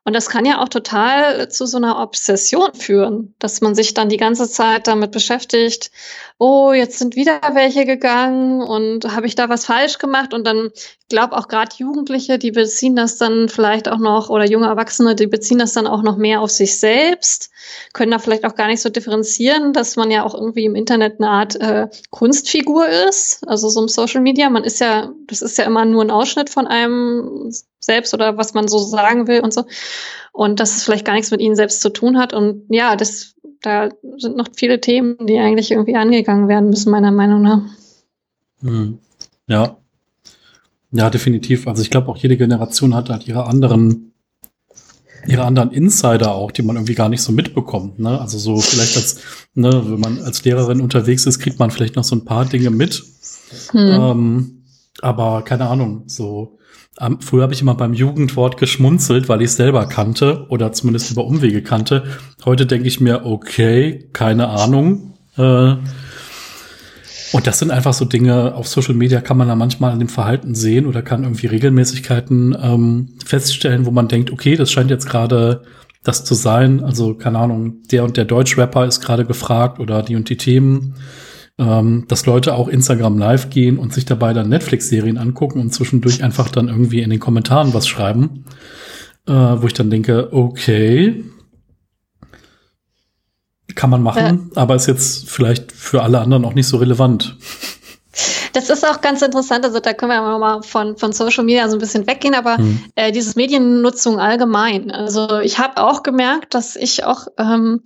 [0.07, 4.07] Und das kann ja auch total zu so einer Obsession führen, dass man sich dann
[4.07, 5.90] die ganze Zeit damit beschäftigt,
[6.38, 10.36] oh, jetzt sind wieder welche gegangen und habe ich da was falsch gemacht?
[10.36, 10.69] Und dann,
[11.10, 15.26] glaube auch gerade Jugendliche, die beziehen das dann vielleicht auch noch, oder junge Erwachsene, die
[15.26, 17.49] beziehen das dann auch noch mehr auf sich selbst,
[17.94, 21.19] können da vielleicht auch gar nicht so differenzieren, dass man ja auch irgendwie im Internet
[21.19, 24.52] eine Art äh, Kunstfigur ist, also so im Social Media.
[24.52, 27.52] Man ist ja, das ist ja immer nur ein Ausschnitt von einem
[27.85, 29.65] selbst oder was man so sagen will und so.
[30.31, 32.33] Und dass es vielleicht gar nichts mit ihnen selbst zu tun hat.
[32.33, 33.35] Und ja, das
[33.65, 37.61] da sind noch viele Themen, die eigentlich irgendwie angegangen werden müssen, meiner Meinung nach.
[38.61, 38.99] Hm.
[39.47, 39.77] Ja.
[40.91, 41.67] Ja, definitiv.
[41.67, 44.13] Also ich glaube, auch jede Generation hat halt ihre anderen,
[45.27, 47.99] ihre anderen Insider auch, die man irgendwie gar nicht so mitbekommt.
[47.99, 48.19] Ne?
[48.21, 49.19] Also so vielleicht als,
[49.55, 52.69] ne, wenn man als Lehrerin unterwegs ist, kriegt man vielleicht noch so ein paar Dinge
[52.69, 53.03] mit.
[53.71, 53.79] Hm.
[53.79, 54.63] Ähm,
[55.01, 56.55] aber keine Ahnung, so
[56.99, 61.11] um, früher habe ich immer beim Jugendwort geschmunzelt, weil ich es selber kannte oder zumindest
[61.11, 62.03] über Umwege kannte.
[62.45, 65.13] Heute denke ich mir, okay, keine Ahnung.
[65.38, 65.76] Äh,
[67.34, 70.07] und das sind einfach so Dinge, auf Social Media kann man da manchmal an dem
[70.07, 75.09] Verhalten sehen oder kann irgendwie Regelmäßigkeiten ähm, feststellen, wo man denkt, okay, das scheint jetzt
[75.09, 75.63] gerade
[76.03, 76.81] das zu sein.
[76.81, 80.95] Also, keine Ahnung, der und der Deutschrapper ist gerade gefragt oder die und die Themen
[81.57, 86.23] ähm, dass Leute auch Instagram live gehen und sich dabei dann Netflix-Serien angucken und zwischendurch
[86.23, 88.45] einfach dann irgendwie in den Kommentaren was schreiben,
[89.27, 91.23] äh, wo ich dann denke, okay,
[93.73, 94.60] kann man machen, äh.
[94.60, 97.38] aber ist jetzt vielleicht für alle anderen auch nicht so relevant.
[98.53, 99.65] Das ist auch ganz interessant.
[99.65, 102.80] Also da können wir mal von, von Social Media so ein bisschen weggehen, aber hm.
[102.95, 104.91] äh, dieses Mediennutzung allgemein.
[104.91, 107.82] Also ich habe auch gemerkt, dass ich auch ähm,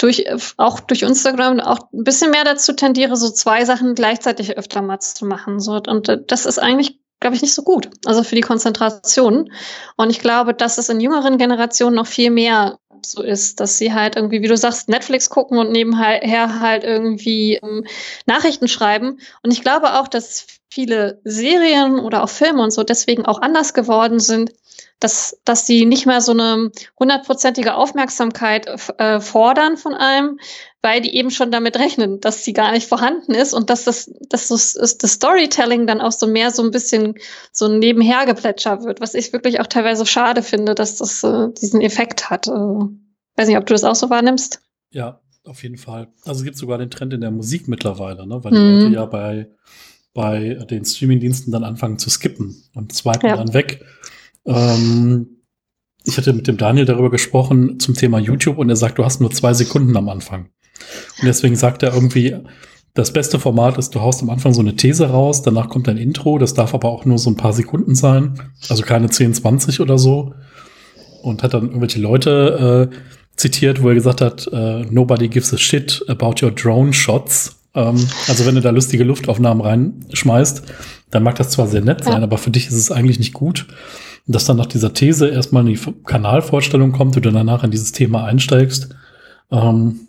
[0.00, 0.24] durch,
[0.56, 4.98] auch durch Instagram auch ein bisschen mehr dazu tendiere, so zwei Sachen gleichzeitig öfter mal
[5.00, 5.60] zu machen.
[5.60, 7.90] So, und äh, das ist eigentlich, glaube ich, nicht so gut.
[8.06, 9.52] Also für die Konzentration.
[9.96, 13.92] Und ich glaube, dass es in jüngeren Generationen noch viel mehr so ist, dass sie
[13.92, 17.86] halt irgendwie, wie du sagst, Netflix gucken und nebenher halt irgendwie ähm,
[18.26, 19.20] Nachrichten schreiben.
[19.42, 23.74] Und ich glaube auch, dass viele Serien oder auch Filme und so deswegen auch anders
[23.74, 24.52] geworden sind,
[25.00, 28.66] dass, dass sie nicht mehr so eine hundertprozentige Aufmerksamkeit
[28.98, 30.38] äh, fordern von einem,
[30.82, 34.10] weil die eben schon damit rechnen, dass sie gar nicht vorhanden ist und dass das,
[34.28, 37.14] dass das, das Storytelling dann auch so mehr so ein bisschen
[37.50, 41.80] so ein Nebenhergeplätscher wird, was ich wirklich auch teilweise schade finde, dass das äh, diesen
[41.80, 42.46] Effekt hat.
[42.46, 44.60] Äh, weiß nicht, ob du das auch so wahrnimmst.
[44.90, 46.08] Ja, auf jeden Fall.
[46.24, 48.44] Also es gibt sogar den Trend in der Musik mittlerweile, ne?
[48.44, 48.80] weil die mhm.
[48.80, 49.50] Leute ja bei,
[50.12, 53.36] bei den Streamingdiensten dann anfangen zu skippen und swipen ja.
[53.36, 53.82] dann weg
[54.46, 55.40] ähm,
[56.04, 59.20] ich hatte mit dem Daniel darüber gesprochen zum Thema YouTube und er sagt, du hast
[59.20, 60.48] nur zwei Sekunden am Anfang.
[61.20, 62.36] Und deswegen sagt er irgendwie,
[62.94, 65.98] das beste Format ist, du haust am Anfang so eine These raus, danach kommt ein
[65.98, 69.80] Intro, das darf aber auch nur so ein paar Sekunden sein, also keine 10, 20
[69.80, 70.34] oder so.
[71.22, 72.96] Und hat dann irgendwelche Leute äh,
[73.36, 77.60] zitiert, wo er gesagt hat, äh, nobody gives a shit about your drone shots.
[77.74, 80.62] Ähm, also wenn du da lustige Luftaufnahmen reinschmeißt,
[81.10, 83.66] dann mag das zwar sehr nett sein, aber für dich ist es eigentlich nicht gut
[84.26, 88.94] dass dann nach dieser These erstmal die Kanalvorstellung kommt du danach in dieses Thema einsteigst,
[89.50, 90.00] ähm,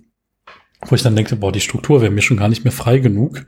[0.88, 3.46] wo ich dann denke, boah, die Struktur wäre mir schon gar nicht mehr frei genug.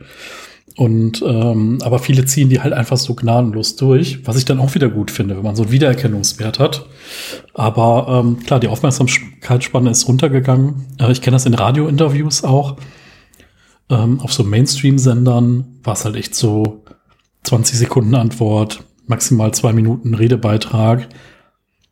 [0.75, 4.73] Und ähm, aber viele ziehen die halt einfach so gnadenlos durch, was ich dann auch
[4.73, 6.87] wieder gut finde, wenn man so einen Wiedererkennungswert hat.
[7.53, 10.87] Aber ähm, klar, die Aufmerksamkeitsspanne ist runtergegangen.
[10.99, 12.77] Äh, ich kenne das in Radiointerviews auch.
[13.89, 16.83] Ähm, auf so Mainstream-Sendern war es halt echt so
[17.43, 21.09] 20 Sekunden Antwort, maximal zwei Minuten Redebeitrag.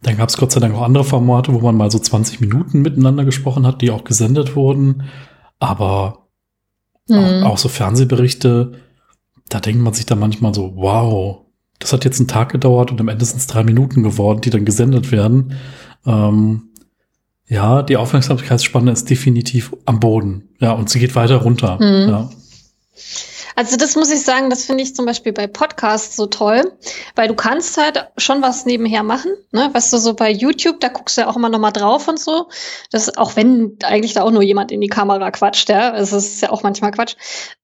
[0.02, 2.82] Dann gab es Gott sei Dank auch andere Formate, wo man mal so 20 Minuten
[2.82, 5.04] miteinander gesprochen hat, die auch gesendet wurden.
[5.60, 6.28] Aber
[7.08, 7.44] mhm.
[7.44, 8.74] auch, auch so Fernsehberichte,
[9.50, 11.46] da denkt man sich dann manchmal so, wow,
[11.80, 14.50] das hat jetzt einen Tag gedauert und am Ende sind es drei Minuten geworden, die
[14.50, 15.56] dann gesendet werden.
[16.06, 16.70] Ähm,
[17.48, 20.50] ja, die Aufmerksamkeitsspanne ist definitiv am Boden.
[20.60, 21.76] Ja, und sie geht weiter runter.
[21.82, 22.10] Mhm.
[22.10, 22.30] Ja.
[23.56, 26.78] Also das muss ich sagen, das finde ich zum Beispiel bei Podcasts so toll,
[27.16, 29.32] weil du kannst halt schon was nebenher machen.
[29.52, 29.70] Ne?
[29.74, 32.20] Weißt du, so bei YouTube, da guckst du ja auch immer noch mal drauf und
[32.20, 32.50] so.
[32.92, 35.96] Das, auch wenn eigentlich da auch nur jemand in die Kamera quatscht, ja.
[35.96, 37.16] Es ist ja auch manchmal Quatsch.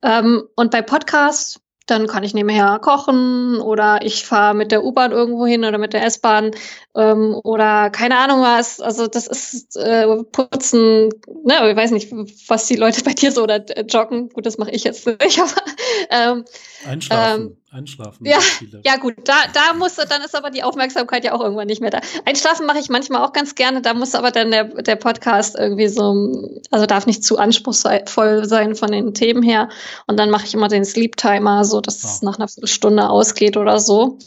[0.02, 5.12] Ähm, und bei Podcasts, dann kann ich nebenher kochen oder ich fahre mit der U-Bahn
[5.12, 6.52] irgendwo hin oder mit der S-Bahn
[6.96, 8.80] ähm, oder keine Ahnung was.
[8.80, 11.10] Also das ist äh, Putzen,
[11.44, 12.12] ne, ich weiß nicht,
[12.48, 14.30] was die Leute bei dir so oder äh, joggen.
[14.30, 15.62] Gut, das mache ich jetzt nicht, aber
[16.10, 16.46] ähm,
[16.86, 17.42] Einschlafen.
[17.42, 18.26] Ähm, Einschlafen.
[18.26, 18.40] Ja,
[18.86, 21.90] ja gut, da, da muss, dann ist aber die Aufmerksamkeit ja auch irgendwann nicht mehr
[21.90, 22.00] da.
[22.26, 25.88] Einschlafen mache ich manchmal auch ganz gerne, da muss aber dann der, der Podcast irgendwie
[25.88, 29.70] so, also darf nicht zu anspruchsvoll sein von den Themen her.
[30.08, 32.08] Und dann mache ich immer den Sleep Timer, so dass oh.
[32.08, 34.18] es nach einer Viertelstunde ausgeht oder so.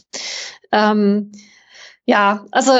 [0.73, 1.33] Ähm,
[2.07, 2.73] Ja, also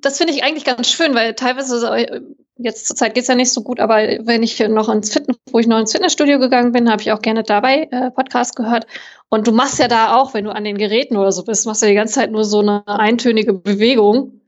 [0.00, 2.20] das finde ich eigentlich ganz schön, weil teilweise äh,
[2.58, 5.58] jetzt zur Zeit geht's ja nicht so gut, aber wenn ich noch ins Fitness, wo
[5.58, 8.86] ich noch ins Fitnessstudio gegangen bin, habe ich auch gerne dabei äh, Podcast gehört.
[9.28, 11.82] Und du machst ja da auch, wenn du an den Geräten oder so bist, machst
[11.82, 14.40] du ja die ganze Zeit nur so eine eintönige Bewegung.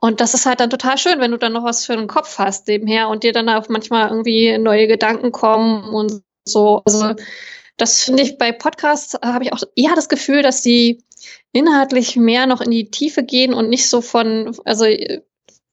[0.00, 2.38] Und das ist halt dann total schön, wenn du dann noch was für den Kopf
[2.38, 6.82] hast nebenher und dir dann auch manchmal irgendwie neue Gedanken kommen und so.
[6.84, 7.14] Also
[7.76, 11.02] das finde ich bei Podcasts habe ich auch eher das Gefühl, dass die
[11.52, 14.84] inhaltlich mehr noch in die Tiefe gehen und nicht so von, also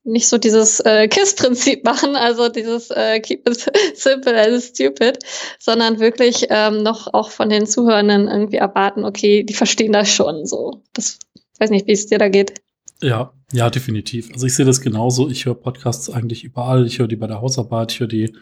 [0.06, 5.18] nicht so dieses äh, KISS-Prinzip machen, also dieses äh, Keep it simple and stupid,
[5.58, 10.46] sondern wirklich ähm, noch auch von den Zuhörenden irgendwie erwarten, okay, die verstehen das schon
[10.46, 10.82] so.
[10.92, 11.18] Das
[11.58, 12.54] weiß nicht, wie es dir da geht.
[13.02, 14.30] Ja, ja, definitiv.
[14.32, 15.28] Also ich sehe das genauso.
[15.28, 16.86] Ich höre Podcasts eigentlich überall.
[16.86, 18.32] Ich höre die bei der Hausarbeit, ich höre die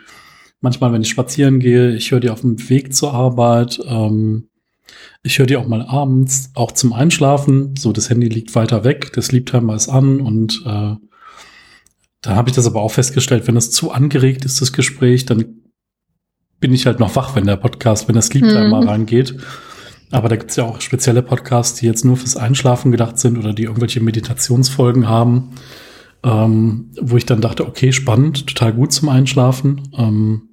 [0.61, 3.81] manchmal, wenn ich spazieren gehe, ich höre die auf dem Weg zur Arbeit.
[3.87, 4.49] Ähm,
[5.23, 7.75] ich höre die auch mal abends, auch zum Einschlafen.
[7.77, 10.95] So, das Handy liegt weiter weg, das Sleep-Timer ist an und äh,
[12.25, 15.45] da habe ich das aber auch festgestellt, wenn es zu angeregt ist, das Gespräch, dann
[16.59, 18.89] bin ich halt noch wach, wenn der Podcast, wenn der Sleep-Timer mhm.
[18.89, 19.37] reingeht.
[20.11, 23.37] Aber da gibt es ja auch spezielle Podcasts, die jetzt nur fürs Einschlafen gedacht sind
[23.37, 25.51] oder die irgendwelche Meditationsfolgen haben,
[26.23, 29.83] ähm, wo ich dann dachte, okay, spannend, total gut zum Einschlafen.
[29.95, 30.49] Ähm,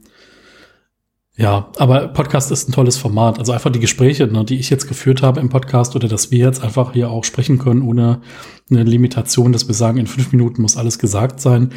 [1.41, 3.39] ja, aber Podcast ist ein tolles Format.
[3.39, 6.37] Also einfach die Gespräche, ne, die ich jetzt geführt habe im Podcast oder dass wir
[6.37, 8.21] jetzt einfach hier auch sprechen können ohne
[8.69, 11.71] eine Limitation, dass wir sagen, in fünf Minuten muss alles gesagt sein.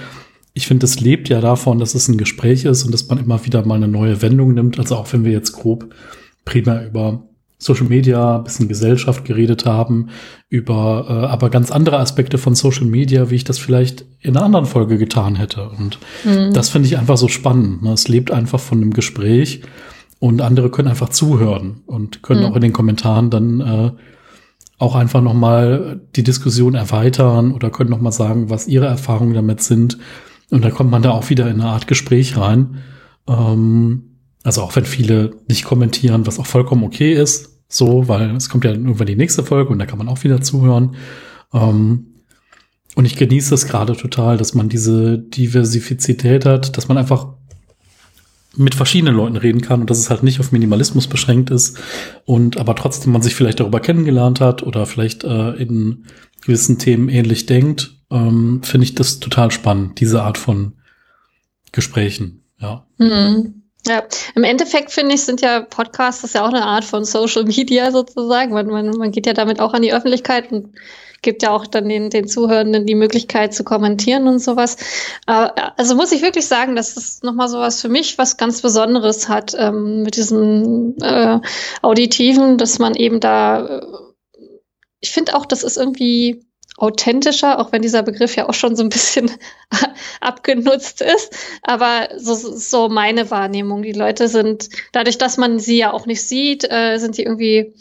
[0.52, 3.46] Ich finde, es lebt ja davon, dass es ein Gespräch ist und dass man immer
[3.46, 4.78] wieder mal eine neue Wendung nimmt.
[4.78, 5.94] Also auch wenn wir jetzt grob
[6.44, 7.26] primär über
[7.64, 10.10] Social Media, bisschen Gesellschaft geredet haben,
[10.50, 14.44] über äh, aber ganz andere Aspekte von Social Media, wie ich das vielleicht in einer
[14.44, 15.70] anderen Folge getan hätte.
[15.70, 16.52] Und mhm.
[16.52, 17.82] das finde ich einfach so spannend.
[17.82, 17.92] Ne?
[17.92, 19.62] Es lebt einfach von einem Gespräch
[20.18, 22.46] und andere können einfach zuhören und können mhm.
[22.46, 23.90] auch in den Kommentaren dann äh,
[24.76, 29.32] auch einfach noch mal die Diskussion erweitern oder können noch mal sagen, was ihre Erfahrungen
[29.32, 29.96] damit sind.
[30.50, 32.82] Und da kommt man da auch wieder in eine Art Gespräch rein.
[33.26, 38.48] Ähm, also auch wenn viele nicht kommentieren, was auch vollkommen okay ist, so, weil es
[38.48, 40.96] kommt ja irgendwann die nächste Folge und da kann man auch wieder zuhören.
[41.52, 42.06] Ähm,
[42.94, 47.28] und ich genieße es gerade total, dass man diese Diversifizität hat, dass man einfach
[48.56, 51.76] mit verschiedenen Leuten reden kann und dass es halt nicht auf Minimalismus beschränkt ist
[52.24, 56.04] und aber trotzdem man sich vielleicht darüber kennengelernt hat oder vielleicht äh, in
[56.40, 60.74] gewissen Themen ähnlich denkt, ähm, finde ich das total spannend, diese Art von
[61.72, 62.86] Gesprächen, ja.
[62.98, 63.63] Mhm.
[63.86, 64.02] Ja,
[64.34, 67.90] im Endeffekt finde ich, sind ja Podcasts ist ja auch eine Art von Social Media
[67.90, 68.54] sozusagen.
[68.54, 70.74] Man, man, man geht ja damit auch an die Öffentlichkeit und
[71.24, 74.76] gibt ja auch dann den, den Zuhörenden die Möglichkeit zu kommentieren und sowas.
[75.26, 79.56] also muss ich wirklich sagen, dass das nochmal sowas für mich was ganz Besonderes hat
[79.58, 81.40] ähm, mit diesem äh,
[81.82, 83.86] Auditiven, dass man eben da, äh,
[85.00, 86.44] ich finde auch, das ist irgendwie
[86.76, 89.30] authentischer, auch wenn dieser Begriff ja auch schon so ein bisschen
[90.20, 91.36] abgenutzt ist.
[91.62, 93.82] Aber so, so meine Wahrnehmung.
[93.82, 97.74] Die Leute sind, dadurch, dass man sie ja auch nicht sieht, äh, sind die irgendwie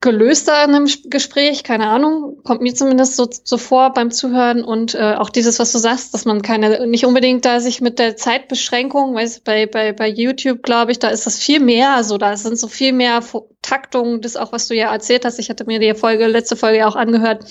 [0.00, 4.62] gelöster in einem Gespräch, keine Ahnung, kommt mir zumindest so, so vor beim Zuhören.
[4.62, 7.98] Und äh, auch dieses, was du sagst, dass man keine, nicht unbedingt da sich mit
[7.98, 12.18] der Zeitbeschränkung, weiß bei, bei, bei YouTube, glaube ich, da ist das viel mehr, so.
[12.18, 13.20] Da sind so viel mehr
[13.62, 16.78] Taktungen, das auch, was du ja erzählt hast, ich hatte mir die Folge, letzte Folge
[16.78, 17.44] ja auch angehört,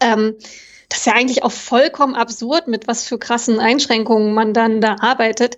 [0.00, 0.36] ähm,
[0.88, 4.96] das ist ja eigentlich auch vollkommen absurd, mit was für krassen Einschränkungen man dann da
[5.00, 5.56] arbeitet.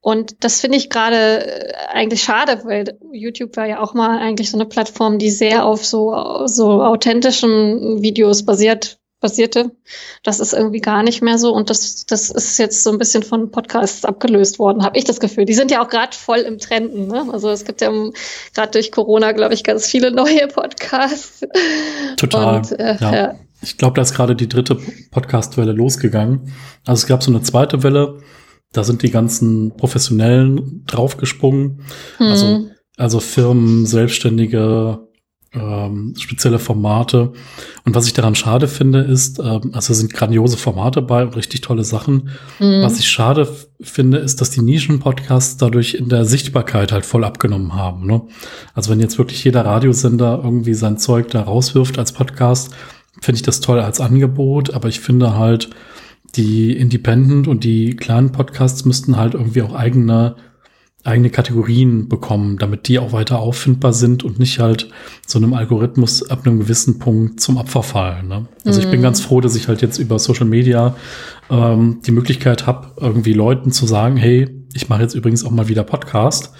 [0.00, 4.50] Und das finde ich gerade äh, eigentlich schade, weil YouTube war ja auch mal eigentlich
[4.50, 9.70] so eine Plattform, die sehr auf so, so authentischen Videos basiert, basierte.
[10.24, 11.54] Das ist irgendwie gar nicht mehr so.
[11.54, 15.20] Und das, das ist jetzt so ein bisschen von Podcasts abgelöst worden, habe ich das
[15.20, 15.44] Gefühl.
[15.44, 17.06] Die sind ja auch gerade voll im Trenden.
[17.06, 17.28] Ne?
[17.32, 17.92] Also es gibt ja
[18.54, 21.46] gerade durch Corona, glaube ich, ganz viele neue Podcasts.
[22.16, 22.56] Total.
[22.56, 23.14] Und, äh, ja.
[23.14, 23.34] ja.
[23.62, 24.78] Ich glaube, da ist gerade die dritte
[25.10, 26.52] Podcast-Welle losgegangen.
[26.84, 28.18] Also es gab so eine zweite Welle,
[28.72, 31.82] da sind die ganzen Professionellen draufgesprungen.
[32.18, 32.26] Mhm.
[32.26, 32.66] Also,
[32.96, 35.00] also Firmen, Selbstständige,
[35.54, 37.32] ähm, spezielle Formate.
[37.84, 41.60] Und was ich daran schade finde, ist, ähm, also sind grandiose Formate bei und richtig
[41.60, 42.30] tolle Sachen.
[42.58, 42.82] Mhm.
[42.82, 43.46] Was ich schade
[43.80, 48.06] finde, ist, dass die Nischen-Podcasts dadurch in der Sichtbarkeit halt voll abgenommen haben.
[48.06, 48.22] Ne?
[48.74, 52.70] Also wenn jetzt wirklich jeder Radiosender irgendwie sein Zeug da rauswirft als Podcast,
[53.22, 55.70] finde ich das toll als Angebot, aber ich finde halt,
[56.34, 60.36] die Independent und die kleinen Podcasts müssten halt irgendwie auch eigene,
[61.04, 64.88] eigene Kategorien bekommen, damit die auch weiter auffindbar sind und nicht halt
[65.26, 68.28] so einem Algorithmus ab einem gewissen Punkt zum Opfer fallen.
[68.28, 68.46] Ne?
[68.64, 68.84] Also mhm.
[68.84, 69.04] ich bin mhm.
[69.04, 70.96] ganz froh, dass ich halt jetzt über Social Media
[71.50, 75.68] ähm, die Möglichkeit habe, irgendwie Leuten zu sagen, hey, ich mache jetzt übrigens auch mal
[75.68, 76.52] wieder Podcast.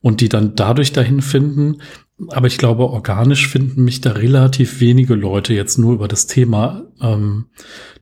[0.00, 1.82] Und die dann dadurch dahin finden.
[2.30, 6.84] Aber ich glaube, organisch finden mich da relativ wenige Leute jetzt nur über das Thema.
[7.00, 7.46] Ähm,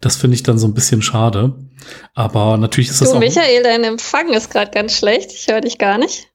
[0.01, 1.55] das finde ich dann so ein bisschen schade.
[2.15, 3.19] Aber natürlich ist du, das auch.
[3.19, 5.33] Michael, dein Empfang ist gerade ganz schlecht.
[5.33, 6.29] Ich höre dich gar nicht.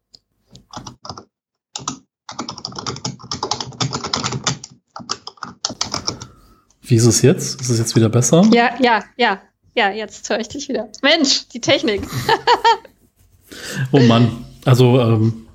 [6.81, 7.61] Wie ist es jetzt?
[7.61, 8.47] Ist es jetzt wieder besser?
[8.51, 9.41] Ja, ja, ja.
[9.73, 10.89] Ja, jetzt höre ich dich wieder.
[11.01, 12.01] Mensch, die Technik.
[13.91, 14.45] oh Mann.
[14.65, 15.47] Also, ähm,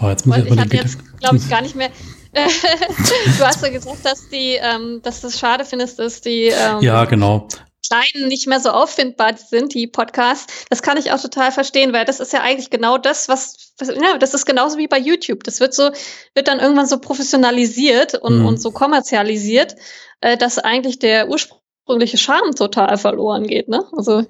[0.00, 1.90] oh, jetzt muss ich, ich hatte jetzt, glaube ich, gar nicht mehr.
[2.34, 6.80] du hast ja gesagt, dass die, ähm, dass du es schade findest, dass die ähm,
[6.80, 7.48] ja genau
[7.88, 10.66] Kleinen nicht mehr so auffindbar sind, die Podcasts.
[10.70, 13.88] Das kann ich auch total verstehen, weil das ist ja eigentlich genau das, was, was
[13.88, 15.44] ja, das ist genauso wie bei YouTube.
[15.44, 15.90] Das wird so,
[16.34, 18.46] wird dann irgendwann so professionalisiert und, mhm.
[18.46, 19.76] und so kommerzialisiert,
[20.20, 23.84] äh, dass eigentlich der ursprüngliche Charme total verloren geht, ne?
[23.96, 24.24] Also.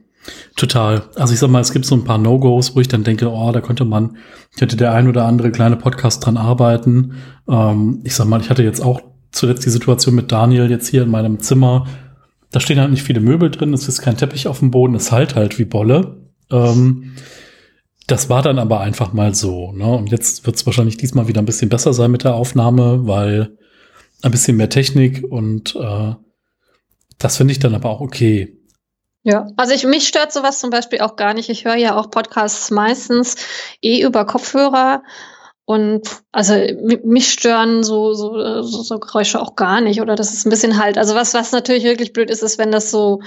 [0.57, 1.03] Total.
[1.17, 3.53] Also ich sag mal, es gibt so ein paar No-Gos, wo ich dann denke, oh,
[3.53, 4.17] da könnte man,
[4.59, 7.15] könnte der ein oder andere kleine Podcast dran arbeiten.
[7.49, 9.01] Ähm, ich sag mal, ich hatte jetzt auch
[9.33, 11.87] zuletzt die Situation mit Daniel jetzt hier in meinem Zimmer,
[12.51, 15.13] da stehen halt nicht viele Möbel drin, es ist kein Teppich auf dem Boden, es
[15.13, 16.23] halt halt wie Bolle.
[16.51, 17.13] Ähm,
[18.07, 19.73] das war dann aber einfach mal so.
[19.73, 19.87] Ne?
[19.87, 23.57] Und jetzt wird es wahrscheinlich diesmal wieder ein bisschen besser sein mit der Aufnahme, weil
[24.23, 26.15] ein bisschen mehr Technik und äh,
[27.19, 28.57] das finde ich dann aber auch okay.
[29.29, 31.49] Ja, also ich, mich stört sowas zum Beispiel auch gar nicht.
[31.49, 33.35] Ich höre ja auch Podcasts meistens
[33.83, 35.03] eh über Kopfhörer
[35.65, 36.55] und also
[37.03, 40.01] mich stören so, so, so, so Geräusche auch gar nicht.
[40.01, 40.97] Oder das ist ein bisschen halt.
[40.97, 43.21] Also was, was natürlich wirklich blöd ist, ist, wenn das so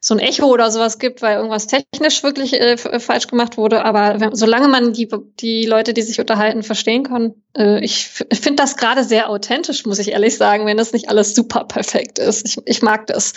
[0.00, 3.84] so ein Echo oder sowas gibt, weil irgendwas technisch wirklich äh, falsch gemacht wurde.
[3.84, 5.08] Aber wenn, solange man die,
[5.40, 9.98] die Leute, die sich unterhalten, verstehen kann, äh, ich finde das gerade sehr authentisch, muss
[9.98, 12.46] ich ehrlich sagen, wenn das nicht alles super perfekt ist.
[12.46, 13.32] Ich, ich mag das.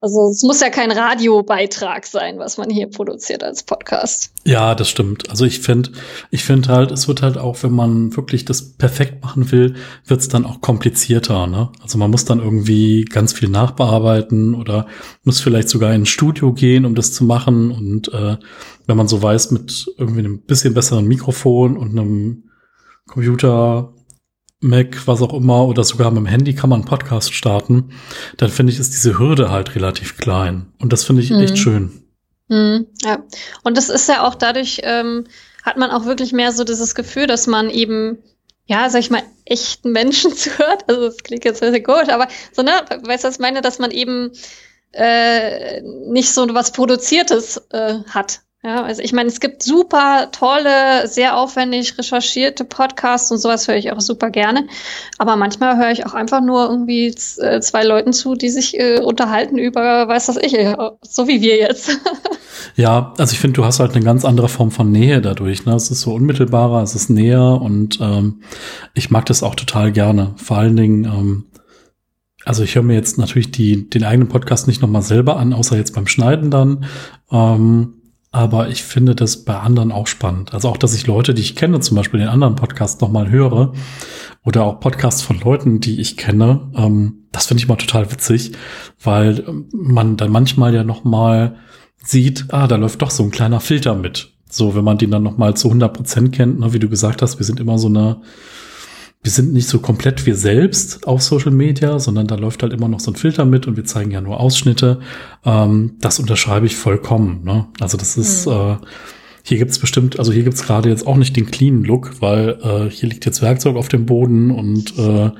[0.00, 4.32] Also es muss ja kein Radiobeitrag sein, was man hier produziert als Podcast.
[4.44, 5.30] Ja, das stimmt.
[5.30, 5.92] Also ich finde,
[6.30, 9.74] ich finde halt, es wird halt auch, wenn man wirklich das perfekt machen will,
[10.06, 11.46] wird es dann auch komplizierter.
[11.46, 11.70] Ne?
[11.82, 14.86] Also man muss dann irgendwie ganz viel nachbearbeiten oder
[15.22, 17.70] muss vielleicht sogar in ein Studio gehen, um das zu machen.
[17.70, 18.36] Und äh,
[18.86, 22.43] wenn man so weiß, mit irgendwie einem bisschen besseren Mikrofon und einem
[23.08, 23.92] Computer,
[24.60, 27.90] Mac, was auch immer, oder sogar mit dem Handy kann man einen Podcast starten,
[28.38, 30.72] dann finde ich, ist diese Hürde halt relativ klein.
[30.80, 31.40] Und das finde ich mhm.
[31.40, 32.02] echt schön.
[32.48, 33.22] Mhm, ja.
[33.62, 35.24] Und das ist ja auch dadurch, ähm,
[35.62, 38.18] hat man auch wirklich mehr so dieses Gefühl, dass man eben
[38.66, 40.84] ja, sag ich mal, echten Menschen zuhört.
[40.88, 42.72] Also das klingt jetzt sehr gut, aber so, ne,
[43.02, 44.32] weißt du, was ich meine, dass man eben
[44.92, 48.40] äh, nicht so was Produziertes äh, hat.
[48.64, 53.76] Ja, also ich meine, es gibt super tolle, sehr aufwendig recherchierte Podcasts und sowas höre
[53.76, 54.66] ich auch super gerne.
[55.18, 59.00] Aber manchmal höre ich auch einfach nur irgendwie äh, zwei Leuten zu, die sich äh,
[59.00, 60.56] unterhalten über, weiß das ich,
[61.02, 61.98] so wie wir jetzt.
[62.74, 65.66] ja, also ich finde, du hast halt eine ganz andere Form von Nähe dadurch.
[65.66, 65.74] Ne?
[65.74, 68.40] Es ist so unmittelbarer, es ist näher und ähm,
[68.94, 70.32] ich mag das auch total gerne.
[70.36, 71.44] Vor allen Dingen, ähm,
[72.46, 75.76] also ich höre mir jetzt natürlich die, den eigenen Podcast nicht nochmal selber an, außer
[75.76, 76.86] jetzt beim Schneiden dann.
[77.30, 78.00] Ähm,
[78.34, 80.52] aber ich finde das bei anderen auch spannend.
[80.52, 83.72] Also auch, dass ich Leute, die ich kenne, zum Beispiel den anderen Podcast nochmal höre
[84.44, 88.52] oder auch Podcasts von Leuten, die ich kenne, ähm, das finde ich mal total witzig,
[89.00, 91.54] weil man dann manchmal ja nochmal
[92.02, 94.32] sieht, ah, da läuft doch so ein kleiner Filter mit.
[94.50, 97.38] So, wenn man den dann nochmal zu 100 Prozent kennt, ne, wie du gesagt hast,
[97.38, 98.20] wir sind immer so eine
[99.24, 102.88] wir sind nicht so komplett wir selbst auf Social Media, sondern da läuft halt immer
[102.88, 105.00] noch so ein Filter mit und wir zeigen ja nur Ausschnitte.
[105.46, 107.42] Ähm, das unterschreibe ich vollkommen.
[107.42, 107.66] Ne?
[107.80, 108.52] Also das ist, mhm.
[108.52, 108.76] äh,
[109.42, 112.90] hier gibt's bestimmt, also hier gibt's gerade jetzt auch nicht den clean Look, weil äh,
[112.90, 115.30] hier liegt jetzt Werkzeug auf dem Boden und äh,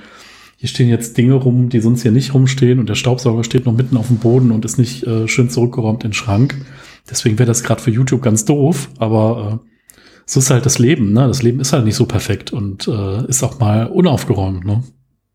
[0.57, 3.77] hier stehen jetzt Dinge rum, die sonst hier nicht rumstehen und der Staubsauger steht noch
[3.77, 6.57] mitten auf dem Boden und ist nicht äh, schön zurückgeräumt in den Schrank.
[7.11, 9.74] Deswegen wäre das gerade für YouTube ganz doof, aber äh,
[10.27, 11.29] so ist halt das Leben, ne?
[11.29, 14.83] Das Leben ist halt nicht so perfekt und äh, ist auch mal unaufgeräumt, ne?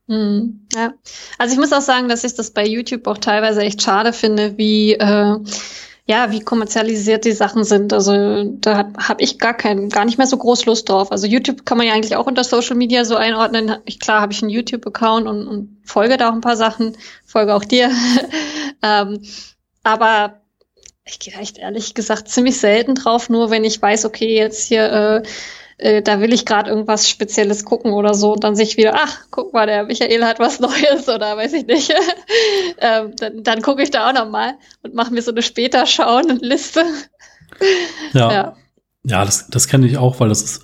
[0.07, 0.94] Mm, ja,
[1.38, 4.57] also ich muss auch sagen, dass ich das bei YouTube auch teilweise echt schade finde,
[4.57, 5.38] wie äh,
[6.10, 7.94] ja, wie kommerzialisiert die Sachen sind.
[7.94, 11.11] Also da habe hab ich gar kein, gar nicht mehr so groß Lust drauf.
[11.11, 13.76] Also YouTube kann man ja eigentlich auch unter Social Media so einordnen.
[13.86, 16.98] Ich, klar habe ich einen YouTube-Account und, und folge da auch ein paar Sachen,
[17.28, 17.91] folge auch dir.
[18.82, 19.22] ähm,
[19.84, 20.39] aber
[21.10, 25.23] ich gehe echt ehrlich gesagt ziemlich selten drauf, nur wenn ich weiß, okay, jetzt hier,
[25.77, 28.77] äh, äh, da will ich gerade irgendwas Spezielles gucken oder so und dann sehe ich
[28.77, 31.94] wieder, ach, guck mal, der Michael hat was Neues oder weiß ich nicht.
[32.80, 35.86] ähm, dann dann gucke ich da auch noch mal und mache mir so eine später
[35.86, 36.84] schauen Liste.
[38.14, 38.31] ja.
[38.31, 38.56] ja.
[39.03, 40.64] Ja, das, das kenne ich auch, weil das ist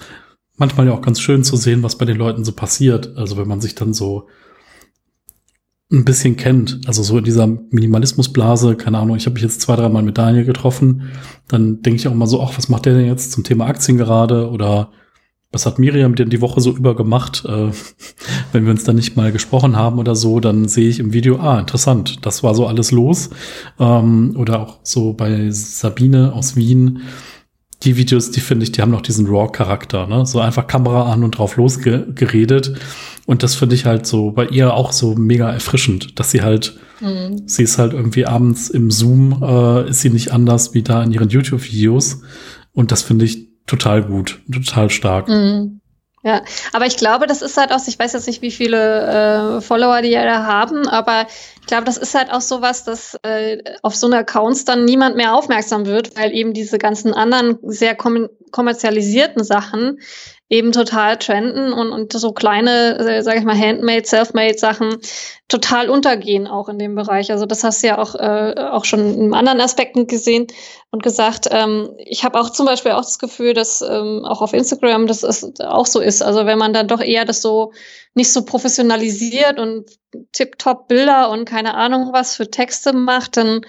[0.58, 3.16] manchmal ja auch ganz schön zu sehen, was bei den Leuten so passiert.
[3.16, 4.28] Also wenn man sich dann so
[5.92, 6.82] ein bisschen kennt.
[6.88, 10.46] Also so in dieser Minimalismusblase, keine Ahnung, ich habe mich jetzt zwei, dreimal mit Daniel
[10.46, 11.10] getroffen,
[11.48, 13.98] dann denke ich auch immer so, ach, was macht der denn jetzt zum Thema Aktien
[13.98, 14.50] gerade?
[14.50, 14.90] Oder
[15.52, 17.44] was hat Miriam denn die Woche so über gemacht?
[17.46, 17.70] Äh,
[18.52, 21.38] wenn wir uns dann nicht mal gesprochen haben oder so, dann sehe ich im Video,
[21.38, 23.30] ah, interessant, das war so alles los.
[23.80, 27.04] Ähm, oder auch so bei Sabine aus Wien,
[27.84, 30.26] die Videos, die finde ich, die haben noch diesen Raw-Charakter, ne?
[30.26, 32.80] So einfach Kamera an und drauf losgeredet.
[33.26, 36.78] Und das finde ich halt so bei ihr auch so mega erfrischend, dass sie halt,
[37.02, 37.48] mhm.
[37.48, 41.12] sie ist halt irgendwie abends im Zoom, äh, ist sie nicht anders wie da in
[41.12, 42.22] ihren YouTube-Videos.
[42.74, 45.28] Und das finde ich total gut, total stark.
[45.28, 45.82] Mhm.
[46.26, 46.42] Ja,
[46.74, 50.02] aber ich glaube, das ist halt auch, ich weiß jetzt nicht, wie viele äh, Follower
[50.02, 51.28] die ja da haben, aber
[51.62, 55.18] ich glaube, das ist halt auch sowas, dass äh, auf so eine Accounts dann niemand
[55.18, 60.00] mehr aufmerksam wird, weil eben diese ganzen anderen sehr kom kommerzialisierten Sachen
[60.48, 64.98] eben total trenden und, und so kleine, äh, sage ich mal, Handmade, Selfmade Sachen
[65.50, 67.32] total untergehen auch in dem Bereich.
[67.32, 70.48] Also das hast du ja auch, äh, auch schon in anderen Aspekten gesehen
[70.90, 71.50] und gesagt.
[71.52, 75.24] Ähm, ich habe auch zum Beispiel auch das Gefühl, dass ähm, auch auf Instagram das
[75.24, 76.22] ist, auch so ist.
[76.22, 77.74] Also wenn man dann doch eher das so
[78.14, 79.90] nicht so professionalisiert und
[80.32, 83.66] tipptopp Bilder und keine Ahnung was für Texte macht, dann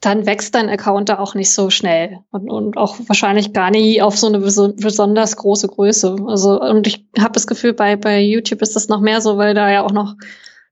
[0.00, 4.02] dann wächst dein Account da auch nicht so schnell und, und auch wahrscheinlich gar nie
[4.02, 6.16] auf so eine besonders große Größe.
[6.26, 9.54] Also und ich habe das Gefühl, bei, bei YouTube ist das noch mehr so, weil
[9.54, 10.14] da ja auch noch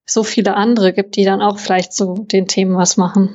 [0.05, 3.31] so viele andere gibt, die dann auch vielleicht zu den Themen was machen.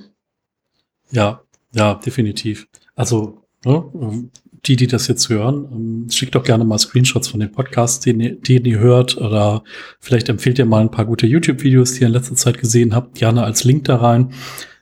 [1.11, 1.41] Ja,
[1.73, 2.67] ja, definitiv.
[2.95, 4.29] Also ne,
[4.65, 8.39] die, die das jetzt hören, ähm, schickt doch gerne mal Screenshots von den Podcasts, die,
[8.39, 9.63] die ihr hört oder
[9.99, 13.15] vielleicht empfehlt ihr mal ein paar gute YouTube-Videos, die ihr in letzter Zeit gesehen habt,
[13.15, 14.33] gerne als Link da rein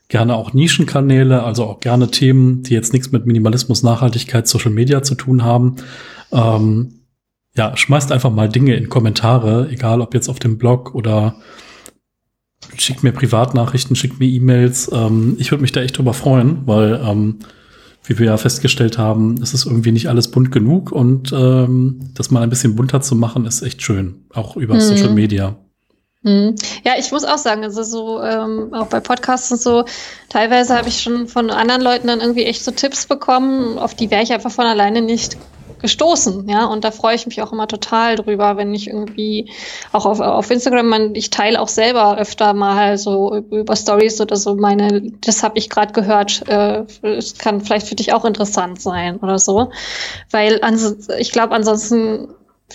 [0.09, 5.03] gerne auch Nischenkanäle, also auch gerne Themen, die jetzt nichts mit Minimalismus, Nachhaltigkeit, Social Media
[5.03, 5.75] zu tun haben.
[6.31, 6.93] Ähm,
[7.55, 11.35] ja, schmeißt einfach mal Dinge in Kommentare, egal ob jetzt auf dem Blog oder
[12.77, 14.89] schickt mir Privatnachrichten, schickt mir E-Mails.
[14.93, 17.39] Ähm, ich würde mich da echt drüber freuen, weil, ähm,
[18.05, 22.31] wie wir ja festgestellt haben, es ist irgendwie nicht alles bunt genug und ähm, das
[22.31, 24.81] mal ein bisschen bunter zu machen, ist echt schön, auch über mhm.
[24.81, 25.57] Social Media.
[26.23, 26.55] Hm.
[26.83, 29.85] Ja, ich muss auch sagen, also so ähm, auch bei Podcasts und so,
[30.29, 34.09] teilweise habe ich schon von anderen Leuten dann irgendwie echt so Tipps bekommen, auf die
[34.09, 35.37] wäre ich einfach von alleine nicht
[35.79, 39.51] gestoßen, ja, und da freue ich mich auch immer total drüber, wenn ich irgendwie
[39.91, 44.37] auch auf, auf Instagram, man, ich teile auch selber öfter mal so über Stories oder
[44.37, 46.83] so meine, das habe ich gerade gehört, äh,
[47.37, 49.69] kann vielleicht für dich auch interessant sein oder so,
[50.31, 50.59] weil
[51.19, 52.29] ich glaube ansonsten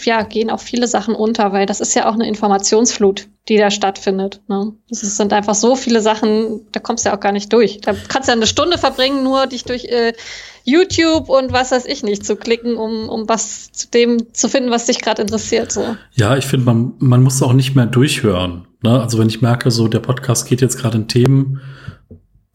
[0.05, 3.71] ja, gehen auch viele Sachen unter, weil das ist ja auch eine Informationsflut, die da
[3.71, 4.41] stattfindet.
[4.49, 4.73] Ne?
[4.89, 7.81] Das sind einfach so viele Sachen, da kommst du ja auch gar nicht durch.
[7.81, 10.15] Da kannst du ja eine Stunde verbringen, nur dich durch äh,
[10.65, 14.71] YouTube und was weiß ich nicht zu klicken, um, um was zu dem zu finden,
[14.71, 15.73] was dich gerade interessiert.
[15.73, 15.97] So.
[16.15, 18.67] Ja, ich finde, man, man muss auch nicht mehr durchhören.
[18.83, 19.01] Ne?
[19.01, 21.61] Also wenn ich merke, so der Podcast geht jetzt gerade in Themen,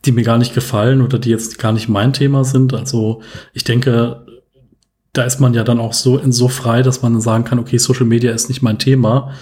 [0.06, 2.74] die mir gar nicht gefallen oder die jetzt gar nicht mein Thema sind.
[2.74, 3.22] Also
[3.54, 4.26] ich denke,
[5.18, 7.78] da ist man ja dann auch so in so frei, dass man sagen kann, okay,
[7.78, 9.34] Social Media ist nicht mein Thema.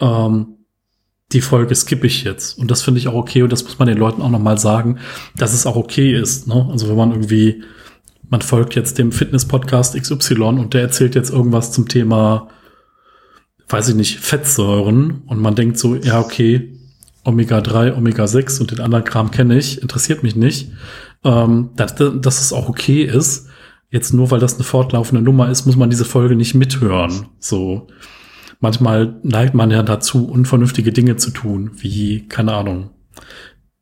[0.00, 0.58] Ähm,
[1.32, 2.58] die Folge skippe ich jetzt.
[2.58, 4.98] Und das finde ich auch okay und das muss man den Leuten auch nochmal sagen,
[5.36, 6.46] dass es auch okay ist.
[6.46, 6.68] Ne?
[6.70, 7.62] Also wenn man irgendwie,
[8.28, 12.48] man folgt jetzt dem Fitness-Podcast XY und der erzählt jetzt irgendwas zum Thema,
[13.68, 16.78] weiß ich nicht, Fettsäuren und man denkt so, ja, okay,
[17.24, 20.72] Omega-3, Omega-6 und den anderen Kram kenne ich, interessiert mich nicht,
[21.24, 23.48] ähm, dass, dass es auch okay ist,
[23.92, 27.26] jetzt nur weil das eine fortlaufende Nummer ist, muss man diese Folge nicht mithören.
[27.38, 27.86] So.
[28.58, 32.90] Manchmal neigt man ja dazu, unvernünftige Dinge zu tun, wie, keine Ahnung,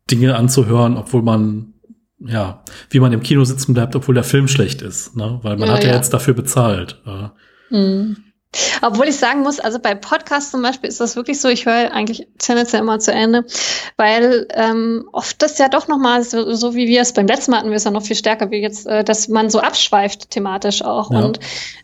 [0.09, 1.73] Dinge anzuhören, obwohl man,
[2.19, 5.39] ja, wie man im Kino sitzen bleibt, obwohl der Film schlecht ist, ne?
[5.43, 7.01] Weil man ja, hat ja, ja, jetzt dafür bezahlt.
[7.69, 8.17] Mhm.
[8.81, 11.93] Obwohl ich sagen muss, also bei Podcasts zum Beispiel ist das wirklich so, ich höre
[11.93, 13.45] eigentlich tendenziell immer zu Ende,
[13.95, 17.59] weil ähm, oft das ja doch nochmal, so, so wie wir es beim letzten Mal
[17.59, 20.81] hatten, wir es ja noch viel stärker wie jetzt, äh, dass man so abschweift thematisch
[20.81, 21.11] auch.
[21.11, 21.19] Ja.
[21.19, 21.39] Und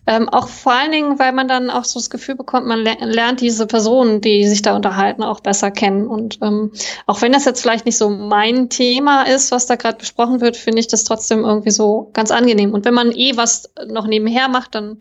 [0.07, 3.39] ähm, auch vor allen Dingen, weil man dann auch so das Gefühl bekommt, man lernt
[3.39, 6.06] diese Personen, die sich da unterhalten, auch besser kennen.
[6.06, 6.73] Und ähm,
[7.06, 10.57] auch wenn das jetzt vielleicht nicht so mein Thema ist, was da gerade besprochen wird,
[10.57, 12.73] finde ich das trotzdem irgendwie so ganz angenehm.
[12.73, 14.99] Und wenn man eh was noch nebenher macht, dann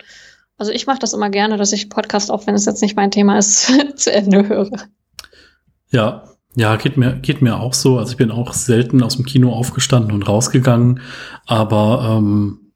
[0.59, 3.11] also ich mache das immer gerne, dass ich Podcast, auch wenn es jetzt nicht mein
[3.11, 4.70] Thema ist, zu Ende höre.
[5.91, 6.24] Ja,
[6.55, 7.99] ja, geht mir, geht mir auch so.
[7.99, 11.01] Also ich bin auch selten aus dem Kino aufgestanden und rausgegangen.
[11.45, 12.73] Aber ähm,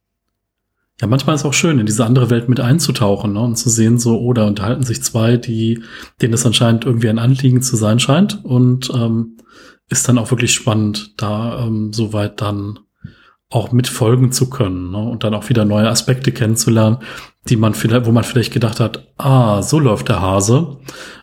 [1.00, 3.40] ja, manchmal ist es auch schön, in diese andere Welt mit einzutauchen ne?
[3.40, 5.82] und zu sehen, so, oder oh, unterhalten sich zwei, die,
[6.20, 8.44] denen es anscheinend irgendwie ein Anliegen zu sein scheint.
[8.44, 9.38] Und ähm,
[9.88, 12.80] ist dann auch wirklich spannend, da ähm, soweit dann
[13.50, 14.98] auch mitfolgen zu können ne?
[14.98, 16.98] und dann auch wieder neue Aspekte kennenzulernen,
[17.48, 20.78] die man vielleicht, wo man vielleicht gedacht hat, ah, so läuft der Hase.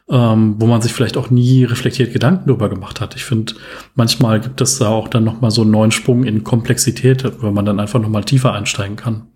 [0.10, 3.16] ähm, wo man sich vielleicht auch nie reflektiert Gedanken darüber gemacht hat.
[3.16, 3.54] Ich finde,
[3.96, 7.54] manchmal gibt es da auch dann noch mal so einen neuen Sprung in Komplexität, wenn
[7.54, 9.28] man dann einfach noch mal tiefer einsteigen kann.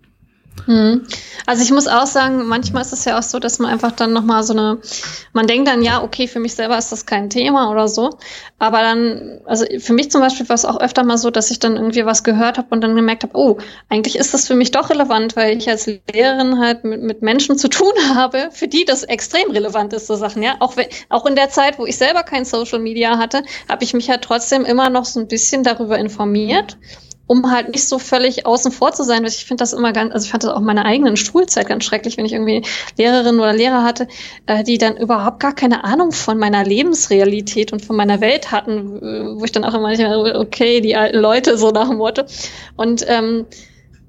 [0.66, 1.06] Hm.
[1.46, 4.12] Also ich muss auch sagen, manchmal ist es ja auch so, dass man einfach dann
[4.12, 4.78] nochmal so eine,
[5.32, 8.10] man denkt dann, ja, okay, für mich selber ist das kein Thema oder so.
[8.58, 11.58] Aber dann, also für mich zum Beispiel war es auch öfter mal so, dass ich
[11.58, 13.58] dann irgendwie was gehört habe und dann gemerkt habe, oh,
[13.88, 17.58] eigentlich ist das für mich doch relevant, weil ich als Lehrerin halt mit, mit Menschen
[17.58, 20.56] zu tun habe, für die das extrem relevant ist, so Sachen, ja.
[20.60, 23.94] Auch, wenn, auch in der Zeit, wo ich selber kein Social Media hatte, habe ich
[23.94, 26.76] mich halt trotzdem immer noch so ein bisschen darüber informiert
[27.26, 29.24] um halt nicht so völlig außen vor zu sein.
[29.24, 32.16] Ich finde das immer ganz, also ich fand das auch meine eigenen Schulzeit ganz schrecklich,
[32.16, 32.62] wenn ich irgendwie
[32.98, 34.08] Lehrerinnen oder Lehrer hatte,
[34.46, 39.38] äh, die dann überhaupt gar keine Ahnung von meiner Lebensrealität und von meiner Welt hatten,
[39.38, 39.92] wo ich dann auch immer,
[40.38, 42.22] okay, die alten Leute so nach dem Motto.
[42.76, 43.46] Und ähm,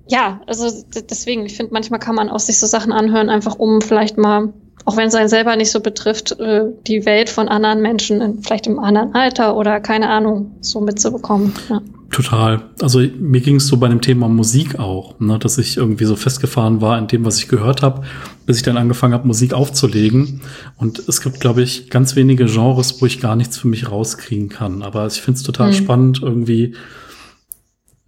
[0.07, 3.81] ja, also deswegen, ich finde, manchmal kann man auch sich so Sachen anhören, einfach um
[3.81, 4.53] vielleicht mal
[4.85, 8.67] auch wenn es einen selber nicht so betrifft, äh, die Welt von anderen Menschen, vielleicht
[8.67, 11.53] im anderen Alter oder keine Ahnung, so mitzubekommen.
[11.69, 11.81] Ja.
[12.11, 12.61] Total.
[12.79, 16.15] Also mir ging es so bei dem Thema Musik auch, ne, dass ich irgendwie so
[16.15, 18.03] festgefahren war in dem, was ich gehört habe,
[18.45, 20.41] bis ich dann angefangen habe, Musik aufzulegen.
[20.77, 24.49] Und es gibt, glaube ich, ganz wenige Genres, wo ich gar nichts für mich rauskriegen
[24.49, 24.83] kann.
[24.83, 25.75] Aber ich finde es total mhm.
[25.75, 26.75] spannend, irgendwie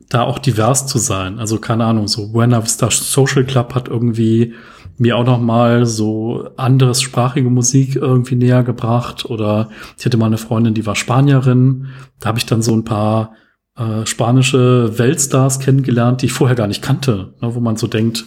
[0.09, 1.39] da auch divers zu sein.
[1.39, 4.53] Also keine Ahnung, so Buena Vista Social Club hat irgendwie
[4.97, 9.25] mir auch noch mal so anderes sprachige Musik irgendwie näher gebracht.
[9.25, 11.87] Oder ich hatte mal eine Freundin, die war Spanierin.
[12.19, 13.33] Da habe ich dann so ein paar
[13.77, 18.25] äh, spanische Weltstars kennengelernt, die ich vorher gar nicht kannte, ne, wo man so denkt,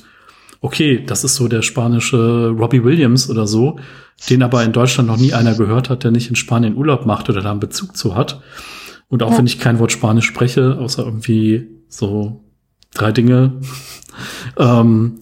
[0.61, 3.79] okay, das ist so der spanische Robbie Williams oder so,
[4.29, 7.31] den aber in Deutschland noch nie einer gehört hat, der nicht in Spanien Urlaub macht
[7.31, 8.43] oder da einen Bezug zu hat.
[9.09, 9.39] Und auch ja.
[9.39, 12.45] wenn ich kein Wort Spanisch spreche, außer irgendwie so
[12.93, 13.61] drei Dinge,
[14.59, 15.21] ähm,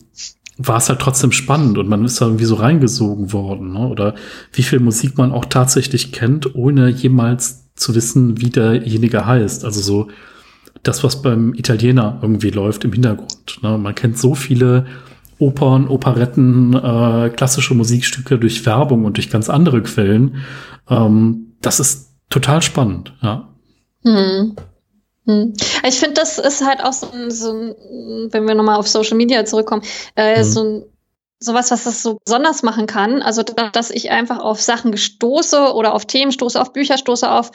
[0.59, 3.73] war es halt trotzdem spannend und man ist da irgendwie so reingesogen worden.
[3.74, 3.89] Ne?
[3.89, 4.15] Oder
[4.53, 9.65] wie viel Musik man auch tatsächlich kennt, ohne jemals zu wissen, wie derjenige heißt.
[9.65, 10.09] Also so
[10.83, 13.59] das, was beim Italiener irgendwie läuft im Hintergrund.
[13.62, 13.77] Ne?
[13.77, 14.87] Man kennt so viele
[15.39, 20.37] Opern, Operetten, äh, klassische Musikstücke durch Werbung und durch ganz andere Quellen.
[20.89, 23.49] Ähm, das ist total spannend, ja.
[24.03, 24.57] Hm.
[25.27, 25.55] Hm.
[25.86, 29.16] Ich finde, das ist halt auch so ein, so ein wenn wir nochmal auf Social
[29.16, 29.82] Media zurückkommen,
[30.15, 30.44] äh, hm.
[30.44, 30.85] so ein
[31.39, 33.23] sowas, was das so besonders machen kann.
[33.23, 37.51] Also, dass ich einfach auf Sachen gestoße oder auf Themen stoße, auf Bücher stoße, auf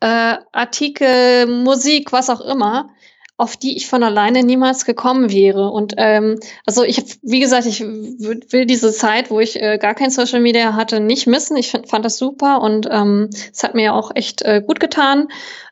[0.00, 2.90] äh, Artikel, Musik, was auch immer,
[3.36, 5.70] auf die ich von alleine niemals gekommen wäre.
[5.70, 10.10] Und ähm, also ich, wie gesagt, ich will diese Zeit, wo ich äh, gar kein
[10.10, 11.56] Social Media hatte, nicht missen.
[11.56, 14.80] Ich find, fand das super und ähm, es hat mir ja auch echt äh, gut
[14.80, 15.28] getan.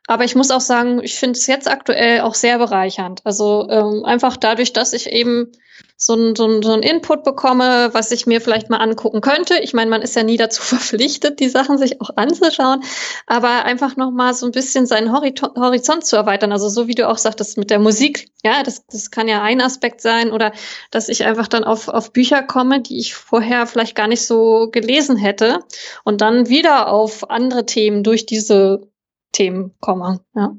[0.08, 3.20] Aber ich muss auch sagen, ich finde es jetzt aktuell auch sehr bereichernd.
[3.24, 5.52] Also ähm, einfach dadurch, dass ich eben
[5.98, 9.58] so ein, so, ein, so Input bekomme, was ich mir vielleicht mal angucken könnte.
[9.58, 12.84] Ich meine, man ist ja nie dazu verpflichtet, die Sachen sich auch anzuschauen,
[13.26, 16.52] aber einfach noch mal so ein bisschen seinen Horizont zu erweitern.
[16.52, 19.60] Also so wie du auch sagtest mit der Musik, ja, das, das kann ja ein
[19.60, 20.52] Aspekt sein oder
[20.90, 24.70] dass ich einfach dann auf, auf Bücher komme, die ich vorher vielleicht gar nicht so
[24.72, 25.58] gelesen hätte
[26.02, 28.88] und dann wieder auf andere Themen durch diese
[29.32, 30.20] Themen komme.
[30.34, 30.56] Ja,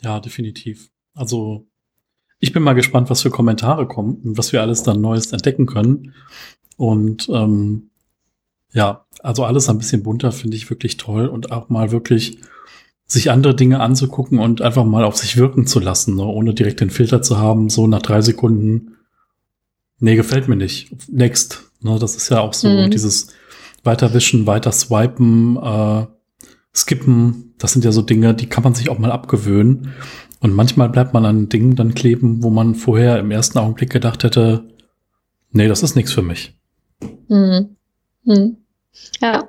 [0.00, 0.90] ja definitiv.
[1.14, 1.66] Also
[2.38, 5.66] ich bin mal gespannt, was für Kommentare kommen und was wir alles dann Neues entdecken
[5.66, 6.14] können.
[6.76, 7.90] Und ähm,
[8.72, 12.38] ja, also alles ein bisschen bunter finde ich wirklich toll und auch mal wirklich
[13.06, 16.80] sich andere Dinge anzugucken und einfach mal auf sich wirken zu lassen, ne, ohne direkt
[16.80, 18.96] den Filter zu haben, so nach drei Sekunden,
[19.98, 21.08] nee, gefällt mir nicht.
[21.08, 21.70] Next.
[21.80, 22.90] Ne, das ist ja auch so mhm.
[22.90, 23.28] dieses
[23.84, 26.06] Weiterwischen, weiter swipen, äh,
[26.76, 29.94] skippen, das sind ja so Dinge, die kann man sich auch mal abgewöhnen.
[30.40, 34.22] Und manchmal bleibt man an Dingen dann kleben, wo man vorher im ersten Augenblick gedacht
[34.22, 34.64] hätte,
[35.50, 36.54] nee, das ist nichts für mich.
[37.28, 37.76] Hm.
[38.26, 38.56] Hm.
[39.20, 39.48] Ja,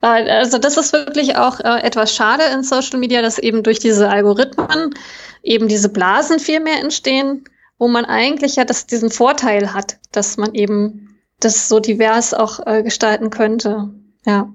[0.00, 4.08] also das ist wirklich auch äh, etwas schade in Social Media, dass eben durch diese
[4.08, 4.94] Algorithmen
[5.42, 7.44] eben diese Blasen viel mehr entstehen,
[7.78, 12.66] wo man eigentlich ja das, diesen Vorteil hat, dass man eben das so divers auch
[12.66, 13.90] äh, gestalten könnte.
[14.26, 14.52] Ja.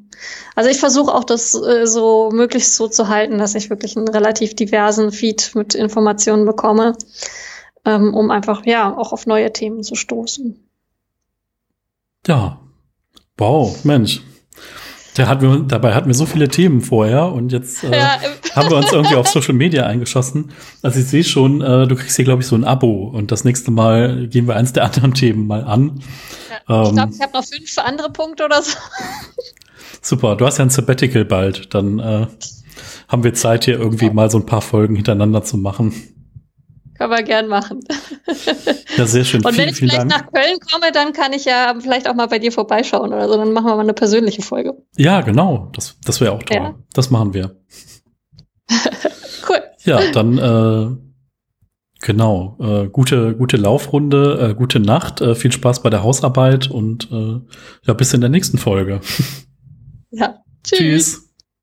[0.56, 4.08] Also ich versuche auch das äh, so möglichst so zu halten, dass ich wirklich einen
[4.08, 6.96] relativ diversen Feed mit Informationen bekomme,
[7.84, 10.60] ähm, um einfach ja auch auf neue Themen zu stoßen.
[12.28, 12.60] Ja.
[13.38, 14.22] Wow, Mensch.
[15.18, 18.18] Der hat mir, dabei hatten wir so viele Themen vorher und jetzt äh, ja.
[18.56, 20.52] haben wir uns irgendwie auf Social Media eingeschossen.
[20.82, 23.46] Also ich sehe schon, äh, du kriegst hier, glaube ich, so ein Abo und das
[23.46, 26.02] nächste Mal gehen wir eins der anderen Themen mal an.
[26.68, 28.78] Ja, ich glaube, ähm, ich habe noch fünf andere Punkte oder so.
[30.02, 31.74] Super, du hast ja ein Sabbatical bald.
[31.74, 32.28] Dann äh,
[33.08, 35.94] haben wir Zeit, hier irgendwie mal so ein paar Folgen hintereinander zu machen.
[36.97, 37.81] Können wir gern machen.
[38.97, 39.43] Ja, sehr schön.
[39.43, 40.09] Und vielen, wenn ich vielleicht Dank.
[40.09, 43.35] nach Köln komme, dann kann ich ja vielleicht auch mal bei dir vorbeischauen oder so.
[43.35, 44.73] Dann machen wir mal eine persönliche Folge.
[44.95, 45.69] Ja, genau.
[45.73, 46.57] Das, das wäre auch toll.
[46.57, 46.76] Ja.
[46.93, 47.57] Das machen wir.
[49.49, 49.61] cool.
[49.84, 50.95] Ja, dann äh,
[52.01, 52.57] genau.
[52.61, 57.41] Äh, gute, gute Laufrunde, äh, gute Nacht, äh, viel Spaß bei der Hausarbeit und äh,
[57.85, 59.01] ja, bis in der nächsten Folge.
[60.11, 60.35] Ja.
[60.63, 60.80] Tschüss.
[60.80, 61.24] Tschüss.